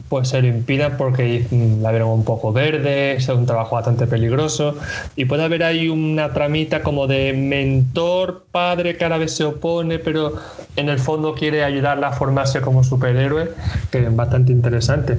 [0.09, 1.47] pues se lo impidan porque
[1.81, 4.77] la vieron un poco verde, es un trabajo bastante peligroso
[5.17, 9.45] y puede haber ahí una tramita como de mentor, padre que a la vez se
[9.45, 10.35] opone, pero
[10.77, 13.51] en el fondo quiere ayudarla a formarse como superhéroe,
[13.91, 15.17] que es bastante interesante.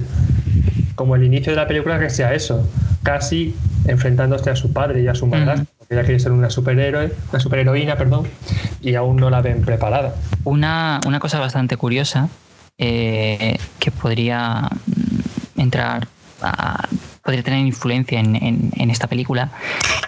[0.96, 2.68] Como el inicio de la película que sea eso,
[3.04, 3.54] casi
[3.86, 7.40] enfrentándose a su padre y a su madre, porque ella quiere ser una superhéroe, una
[7.40, 8.26] superheroína, perdón,
[8.80, 10.16] y aún no la ven preparada.
[10.42, 12.28] Una, una cosa bastante curiosa
[12.78, 14.68] eh, que podría
[15.56, 16.08] entrar
[16.42, 16.88] a,
[17.26, 19.50] podría tener influencia en, esta película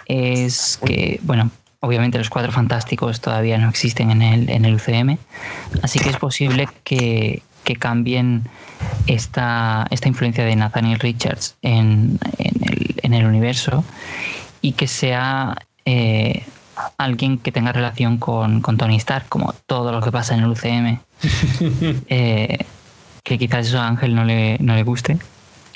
[0.05, 1.51] es que, bueno,
[1.81, 5.17] obviamente los cuatro fantásticos todavía no existen en el, en el UCM,
[5.81, 7.43] así que es posible que,
[7.79, 8.45] cambien
[9.07, 12.19] esta, esta influencia de Nathaniel Richards en,
[13.01, 13.83] el, universo
[14.61, 16.43] y que sea eh,
[16.97, 20.99] alguien que tenga relación con, Tony Stark, como todo lo que pasa en el UCM.
[22.07, 22.65] Eh,
[23.23, 25.17] que quizás eso a Ángel no le, no le guste,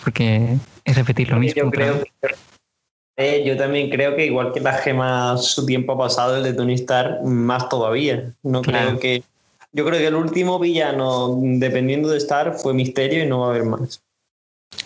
[0.03, 1.64] porque es repetir lo mismo.
[1.64, 2.03] Yo, creo
[3.15, 6.73] eh, yo también creo que igual que la gema su tiempo pasado, el de Tony
[6.73, 8.34] Stark, más todavía.
[8.41, 9.23] No creo que
[9.74, 13.50] Yo creo que el último villano, dependiendo de Star, fue Misterio y no va a
[13.50, 14.04] haber más.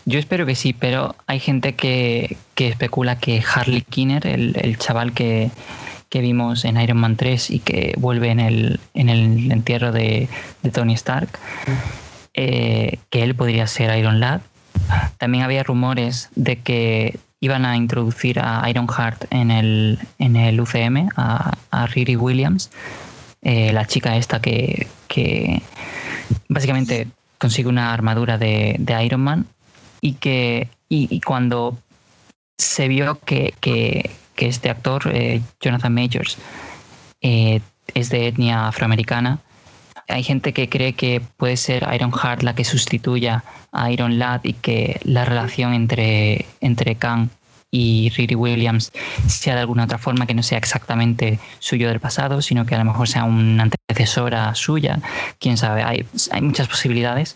[0.06, 5.52] Yo espero que sí, pero hay gente que, especula que Harley Kinner, el, chaval que,
[6.14, 10.30] vimos en Iron Man 3 y que vuelve en el, en el entierro de,
[10.74, 11.38] Tony Stark,
[12.34, 14.40] eh, que él podría ser Iron Lad.
[15.18, 21.10] También había rumores de que iban a introducir a Ironheart en el, en el UCM,
[21.18, 22.72] a, a Riri Williams,
[23.42, 24.88] eh, la chica esta que,
[26.50, 27.08] básicamente
[27.38, 29.46] consigue una armadura de, de Iron Man
[30.02, 31.78] y que y, cuando
[32.58, 33.54] se vio que,
[34.38, 36.38] este actor, eh, Jonathan Majors,
[37.22, 37.60] eh,
[37.94, 39.40] es de etnia afroamericana,
[40.08, 44.54] hay gente que cree que puede ser Ironheart la que sustituya a Iron Lad y
[44.54, 47.30] que la relación entre, entre Khan
[47.72, 48.92] y Riri Williams
[49.28, 52.78] sea de alguna otra forma que no sea exactamente suyo del pasado, sino que a
[52.78, 55.00] lo mejor sea una antecesora suya.
[55.40, 57.36] Quién sabe, hay, hay muchas posibilidades.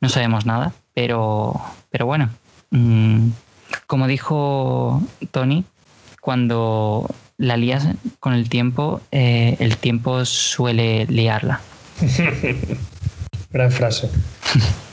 [0.00, 1.60] No sabemos nada, pero,
[1.90, 2.30] pero bueno,
[2.70, 3.28] mm,
[3.86, 5.64] como dijo Tony,
[6.20, 7.06] cuando
[7.36, 7.86] la lías
[8.18, 11.60] con el tiempo, eh, el tiempo suele liarla.
[13.50, 14.10] Gran frase.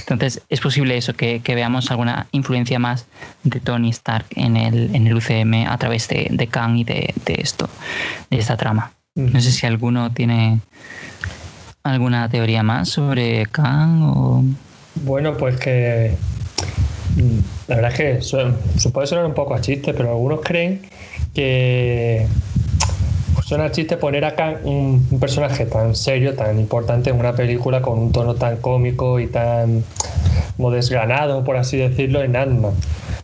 [0.00, 3.06] Entonces, es posible eso, que, veamos alguna influencia más
[3.42, 7.14] de Tony Stark en el, en el UCM a través de, de Kang y de,
[7.26, 7.68] esto,
[8.30, 8.92] de esta trama.
[9.14, 10.60] No sé si alguno tiene
[11.82, 14.44] alguna teoría más sobre Kang o...
[14.96, 16.14] Bueno, pues que
[17.16, 17.38] mm,
[17.68, 20.82] la verdad es que se puede sonar un poco a chiste, pero algunos creen
[21.34, 22.26] que
[23.44, 28.12] suena chiste poner acá un, personaje tan serio, tan importante en una película con un
[28.12, 29.84] tono tan cómico y tan
[30.56, 32.72] como desganado, por así decirlo, en Ant-Man.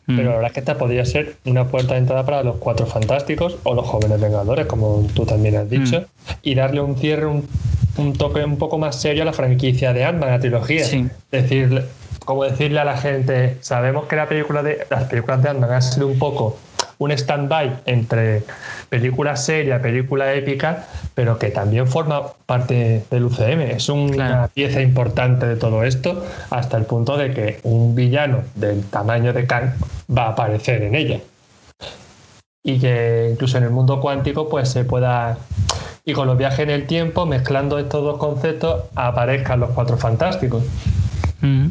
[0.06, 0.16] Mm.
[0.16, 2.86] Pero la verdad es que esta podría ser una puerta de entrada para los Cuatro
[2.86, 6.32] Fantásticos o los Jóvenes Vengadores, como tú también has dicho, mm.
[6.42, 10.30] y darle un cierre, un, toque un poco más serio a la franquicia de Ant-Man,
[10.30, 10.84] la trilogía.
[11.30, 11.84] Decirle,
[12.24, 15.82] como decirle a la gente, sabemos que la película de, las películas de Ant-Man han
[15.82, 16.58] sido un poco
[17.02, 18.44] un stand-by entre
[18.88, 23.60] película seria, película épica, pero que también forma parte del UCM.
[23.62, 28.84] Es una pieza importante de todo esto, hasta el punto de que un villano del
[28.84, 29.72] tamaño de Kang
[30.16, 31.20] va a aparecer en ella.
[32.64, 35.38] Y que incluso en el mundo cuántico, pues se pueda.
[36.04, 40.62] Y con los viajes en el tiempo, mezclando estos dos conceptos, aparezcan los cuatro fantásticos.
[41.40, 41.68] Mm.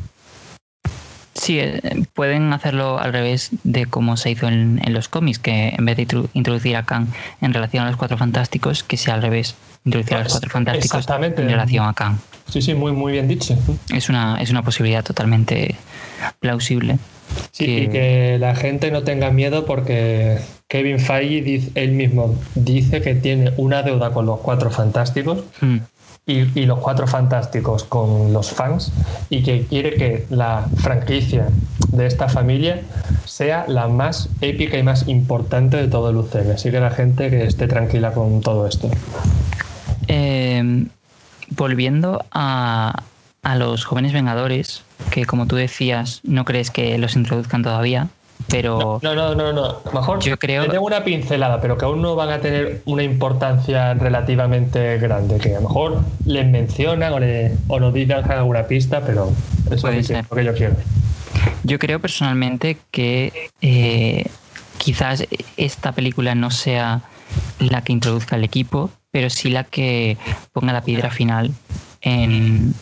[1.42, 1.82] Sí, eh,
[2.14, 6.08] pueden hacerlo al revés de como se hizo en, los cómics, que en vez de
[6.34, 7.08] introducir a Kang
[7.42, 11.08] en relación a los Cuatro Fantásticos, que sea al revés, introducir a los Cuatro Fantásticos
[11.10, 12.18] en relación a Kang.
[12.48, 13.58] Sí, sí, muy, muy bien dicho.
[13.92, 15.74] Es una, es una posibilidad totalmente
[16.40, 17.00] plausible.
[17.50, 20.38] Sí, y que la gente no tenga miedo porque
[20.68, 25.44] Kevin Feige dice, él mismo dice que tiene una deuda con los Cuatro Fantásticos.
[25.60, 25.78] Hmm
[26.26, 28.92] y, los cuatro fantásticos con los fans
[29.30, 31.48] y que quiere que la franquicia
[31.92, 32.82] de esta familia
[33.26, 36.52] sea la más épica y más importante de todo el UCM.
[36.54, 38.90] Así que la gente que esté tranquila con todo esto.
[40.08, 40.90] Em,
[41.50, 43.04] volviendo a,
[43.44, 48.10] a los jóvenes vengadores, que como tú decías, no crees que los introduzcan todavía,
[48.50, 52.16] pero no, no, no, no, mejor yo creo tengo una pincelada, pero que aún no
[52.16, 57.56] van a tener una importancia relativamente grande, que a lo mejor les mencionan o, le,
[57.68, 59.32] o nos dicen alguna pista, pero
[59.70, 60.76] eso es lo que yo quiero.
[61.64, 64.26] Yo creo personalmente que eh,
[64.78, 65.26] quizás
[65.58, 67.02] esta película no sea
[67.60, 70.18] la que introduzca el equipo, pero sí la que
[70.54, 71.52] ponga la piedra final
[72.02, 72.74] en,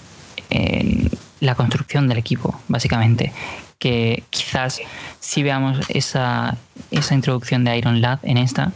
[0.49, 1.09] en
[1.39, 3.31] la construcción del equipo, básicamente
[3.79, 4.79] que quizás
[5.19, 6.57] sí veamos esa,
[6.91, 8.71] esa introducción de Iron Lad en esta,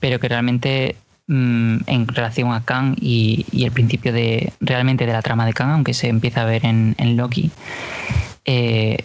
[0.00, 0.96] pero que realmente
[1.28, 5.70] mm, en relación a Kang y, el principio de realmente de la trama de Kang,
[5.70, 7.50] aunque se empieza a ver en, Loki,
[8.44, 8.98] eh,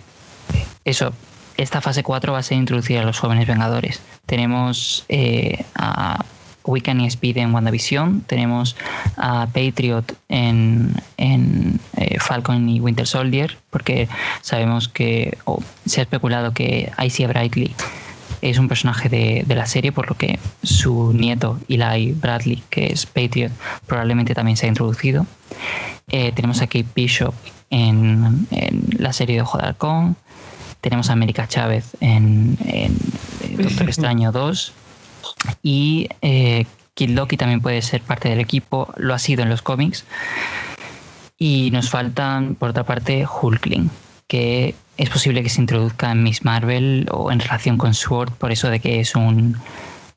[0.84, 1.14] eso,
[1.58, 4.02] esta fase 4 va a ser introducir a los jóvenes vengadores.
[4.26, 6.26] Tenemos eh, a
[6.66, 8.76] Wiccan y Speed en WandaVision, tenemos
[9.18, 14.08] a Patriot en, en eh, Falcon y Winter Soldier, porque
[14.42, 15.38] sabemos que
[15.86, 17.76] se ha especulado que Icy Brightly
[18.42, 23.06] es un personaje de, la serie, por lo que su nieto Eli Bradley, que es
[23.06, 23.52] Patriot,
[23.88, 25.26] probablemente también se ha introducido.
[26.10, 27.34] Eh, tenemos a Kate Bishop
[27.70, 28.48] en,
[28.98, 30.18] la serie de Ojo de Halcón.
[30.82, 32.98] Tenemos a América Chávez en, en
[33.58, 34.74] Doctor Extraño 2
[35.62, 39.62] y eh, Kid Loki también puede ser parte del equipo, lo ha sido en los
[39.62, 40.06] cómics.
[41.38, 43.90] Y nos faltan, por otra parte, Hulkling,
[44.28, 48.52] que es posible que se introduzca en Miss Marvel o en relación con Sword, por
[48.52, 49.58] eso de que es un,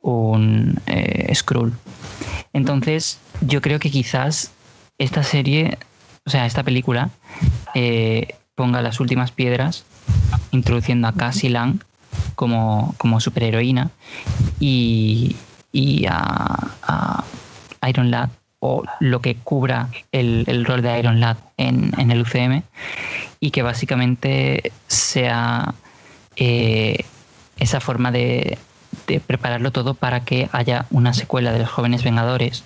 [0.03, 1.73] un eh, Skrull.
[2.53, 4.53] Entonces, yo creo que quizás
[4.99, 5.79] esta serie,
[6.25, 7.11] o sea, esta película,
[7.75, 9.85] eh, ponga las últimas piedras
[10.51, 11.83] introduciendo a Cassie Lang
[12.35, 13.91] como, como superheroína
[14.61, 15.37] y,
[15.73, 17.25] y a,
[17.89, 22.63] Iron Lad o lo que cubra el, rol de Iron Lad en, en, el UCM
[23.39, 25.75] y que básicamente sea
[26.37, 27.05] eh,
[27.59, 28.59] esa forma de,
[29.07, 32.65] de, prepararlo todo para que haya una secuela de los jóvenes Vengadores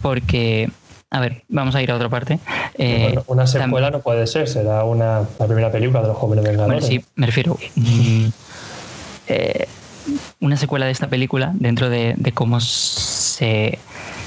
[0.00, 0.70] porque
[1.12, 2.38] a ver, vamos a ir a otra parte.
[2.78, 6.80] Eh, una secuela no puede ser, será una, la primera película de los jóvenes Vengadores.
[6.80, 7.58] Bueno, sí, me refiero.
[7.76, 8.28] Mm,
[9.28, 9.66] eh,
[10.40, 13.78] una secuela de esta película dentro de, cómo se,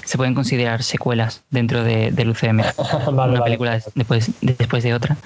[0.05, 2.61] se, pueden considerar secuelas dentro de, del UCM.
[3.07, 5.17] una película después, después de otra.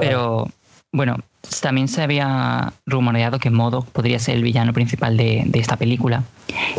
[0.00, 0.48] Pero
[0.92, 1.16] bueno,
[1.60, 6.24] también se había rumoreado que Modo podría ser el villano principal de, esta película.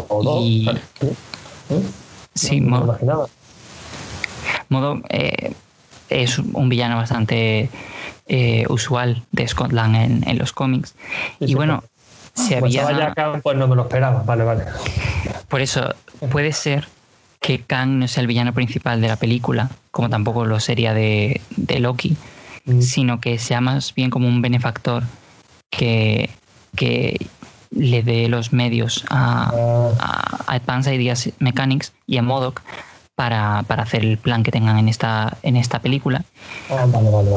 [0.10, 0.42] ¿Modo?
[0.42, 0.70] Y,
[1.70, 1.82] ¿Eh?
[2.34, 2.62] Sí,
[5.10, 5.54] eh,
[6.10, 7.70] es un villano bastante
[8.28, 10.96] eh, usual de Scotland en, en los cómics.
[11.40, 11.84] y bueno,
[12.34, 13.14] se pues había.
[13.42, 14.66] pues no me lo esperaba, vale, vale.
[15.48, 15.96] Por eso,
[16.30, 16.88] puede ser
[17.40, 21.42] que Kang no sea el villano principal de la película, como tampoco lo sería de,
[21.56, 22.18] de Loki,
[22.66, 22.82] mm.
[22.82, 25.04] sino que sea más bien como un benefactor
[25.70, 26.30] que,
[26.76, 27.28] que
[27.72, 30.44] le dé los medios a, ah.
[30.48, 32.62] a, Advanced Ideas Mechanics y a Modoc
[33.18, 36.24] para, hacer el plan que tengan en esta, en esta película.
[36.70, 36.86] Ah,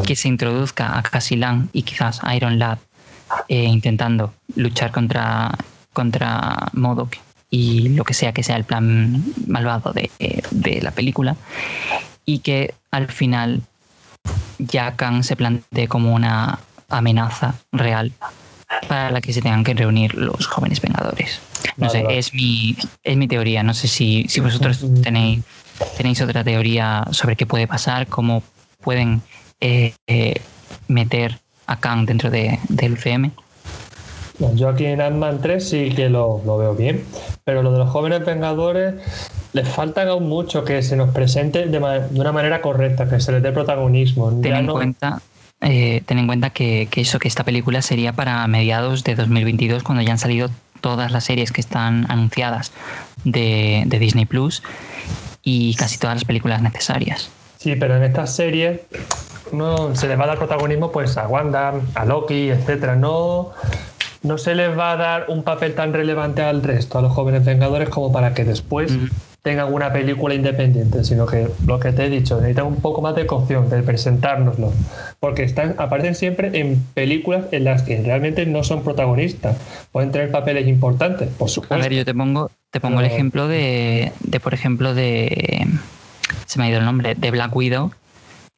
[0.06, 2.78] que se introduzca a Casilán y quizás Iron Lad
[3.48, 5.56] eh, intentando luchar contra,
[5.94, 7.16] contra Modok
[7.48, 11.34] y lo que sea que sea el plan malvado de, la película.
[12.26, 13.62] Y que al final
[14.58, 16.58] ya Kang se plantee como una
[16.90, 18.12] amenaza real
[18.86, 21.40] para la que se tengan que reunir los jóvenes vengadores.
[21.78, 23.62] No sé, es mi, es mi teoría.
[23.62, 25.42] No sé si, si vosotros tenéis
[25.96, 28.06] ¿Tenéis otra teoría sobre qué puede pasar?
[28.06, 28.42] ¿Cómo
[28.82, 29.22] pueden
[29.60, 30.40] eh, eh,
[30.88, 33.30] meter a Kang dentro de, del UCM?
[34.54, 37.04] Yo aquí en Ant-Man 3 sí que lo, veo bien,
[37.44, 38.94] pero lo de los jóvenes vengadores
[39.52, 43.42] les falta aún mucho que se nos presente de, una manera correcta, que se les
[43.42, 44.32] dé protagonismo.
[44.40, 45.20] Ten en cuenta
[45.60, 50.02] eh, ten en cuenta que, eso, que esta película sería para mediados de 2022, cuando
[50.02, 50.48] ya han salido
[50.80, 52.72] todas las series que están anunciadas
[53.24, 54.62] de, de Disney Plus
[55.42, 57.30] y casi todas las películas necesarias.
[57.56, 58.80] Sí, pero en estas series
[59.52, 62.96] no se les va a dar protagonismo pues a Wanda, a Loki, etcétera.
[62.96, 63.52] No,
[64.22, 67.44] no se les va a dar un papel tan relevante al resto, a los jóvenes
[67.44, 68.92] Vengadores, como para que después
[69.42, 73.14] tengan una película independiente, sino que lo que te he dicho, necesitan un poco más
[73.16, 74.72] de cocción, de presentárnoslo,
[75.18, 79.56] porque están, aparecen siempre en películas en las que realmente no son protagonistas,
[79.92, 81.74] pueden tener papeles importantes, por supuesto.
[81.74, 85.66] A ver, yo te pongo, te pongo el ejemplo de, de, por ejemplo, de,
[86.46, 87.92] se me ha ido el nombre, de Black Widow,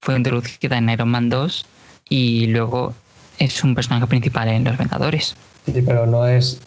[0.01, 1.65] fue introducida en Iron Man 2
[2.09, 2.93] y luego
[3.39, 5.37] es un personaje principal en Los Vengadores.
[5.67, 6.61] Sí, pero no es.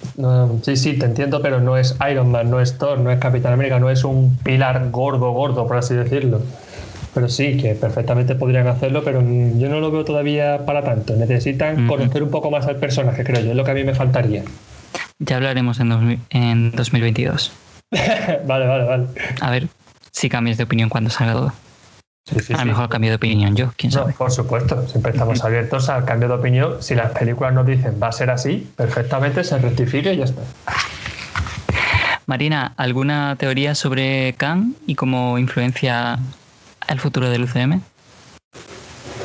[0.63, 3.53] sí, sí, te entiendo, pero no es Iron Man, no es Thor, no es Capitán
[3.53, 6.41] América, no es un pilar gordo, gordo, por así decirlo.
[7.13, 11.15] Pero sí, que perfectamente podrían hacerlo, pero yo no lo veo todavía para tanto.
[11.15, 13.95] Necesitan conocer un poco más al personaje, creo yo, es lo que a mí me
[13.95, 14.43] faltaría.
[15.19, 17.51] Ya hablaremos en, en 2022.
[18.45, 19.05] vale, vale, vale.
[19.41, 19.67] A ver
[20.11, 21.53] si cambias de opinión cuando salga todo
[22.27, 24.13] a lo mejor cambio de opinión yo, quién sabe.
[24.13, 26.81] por supuesto, siempre estamos abiertos al cambio de opinión.
[26.81, 30.41] Si las películas nos dicen va a ser así, perfectamente se rectifique y ya está.
[32.25, 36.17] Marina, ¿alguna teoría sobre Khan y cómo influencia
[36.87, 37.81] el futuro del UCM?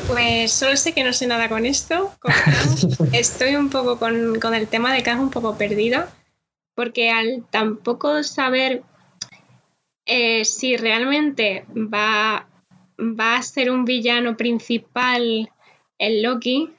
[0.07, 2.13] Pues solo sé que no sé nada con esto.
[3.13, 6.09] estoy un poco con, con, el tema de Khan un poco perdida,
[6.75, 8.83] porque al tampoco saber
[10.05, 12.45] eh, si realmente va
[13.01, 15.49] va a ser un villano principal
[15.97, 16.69] el Loki.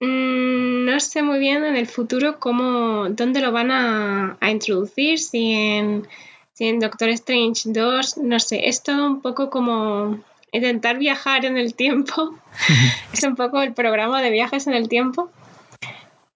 [0.00, 5.52] Mm, no sé muy bien en el futuro cómo, dónde lo van a, introducir, si
[5.52, 6.08] en,
[6.52, 10.18] si en, Doctor Strange 2, no sé, es todo un poco como
[10.50, 12.34] intentar viajar en el tiempo.
[13.12, 15.30] es un poco el programa de viajes en el tiempo.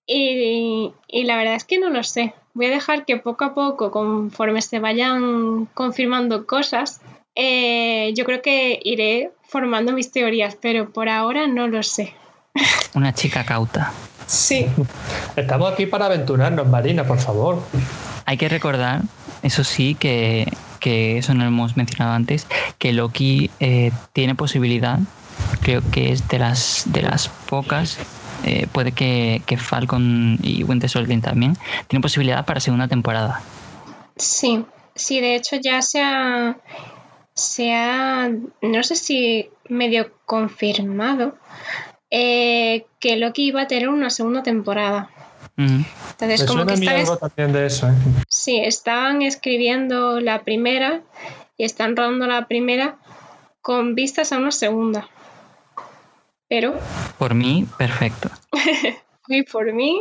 [0.08, 2.32] Y, y, la verdad es que no lo sé.
[2.54, 7.00] Voy a dejar que poco a poco, conforme se vayan confirmando cosas,
[7.36, 12.14] eh, yo creo que iré formando mis teorías, pero por ahora no lo sé.
[12.94, 13.92] Una chica cauta.
[14.26, 14.66] Sí.
[15.36, 17.62] Estamos aquí para aventurarnos, Marina, por favor.
[18.24, 19.02] Hay que recordar,
[19.42, 20.50] eso sí, que,
[20.80, 22.46] eso no lo hemos mencionado antes,
[22.78, 24.98] que Loki eh, tiene posibilidad,
[25.60, 27.98] creo que es de las, de las pocas,
[28.44, 31.56] eh, puede que, que, Falcon y Winter Soldier también,
[31.88, 33.42] tiene posibilidad para segunda temporada.
[34.16, 34.64] Sí,
[34.94, 36.56] sí, de hecho ya se ha
[37.36, 38.30] se ha,
[38.62, 41.36] no sé si medio confirmado,
[42.10, 45.10] eh, que Loki iba a tener una segunda temporada.
[45.58, 47.88] Entonces, como que están, también de eso.
[47.88, 47.94] ¿eh?
[48.28, 51.02] Sí, estaban escribiendo la primera
[51.56, 52.96] y están rodando la primera
[53.60, 55.08] con vistas a una segunda.
[56.48, 56.78] Pero.
[57.18, 58.30] Por mí, perfecto.
[59.28, 59.98] y por mí.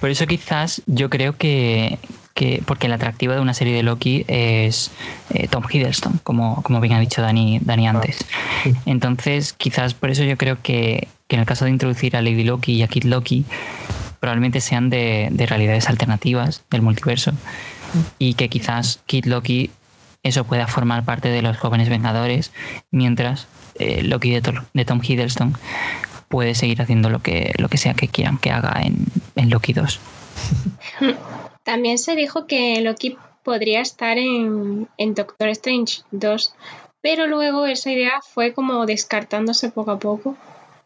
[0.00, 1.98] por eso quizás yo creo que,
[2.66, 4.90] porque el atractivo de una serie de Loki es
[5.30, 8.24] eh, Tom Hiddleston, como, como bien ha dicho Dani, Dani antes.
[8.64, 12.44] Ah, Entonces, quizás por eso yo creo que, en el caso de introducir a Lady
[12.44, 13.44] Loki y a Kid Loki,
[14.18, 17.32] probablemente sean de, realidades alternativas del multiverso
[18.18, 19.70] y que quizás Kid Loki
[20.22, 22.50] eso pueda formar parte de los jóvenes vengadores,
[22.90, 23.46] mientras
[23.78, 25.56] eh, Loki de, de, Tom Hiddleston
[26.28, 29.06] puede seguir haciendo lo que, lo que sea que quieran que haga en,
[29.36, 30.00] en Loki 2.
[31.64, 36.54] También se dijo que Loki podría estar en, Doctor Strange 2,
[37.00, 40.36] pero luego esa idea fue como descartándose poco a poco.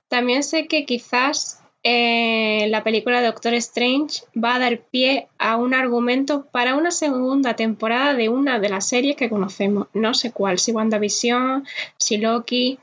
[0.09, 5.75] También sé que quizás eh, la película Doctor Strange va a dar pie a un
[5.75, 9.89] argumento para una segunda temporada de una de las series que conocemos.
[9.93, 11.67] No sé cuál, si WandaVision,
[11.99, 12.79] si Loki,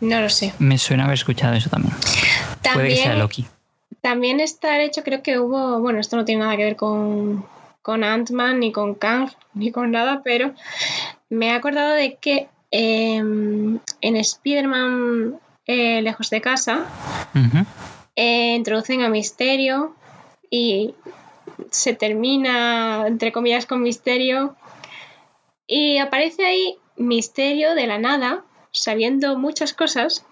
[0.00, 0.52] no lo sé.
[0.58, 1.94] Me suena haber escuchado eso también.
[2.62, 3.46] también Puede que sea Loki.
[4.04, 7.42] También está hecho, creo que hubo, bueno, esto no tiene nada que ver con,
[7.80, 10.52] con Ant-Man, ni con Kang, ni con nada, pero
[11.30, 16.84] me he acordado de que em, en Spider-Man eh, Lejos de Casa
[18.14, 19.96] eh, introducen a Misterio
[20.50, 20.94] y
[21.70, 24.54] se termina, entre comillas, con Misterio.
[25.66, 30.26] Y aparece ahí Misterio de la nada, sabiendo muchas cosas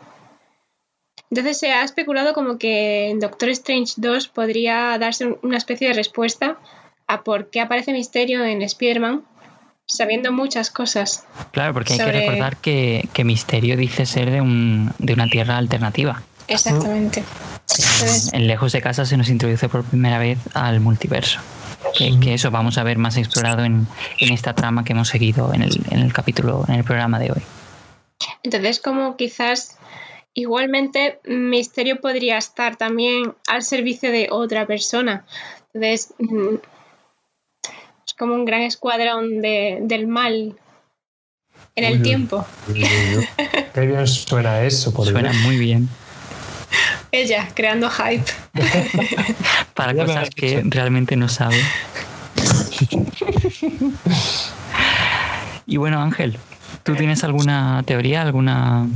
[1.33, 5.95] entonces se ha especulado como que en Doctor Strange 2 podría darse una especie de
[5.95, 6.59] respuesta
[7.07, 9.23] a por qué aparece Misterio en Spider-Man
[9.87, 11.25] sabiendo muchas cosas.
[11.53, 16.23] Claro, porque hay que recordar que, Misterio dice ser de, un, de una tierra alternativa.
[16.49, 17.25] Exactamente.
[18.33, 21.41] En Lejos de Casa se nos introduce por primera vez al multiverso.
[21.97, 23.87] Que, eso vamos a ver más explorado en,
[24.19, 27.33] en, esta trama que hemos seguido en el, en el capítulo, en el programa de
[27.33, 27.43] hoy.
[28.43, 29.79] Entonces, como quizás
[30.35, 35.27] Igualmente, Misterio podría estar también al servicio de otra persona.
[35.75, 36.55] Entonces, mm,
[38.07, 40.57] es como un gran escuadrón del mal
[41.77, 42.47] en el tiempo.
[43.75, 45.89] Qué bien suena eso, por Suena muy bien.
[47.11, 48.33] Ella, creando hype.
[49.75, 51.61] Para cosas que realmente no sabe.
[55.67, 56.39] y bueno, Ángel,
[56.83, 58.89] ¿tú tienes alguna teoría, alguna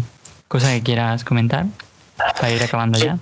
[0.49, 1.67] cosa que quieras comentar
[2.17, 3.19] para ir acabando ya.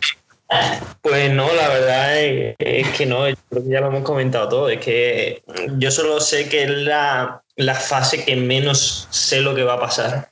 [1.01, 4.68] Pues no, la verdad es, que no, creo que ya lo hemos comentado todo.
[4.68, 5.42] Es que
[5.78, 7.42] yo solo sé que es la,
[7.74, 10.30] fase que menos sé lo que va a pasar.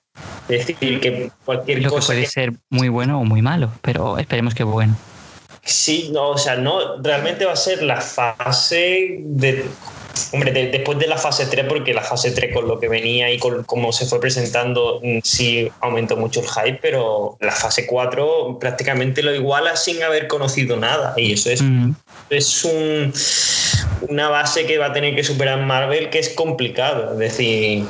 [0.48, 2.09] Es decir, que cualquier cosa.
[2.09, 4.97] puede ser muy bueno o muy malo, pero esperemos que bueno.
[5.64, 9.64] Sí, no, o sea, no, realmente va a ser la fase de
[10.32, 13.39] Hombre, después de la fase 3, porque la fase 3 con lo que venía y
[13.39, 18.59] con cómo se fue presentando, mm, sí aumentó mucho el hype, pero la fase 4
[18.60, 21.14] prácticamente lo iguala sin haber conocido nada.
[21.16, 21.93] Y eso es, mm.
[22.30, 23.12] es un,
[24.09, 27.12] una base que va a tener que superar Marvel que es complicado.
[27.12, 27.84] Es decir,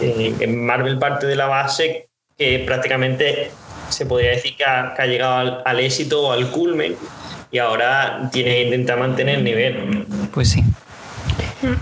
[0.00, 3.50] eh, Marvel parte de la base que prácticamente
[3.90, 6.96] se podría decir que ha, llegado al, al éxito o al culmen
[7.50, 10.06] y ahora tiene que intentar mantener el nivel.
[10.32, 10.62] Pues sí.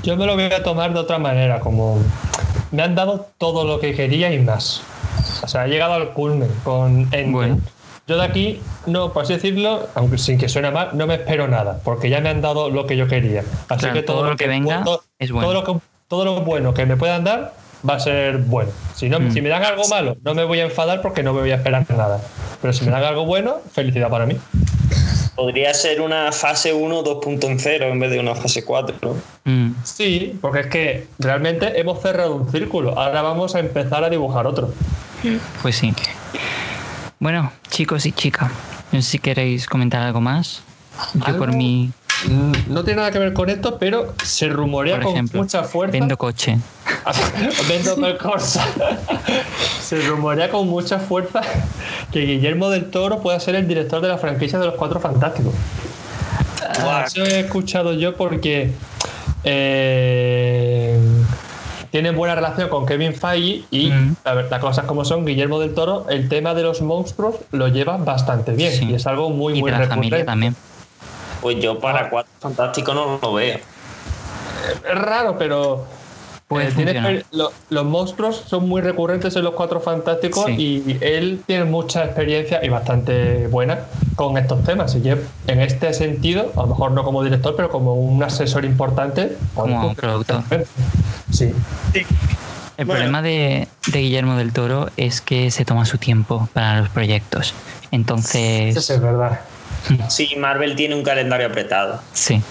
[0.02, 1.98] Yo me lo voy a tomar de otra manera, como
[2.70, 4.82] me han dado todo lo que quería y más.
[5.42, 7.58] O sea, he llegado al culmen con Endgame.
[8.06, 11.46] Yo de aquí, no, por así decirlo, aunque sin que suene mal, no me espero
[11.46, 13.44] nada, porque ya me han dado lo que yo quería.
[13.68, 14.82] Así que todo, lo que, venga
[15.18, 15.46] es bueno.
[15.46, 17.52] Todo lo, que, todo lo bueno que me puedan dar
[17.88, 18.70] va a ser bueno.
[18.94, 19.30] Si, no, mm.
[19.30, 21.56] si me dan algo malo, no me voy a enfadar porque no me voy a
[21.56, 22.20] esperar nada.
[22.62, 24.36] Pero si me dan algo bueno, felicidad para mí.
[25.38, 29.14] Podría ser una fase 1 2.0 en vez de una fase 4, ¿no?
[29.44, 29.76] Mm.
[29.84, 32.98] Sí, porque es que realmente hemos cerrado un círculo.
[32.98, 34.74] Ahora vamos a empezar a dibujar otro.
[35.62, 35.94] Pues sí.
[37.20, 38.50] Bueno, chicos y chicas,
[38.90, 40.60] no sé si queréis comentar algo más.
[41.14, 41.92] Yo por mí
[42.26, 45.92] no tiene nada que ver con esto, pero se rumorea con mucha fuerza.
[45.92, 46.58] Vendo coche.
[47.68, 47.96] vendo
[49.80, 51.40] se rumorea con mucha fuerza
[52.12, 55.54] que Guillermo del Toro pueda ser el director de la franquicia de los Cuatro Fantásticos.
[56.80, 58.72] Ah, eso he escuchado yo porque
[59.44, 60.98] eh,
[61.90, 64.16] tienen buena relación con Kevin Feige y mm.
[64.24, 68.52] las cosas como son, Guillermo del Toro, el tema de los monstruos lo lleva bastante
[68.52, 70.54] bien y es algo muy, y muy de la familia también.
[71.40, 72.10] Pues yo para ah.
[72.10, 73.58] Cuatro Fantásticos no lo veo.
[73.58, 75.86] Es raro, pero
[76.50, 77.22] Eh,
[77.68, 82.70] los monstruos son muy recurrentes en los Cuatro Fantásticos y él tiene mucha experiencia y
[82.70, 83.80] bastante buena
[84.16, 84.96] con estos temas.
[84.96, 89.36] Y en este sentido, a lo mejor no como director, pero como un asesor importante.
[89.54, 90.42] Como productor.
[91.30, 91.52] Sí.
[92.78, 97.52] El problema de, Guillermo del Toro es que se toma su tiempo para los proyectos.
[97.90, 98.74] Entonces.
[98.74, 99.40] Eso es verdad.
[100.08, 102.00] Sí, Marvel tiene un calendario apretado.
[102.12, 102.42] Sí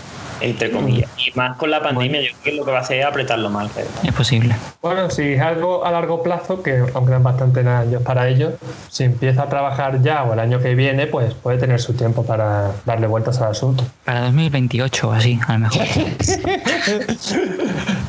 [0.41, 1.10] entre comillas.
[1.18, 3.49] Y más con la pandemia, yo creo que lo que va a hacer es apretarlo
[3.49, 3.70] más.
[4.04, 4.56] Es posible.
[4.82, 8.54] Bueno, si es algo a largo plazo, que aunque dan bastantes años para ello,
[8.90, 12.26] si empieza a trabajar ya o el año que viene, pues puede tener su tiempo
[12.26, 13.84] para darle vueltas al asunto.
[14.06, 15.82] Para 2028 o así, a lo mejor.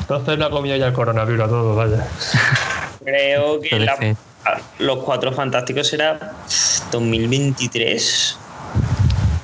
[0.01, 2.07] Entonces no ha comido ya el coronavirus a todos, vaya.
[3.03, 4.15] Creo que
[4.79, 6.33] los cuatro fantásticos será
[6.91, 8.37] 2023.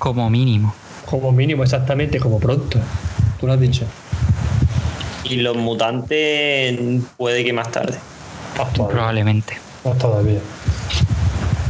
[0.06, 0.72] Como mínimo.
[1.08, 2.80] Como mínimo, exactamente, como pronto.
[3.40, 3.88] Tú lo has dicho.
[5.24, 6.80] Y los mutantes
[7.18, 7.98] puede que más tarde.
[8.76, 9.58] Probablemente.
[9.84, 10.38] Más todavía.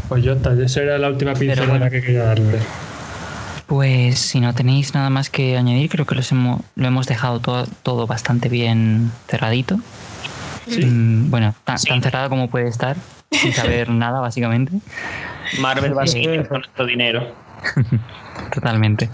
[0.09, 2.59] Pues yo, esa era la última pincelada que quería darle.
[3.67, 7.39] Pues si no tenéis nada más que añadir, creo que los hemos, lo hemos dejado
[7.39, 9.79] todo, todo bastante bien cerradito.
[10.67, 10.85] Sí.
[10.85, 12.97] Mm, bueno, tan, cerrado como puede estar,
[13.31, 14.73] sin saber nada, básicamente.
[15.61, 17.44] Marvel va a seguir con nuestro dinero.
[18.53, 19.09] Totalmente.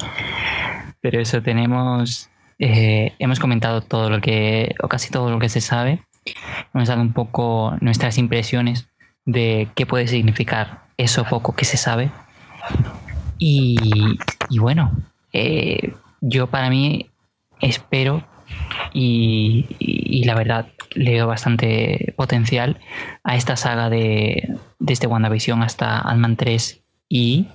[1.02, 2.30] Pero eso tenemos,
[2.60, 6.04] eh, hemos comentado todo lo que, o casi todo lo que se sabe.
[6.74, 8.88] Hemos dado un poco nuestras impresiones
[9.26, 12.12] de qué puede significar eso poco que se sabe.
[13.40, 13.78] Y,
[14.60, 14.92] bueno,
[15.34, 17.10] eh, yo para mí
[17.60, 18.24] espero
[18.94, 22.80] y, la verdad le veo bastante potencial
[23.24, 26.81] a esta saga de desde WandaVision hasta Ant-Man 3
[27.12, 27.46] y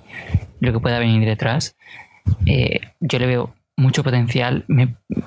[0.59, 1.75] lo que pueda venir detrás.
[2.45, 4.65] Eh, yo le veo mucho potencial.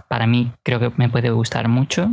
[0.08, 2.10] para mí creo que me puede gustar mucho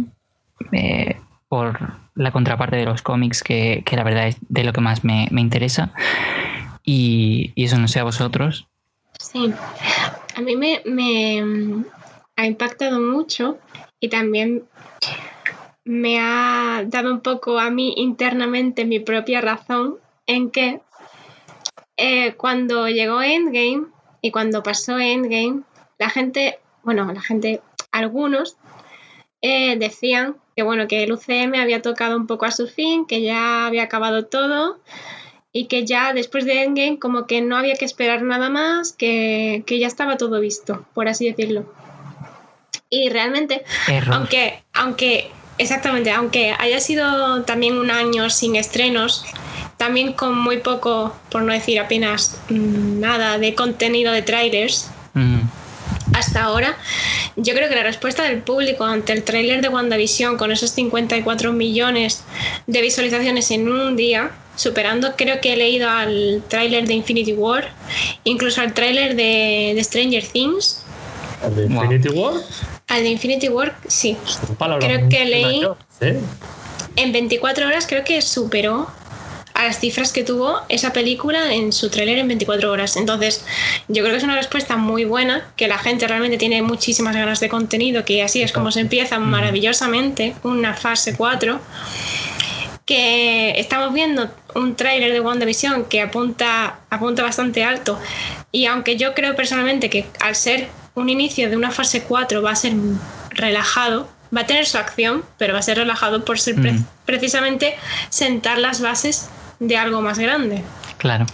[0.72, 1.18] eh,
[1.48, 1.78] por
[2.16, 5.94] la contraparte de los cómics, que, la verdad es de lo que más me, interesa.
[6.84, 8.68] Y, eso no sé a vosotros.
[9.20, 9.54] Sí,
[10.36, 11.84] a mí me, me
[12.36, 13.60] ha impactado mucho
[14.00, 14.64] y también
[15.86, 20.82] me ha dado un poco a mí internamente mi propia razón en que
[21.98, 23.88] eh, cuando llegó Endgame
[24.22, 25.64] y cuando pasó Endgame,
[25.98, 27.62] la gente, bueno, la gente,
[27.92, 28.58] algunos
[29.42, 33.22] eh, decían que bueno, que el UCM había tocado un poco a su fin, que
[33.22, 34.80] ya había acabado todo
[35.52, 39.64] y que ya después de Endgame como que no había que esperar nada más, que,
[39.68, 41.72] ya estaba todo visto, por así decirlo.
[42.90, 43.64] Y realmente,
[44.12, 45.30] aunque, aunque,
[45.60, 49.26] exactamente, aunque haya sido también un año sin estrenos,
[49.78, 54.90] también con muy poco, por no decir apenas mm, nada, de contenido de trailers.
[55.14, 55.42] Mm.
[56.14, 56.76] Hasta ahora,
[57.36, 61.54] yo creo que la respuesta del público ante el tráiler de WandaVision con esos 54
[61.54, 62.24] millones
[62.66, 67.70] de visualizaciones en un día, superando creo que he leído al tráiler de Infinity War,
[68.24, 70.84] incluso al tráiler de, Stranger Things.
[71.44, 72.34] ¿Al de Infinity War?
[72.88, 74.18] Al de Infinity War, sí.
[74.80, 75.62] Creo que leí...
[76.96, 78.88] En 24 horas creo que superó
[79.58, 82.96] a las cifras que tuvo esa película en su tráiler en 24 horas.
[82.96, 83.44] Entonces,
[83.88, 87.40] yo creo que es una respuesta muy buena, que la gente realmente tiene muchísimas ganas
[87.40, 91.60] de contenido, que así es como se empieza maravillosamente una fase 4
[92.86, 98.00] que estamos viendo un tráiler de WandaVision que apunta, apunta bastante alto.
[98.52, 102.52] Y aunque yo creo personalmente que al ser un inicio de una fase 4 va
[102.52, 102.74] a ser
[103.32, 106.56] relajado, va a tener su acción, pero va a ser relajado por ser
[107.06, 107.76] precisamente
[108.10, 109.30] sentar las bases
[109.60, 110.64] de algo más grande.
[110.98, 111.26] Claro.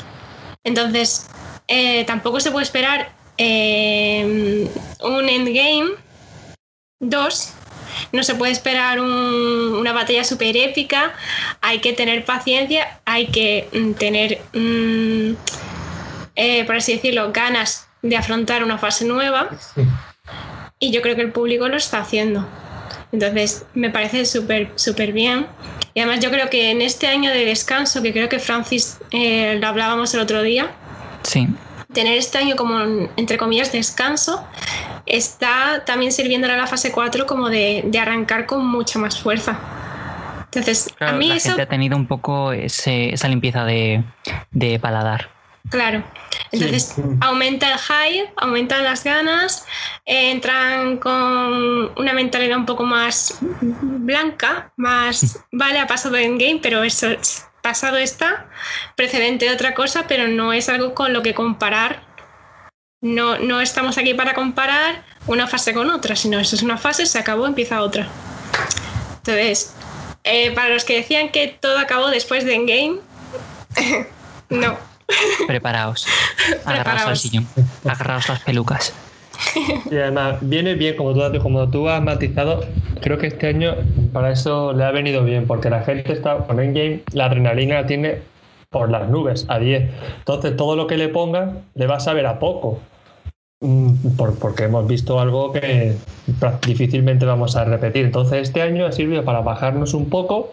[0.64, 1.28] Entonces,
[1.68, 4.70] eh, tampoco se puede esperar eh,
[5.02, 5.92] un endgame
[7.00, 7.54] 2.
[8.12, 11.14] No se puede esperar una batalla súper épica.
[11.62, 15.34] Hay que tener paciencia, hay que mm, tener, mm,
[16.36, 19.50] eh, por así decirlo, ganas de afrontar una fase nueva.
[20.80, 22.48] Y yo creo que el público lo está haciendo.
[23.12, 25.48] Entonces, me parece súper, súper bien.
[25.94, 29.58] Y además yo creo que en este año de descanso, que creo que Francis eh,
[29.62, 30.72] lo hablábamos el otro día,
[31.22, 31.48] sí.
[31.94, 32.80] tener este año como,
[33.16, 34.44] entre comillas, descanso,
[35.06, 39.60] está también sirviendo a la fase 4 como de, arrancar con mucha más fuerza.
[40.46, 41.50] Entonces, a mí la eso...
[41.50, 44.04] gente ha tenido un poco esa limpieza de,
[44.52, 45.33] de paladar.
[45.70, 46.04] Claro.
[46.52, 49.66] Entonces aumenta el hype, aumentan las ganas,
[50.06, 56.84] entran con una mentalidad un poco más blanca, más, vale, ha pasado en game, pero
[56.84, 57.08] eso
[57.64, 58.50] pasado está,
[58.96, 62.04] precedente de otra cosa, pero no es algo con lo que comparar.
[63.02, 67.06] No, no estamos aquí para comparar una fase con otra, sino eso es una fase,
[67.06, 68.08] se acabó, empieza otra.
[69.18, 69.74] Entonces,
[70.24, 73.00] eh, para los que decían que todo acabó después de Endgame,
[74.50, 74.93] no.
[75.48, 76.08] Preparaos.
[76.66, 77.48] Agarraos al sillón.
[77.86, 78.94] Agarraos las pelucas.
[79.90, 82.66] Y además, viene bien, como tú, como tú has matizado,
[83.02, 83.76] creo que este año
[84.12, 87.86] para eso le ha venido bien, porque la gente está con Endgame, la adrenalina la
[87.88, 88.20] tiene
[88.70, 89.90] por las nubes, a 10.
[90.20, 92.80] Entonces, todo lo que le ponga le va a saber a poco.
[93.66, 95.96] Mm, porque hemos visto algo que
[96.66, 98.04] difícilmente vamos a repetir.
[98.04, 100.52] Entonces este año ha servido para bajarnos un poco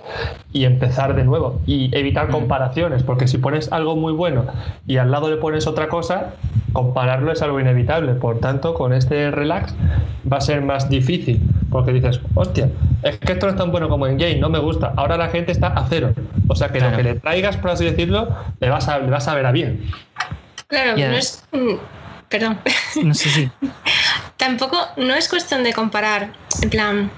[0.53, 4.45] y empezar de nuevo y evitar comparaciones, porque si pones algo muy bueno
[4.87, 6.35] y al lado le pones otra cosa,
[6.73, 8.12] compararlo es algo inevitable.
[8.12, 9.74] Por tanto, con este relax
[10.32, 12.69] va a ser más difícil, porque dices, hostia,
[13.03, 14.93] es que esto no es tan bueno como en game, no me gusta.
[14.95, 16.12] Ahora la gente está a cero.
[16.47, 18.28] O sea que lo que le traigas, por así decirlo,
[18.61, 19.82] le vas a, le vas a ver a bien.
[20.69, 21.45] Claro, no es
[22.31, 22.59] perdón.
[23.02, 23.51] No sé si.
[24.39, 26.32] Tampoco, no es cuestión de comparar,
[26.62, 27.11] en plan,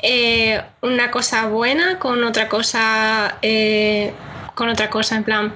[0.00, 4.12] eh, una cosa buena con otra cosa, eh,
[4.54, 5.54] con otra cosa, en plan,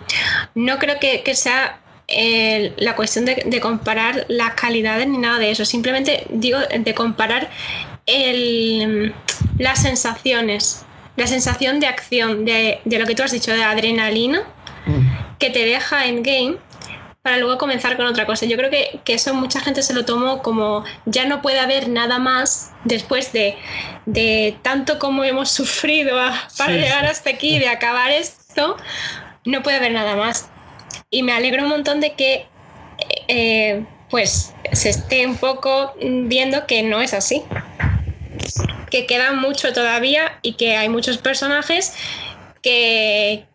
[0.54, 1.78] no creo que, sea
[2.08, 7.50] eh, la cuestión de, comparar las calidades ni nada de eso, simplemente digo de comparar
[9.58, 10.84] las sensaciones,
[11.16, 14.42] la sensación de acción, de, de, lo que tú has dicho, de adrenalina
[14.86, 15.38] mm.
[15.38, 16.56] que te deja en game
[17.26, 18.46] para luego comenzar con otra cosa.
[18.46, 22.20] Yo creo que, eso mucha gente se lo tomó como ya no puede haber nada
[22.20, 23.56] más después de,
[24.04, 26.16] de tanto como hemos sufrido
[26.56, 28.76] para llegar hasta aquí, de acabar esto,
[29.44, 30.50] no puede haber nada más.
[31.10, 32.46] Y me alegro un montón de que
[33.26, 37.42] eh, pues se esté un poco viendo que no es así.
[38.88, 41.92] Que queda mucho todavía y que hay muchos personajes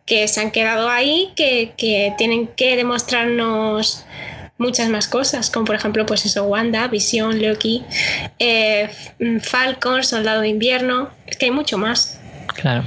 [0.06, 4.04] que, se han quedado ahí, que, tienen que demostrarnos
[4.58, 7.84] muchas más cosas, como por ejemplo, pues eso, Wanda, Visión, Loki,
[8.38, 8.88] eh,
[9.40, 12.20] Falcon, Soldado de Invierno, es que hay mucho más.
[12.54, 12.84] Claro.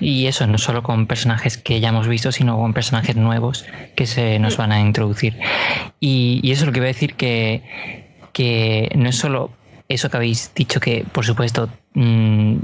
[0.00, 3.64] Y eso no solo con personajes que ya hemos visto, sino con personajes nuevos
[3.94, 5.38] que se nos van a introducir.
[6.00, 7.62] Y, eso es lo que iba a decir que,
[8.32, 9.52] que no es solo
[9.88, 12.56] eso que habéis dicho que, por supuesto, mm,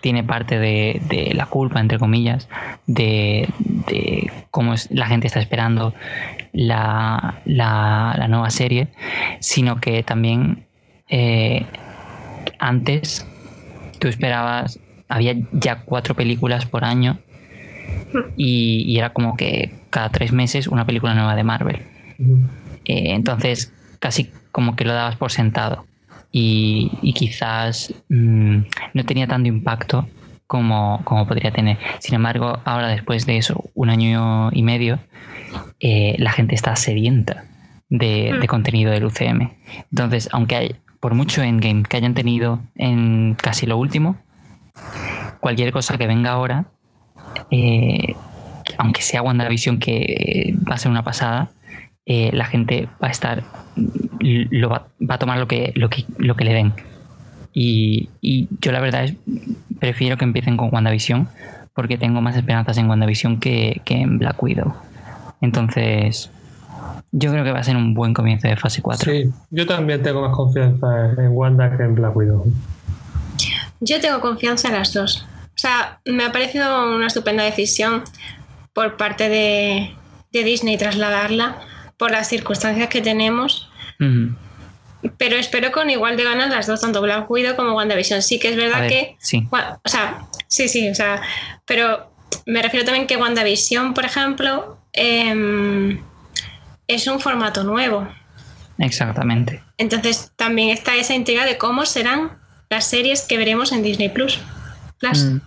[0.00, 2.48] tiene parte de, la culpa, entre comillas,
[2.86, 3.48] de,
[4.50, 5.94] cómo es, la gente está esperando
[6.52, 8.88] la, nueva serie,
[9.40, 10.66] sino que también
[11.08, 11.66] eh,
[12.58, 13.26] antes
[13.98, 17.18] tú esperabas, había ya cuatro películas por año
[18.36, 21.82] y, era como que cada tres meses una película nueva de Marvel.
[22.84, 25.84] Eh, entonces casi como que lo dabas por sentado
[26.32, 28.58] y, quizás mm,
[28.94, 30.08] no tenía tanto impacto
[30.46, 31.78] como, podría tener.
[31.98, 34.98] Sin embargo, ahora después de eso, un año y medio,
[35.80, 37.44] eh, la gente está sedienta
[37.88, 38.46] de, de, mm.
[38.46, 39.50] contenido del UCM.
[39.90, 44.16] Entonces, aunque hay, por mucho endgame que hayan tenido en casi lo último,
[45.40, 46.66] cualquier cosa que venga ahora,
[47.50, 48.14] eh,
[48.78, 51.50] aunque sea WandaVision que va a ser una pasada,
[52.12, 53.44] eh, la gente va a estar,
[54.18, 56.72] lo va, a tomar lo que, lo que, lo que le den.
[57.52, 58.08] Y,
[58.60, 59.14] yo la verdad es,
[59.78, 61.28] prefiero que empiecen con WandaVision
[61.72, 64.74] porque tengo más esperanzas en WandaVision que, que en Black Widow.
[65.40, 66.32] Entonces,
[67.12, 69.08] yo creo que va a ser un buen comienzo de fase 4.
[69.08, 72.44] Sí, yo también tengo más confianza en Wanda que en Black Widow.
[73.78, 75.24] Yo tengo confianza en las dos.
[75.46, 78.02] O sea, me ha parecido una estupenda decisión
[78.74, 79.94] por parte de,
[80.32, 81.69] de Disney trasladarla
[82.00, 83.68] por las circunstancias que tenemos.
[85.18, 88.22] Pero espero con igual de ganas las dos, tanto Black Widow como WandaVision.
[88.22, 89.16] Sí que es verdad que.
[89.20, 89.46] Sí.
[89.50, 91.20] O sea, sí, sí, o sea.
[91.66, 92.10] Pero
[92.46, 96.02] me refiero también que WandaVision, por ejemplo, em,
[96.88, 98.08] es un formato nuevo.
[98.78, 99.62] Exactamente.
[99.76, 102.38] Entonces también está esa intriga de cómo serán
[102.70, 104.38] las series que veremos en Disney Plus.
[105.02, 105.40] Mm.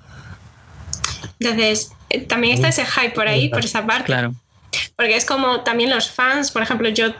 [1.39, 4.05] Entonces, eh, también está ese hype por ahí, por esa parte.
[4.05, 4.35] Claro.
[4.95, 7.13] Porque es como también los fans, por ejemplo, yo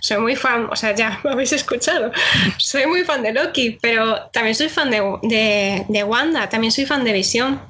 [0.00, 2.12] soy muy fan, o sea, ya me habéis escuchado,
[2.58, 7.04] soy muy fan de Loki, pero también soy fan de, de, Wanda, también soy fan
[7.04, 7.60] de Visión,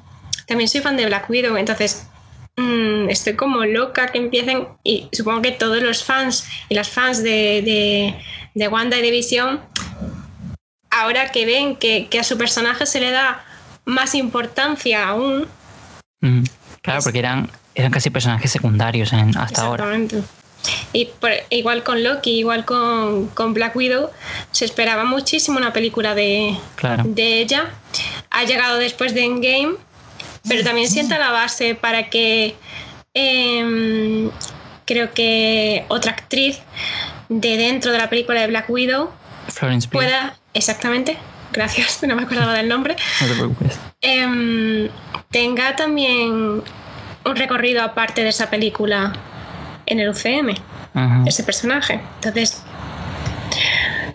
[0.47, 2.07] también soy fan de Black Widow, entonces
[2.57, 7.23] mm, estoy como loca que empiecen, y supongo que todos los fans y las fans
[7.23, 8.15] de,
[8.53, 9.61] de, Wanda y de Visión,
[10.89, 13.45] ahora que ven que, a su personaje se le da
[13.85, 15.47] más importancia aún.
[16.81, 19.97] Claro, pues porque eran eran casi personajes secundarios en, hasta ahora.
[20.93, 21.09] Y
[21.49, 24.11] igual con Loki, igual con, con, Black Widow,
[24.51, 26.55] se esperaba muchísimo una película de,
[27.05, 27.71] de ella.
[28.29, 29.75] Ha llegado después de Endgame,
[30.47, 32.55] pero también sienta la base para que
[33.13, 34.29] em,
[34.85, 36.59] creo que otra actriz
[37.29, 39.09] de dentro de la película de Black Widow
[39.47, 41.17] Florence pueda, exactamente,
[41.51, 42.95] gracias, no me acordaba del nombre.
[43.21, 43.79] No te preocupes.
[44.01, 44.89] em,
[45.29, 46.63] tenga también
[47.25, 49.13] un recorrido aparte de esa película
[49.85, 50.55] en el UCM,
[51.25, 51.99] ese personaje.
[52.15, 52.63] Entonces,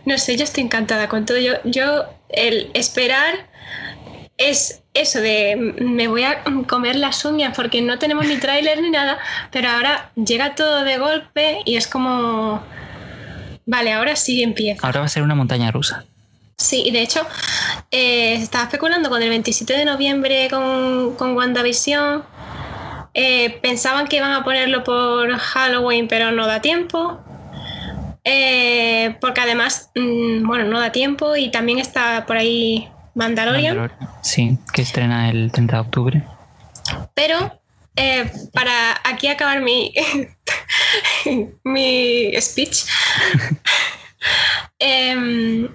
[0.05, 1.39] no sé, yo estoy encantada con todo.
[1.39, 3.49] Yo, yo el esperar
[4.39, 8.91] es eso de me voy a comer las uñas porque no tenemos ni tráiler ni
[8.91, 9.19] nada,
[9.51, 12.62] pero ahora llega todo de golpe y es como,
[13.65, 14.87] vale, ahora sí empieza.
[14.87, 16.05] Ahora va a ser una montaña rusa.
[16.59, 17.20] Sí, y de hecho,
[17.91, 22.23] eh, estaba especulando con el 27 de noviembre con, con WandaVision.
[23.18, 27.18] Eh, pensaban que iban a ponerlo por Halloween, pero no da tiempo.
[28.24, 33.90] Eh, porque además, mm, bueno, no da tiempo y también está por ahí Mandalorian.
[34.22, 36.22] Sí, que estrena el 30 de octubre.
[37.14, 37.59] Pero
[37.97, 39.94] eh, para aquí acabar mi,
[41.64, 42.84] mi speech,
[44.78, 45.70] em,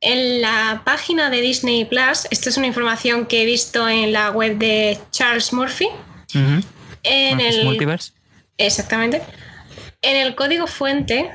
[0.00, 4.30] en la página de Disney Plus, esta es una información que he visto en la
[4.30, 5.88] web de Charles Murphy.
[7.04, 8.12] En el Multiverse.
[8.58, 9.22] Exactamente.
[10.02, 11.30] En el código fuente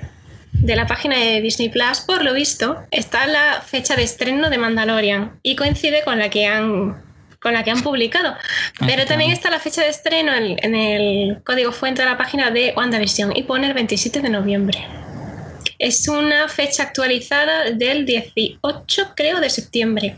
[0.51, 4.57] de la página de Disney Plus, por lo visto, está la fecha de estreno de
[4.57, 7.07] Mandalorian y coincide con la que han
[7.39, 8.35] con la que han publicado.
[8.79, 12.73] Pero también está la fecha de estreno en, el código fuente de la página de
[12.75, 14.85] WandaVision y pone el 27 de noviembre.
[15.77, 20.17] Es una fecha actualizada del 18, creo, de septiembre.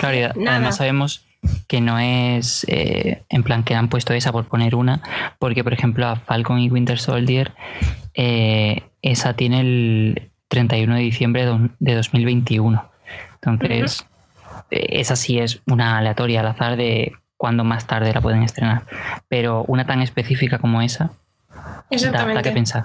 [0.00, 1.26] claro, además sabemos
[1.66, 5.02] que no es eh, en plan que han puesto esa por poner una,
[5.38, 7.52] porque por ejemplo a Falcon y Winter Soldier
[8.14, 11.46] eh, esa tiene el 31 de diciembre
[11.78, 12.90] de 2021.
[13.34, 14.06] Entonces,
[14.70, 18.84] eh, esa sí es una aleatoria al azar de cuándo más tarde la pueden estrenar.
[19.28, 21.10] Pero una tan específica como esa,
[21.90, 22.84] da, que pensar.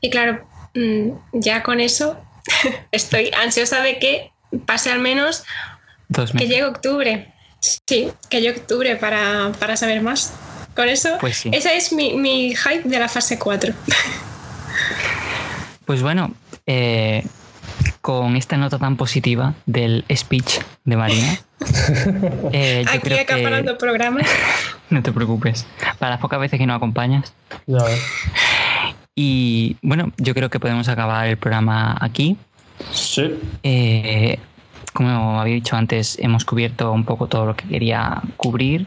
[0.00, 2.18] Y claro, mm, ya con eso
[2.92, 4.32] estoy ansiosa de que
[4.66, 5.44] pase al menos
[6.38, 7.32] que llegue octubre.
[7.86, 10.32] Sí, que llegue octubre para, saber más.
[10.74, 13.72] Con eso, pues esa es mi, mi hype de la fase 4.
[15.86, 16.34] Pues bueno,
[16.66, 17.24] eh,
[18.00, 21.40] con esta nota tan positiva del speech de Marina.
[22.52, 24.28] Eh, Aquí creo acaparando programas.
[24.90, 25.66] No te preocupes.
[25.98, 27.32] Para las pocas veces que nos acompañas.
[29.16, 32.36] Y bueno, yo creo que podemos acabar el programa aquí.
[32.92, 33.34] Sí.
[33.64, 34.38] Eh,
[34.96, 38.86] como había dicho antes, hemos cubierto un poco todo lo que quería cubrir.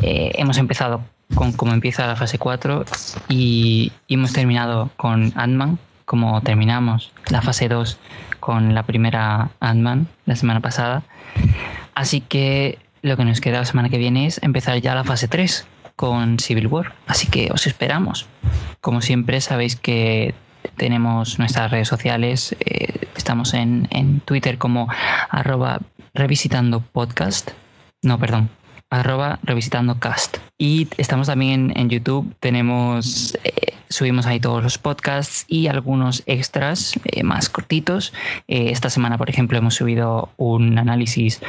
[0.00, 1.02] hemos empezado
[1.34, 2.84] con cómo empieza la fase 4
[3.28, 7.98] y, hemos terminado con Ant-Man, como terminamos la fase 2
[8.38, 11.02] con la primera Ant-Man la semana pasada.
[11.96, 15.26] Así que lo que nos queda la semana que viene es empezar ya la fase
[15.26, 15.66] 3
[15.96, 16.94] con Civil War.
[17.08, 18.26] Así que os esperamos.
[18.80, 20.32] Como siempre sabéis que
[20.76, 22.54] tenemos nuestras redes sociales.
[22.60, 24.88] Eh, estamos en, en, Twitter como
[25.30, 25.80] arroba
[26.14, 27.50] revisitando podcast.
[28.02, 28.50] No, perdón,
[28.90, 29.96] arroba revisitando.
[30.58, 36.94] Y estamos también en, YouTube, tenemos, eh, subimos ahí todos los podcasts y algunos extras
[37.04, 38.12] eh, más cortitos.
[38.46, 41.40] Esta semana, por ejemplo, hemos subido un análisis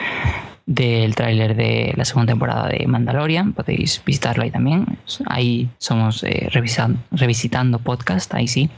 [0.65, 3.53] del tráiler de la segunda temporada de Mandalorian.
[3.53, 4.97] Podéis visitarlo ahí también.
[5.27, 8.69] Ahí somos revisando, revisitando podcast, ahí sí.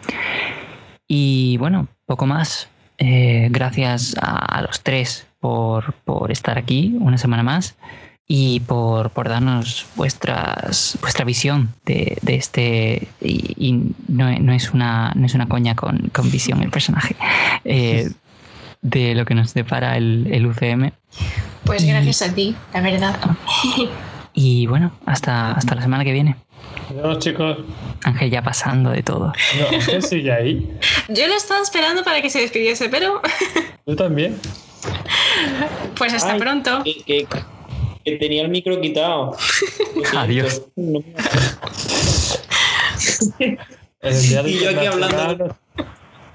[1.07, 2.69] Y bueno, poco más.
[2.99, 7.77] gracias a, los tres por, por estar aquí una semana más
[8.27, 13.07] y por, por darnos vuestras, vuestra visión de, de este.
[13.21, 17.15] Y, no, no, es una, no es una coña con, con visión el personaje.
[17.63, 18.09] Eh,
[18.89, 20.91] de lo que nos depara el, el UCM.
[21.65, 23.15] Pues gracias a ti, la verdad.
[24.39, 26.35] Y bueno, hasta, hasta la semana que viene.
[26.91, 27.57] Adiós, chicos.
[28.03, 29.33] Ángel ya pasando de todo.
[29.59, 30.77] No, Ángel sigue ahí.
[31.09, 33.19] Yo lo estaba esperando para que se despidiese, pero.
[33.87, 34.39] Yo también.
[35.97, 36.83] Pues hasta pronto
[38.15, 39.35] tenía el micro quitado.
[40.15, 40.61] Adiós.
[43.39, 45.57] y yo aquí hablando.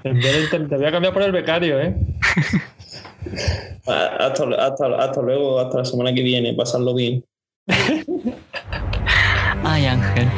[0.03, 1.95] Te voy a cambiar por el becario, ¿eh?
[3.85, 7.25] Hasta, hasta, hasta luego, hasta la semana que viene, pasarlo bien.
[9.61, 10.31] Ay, Ángel.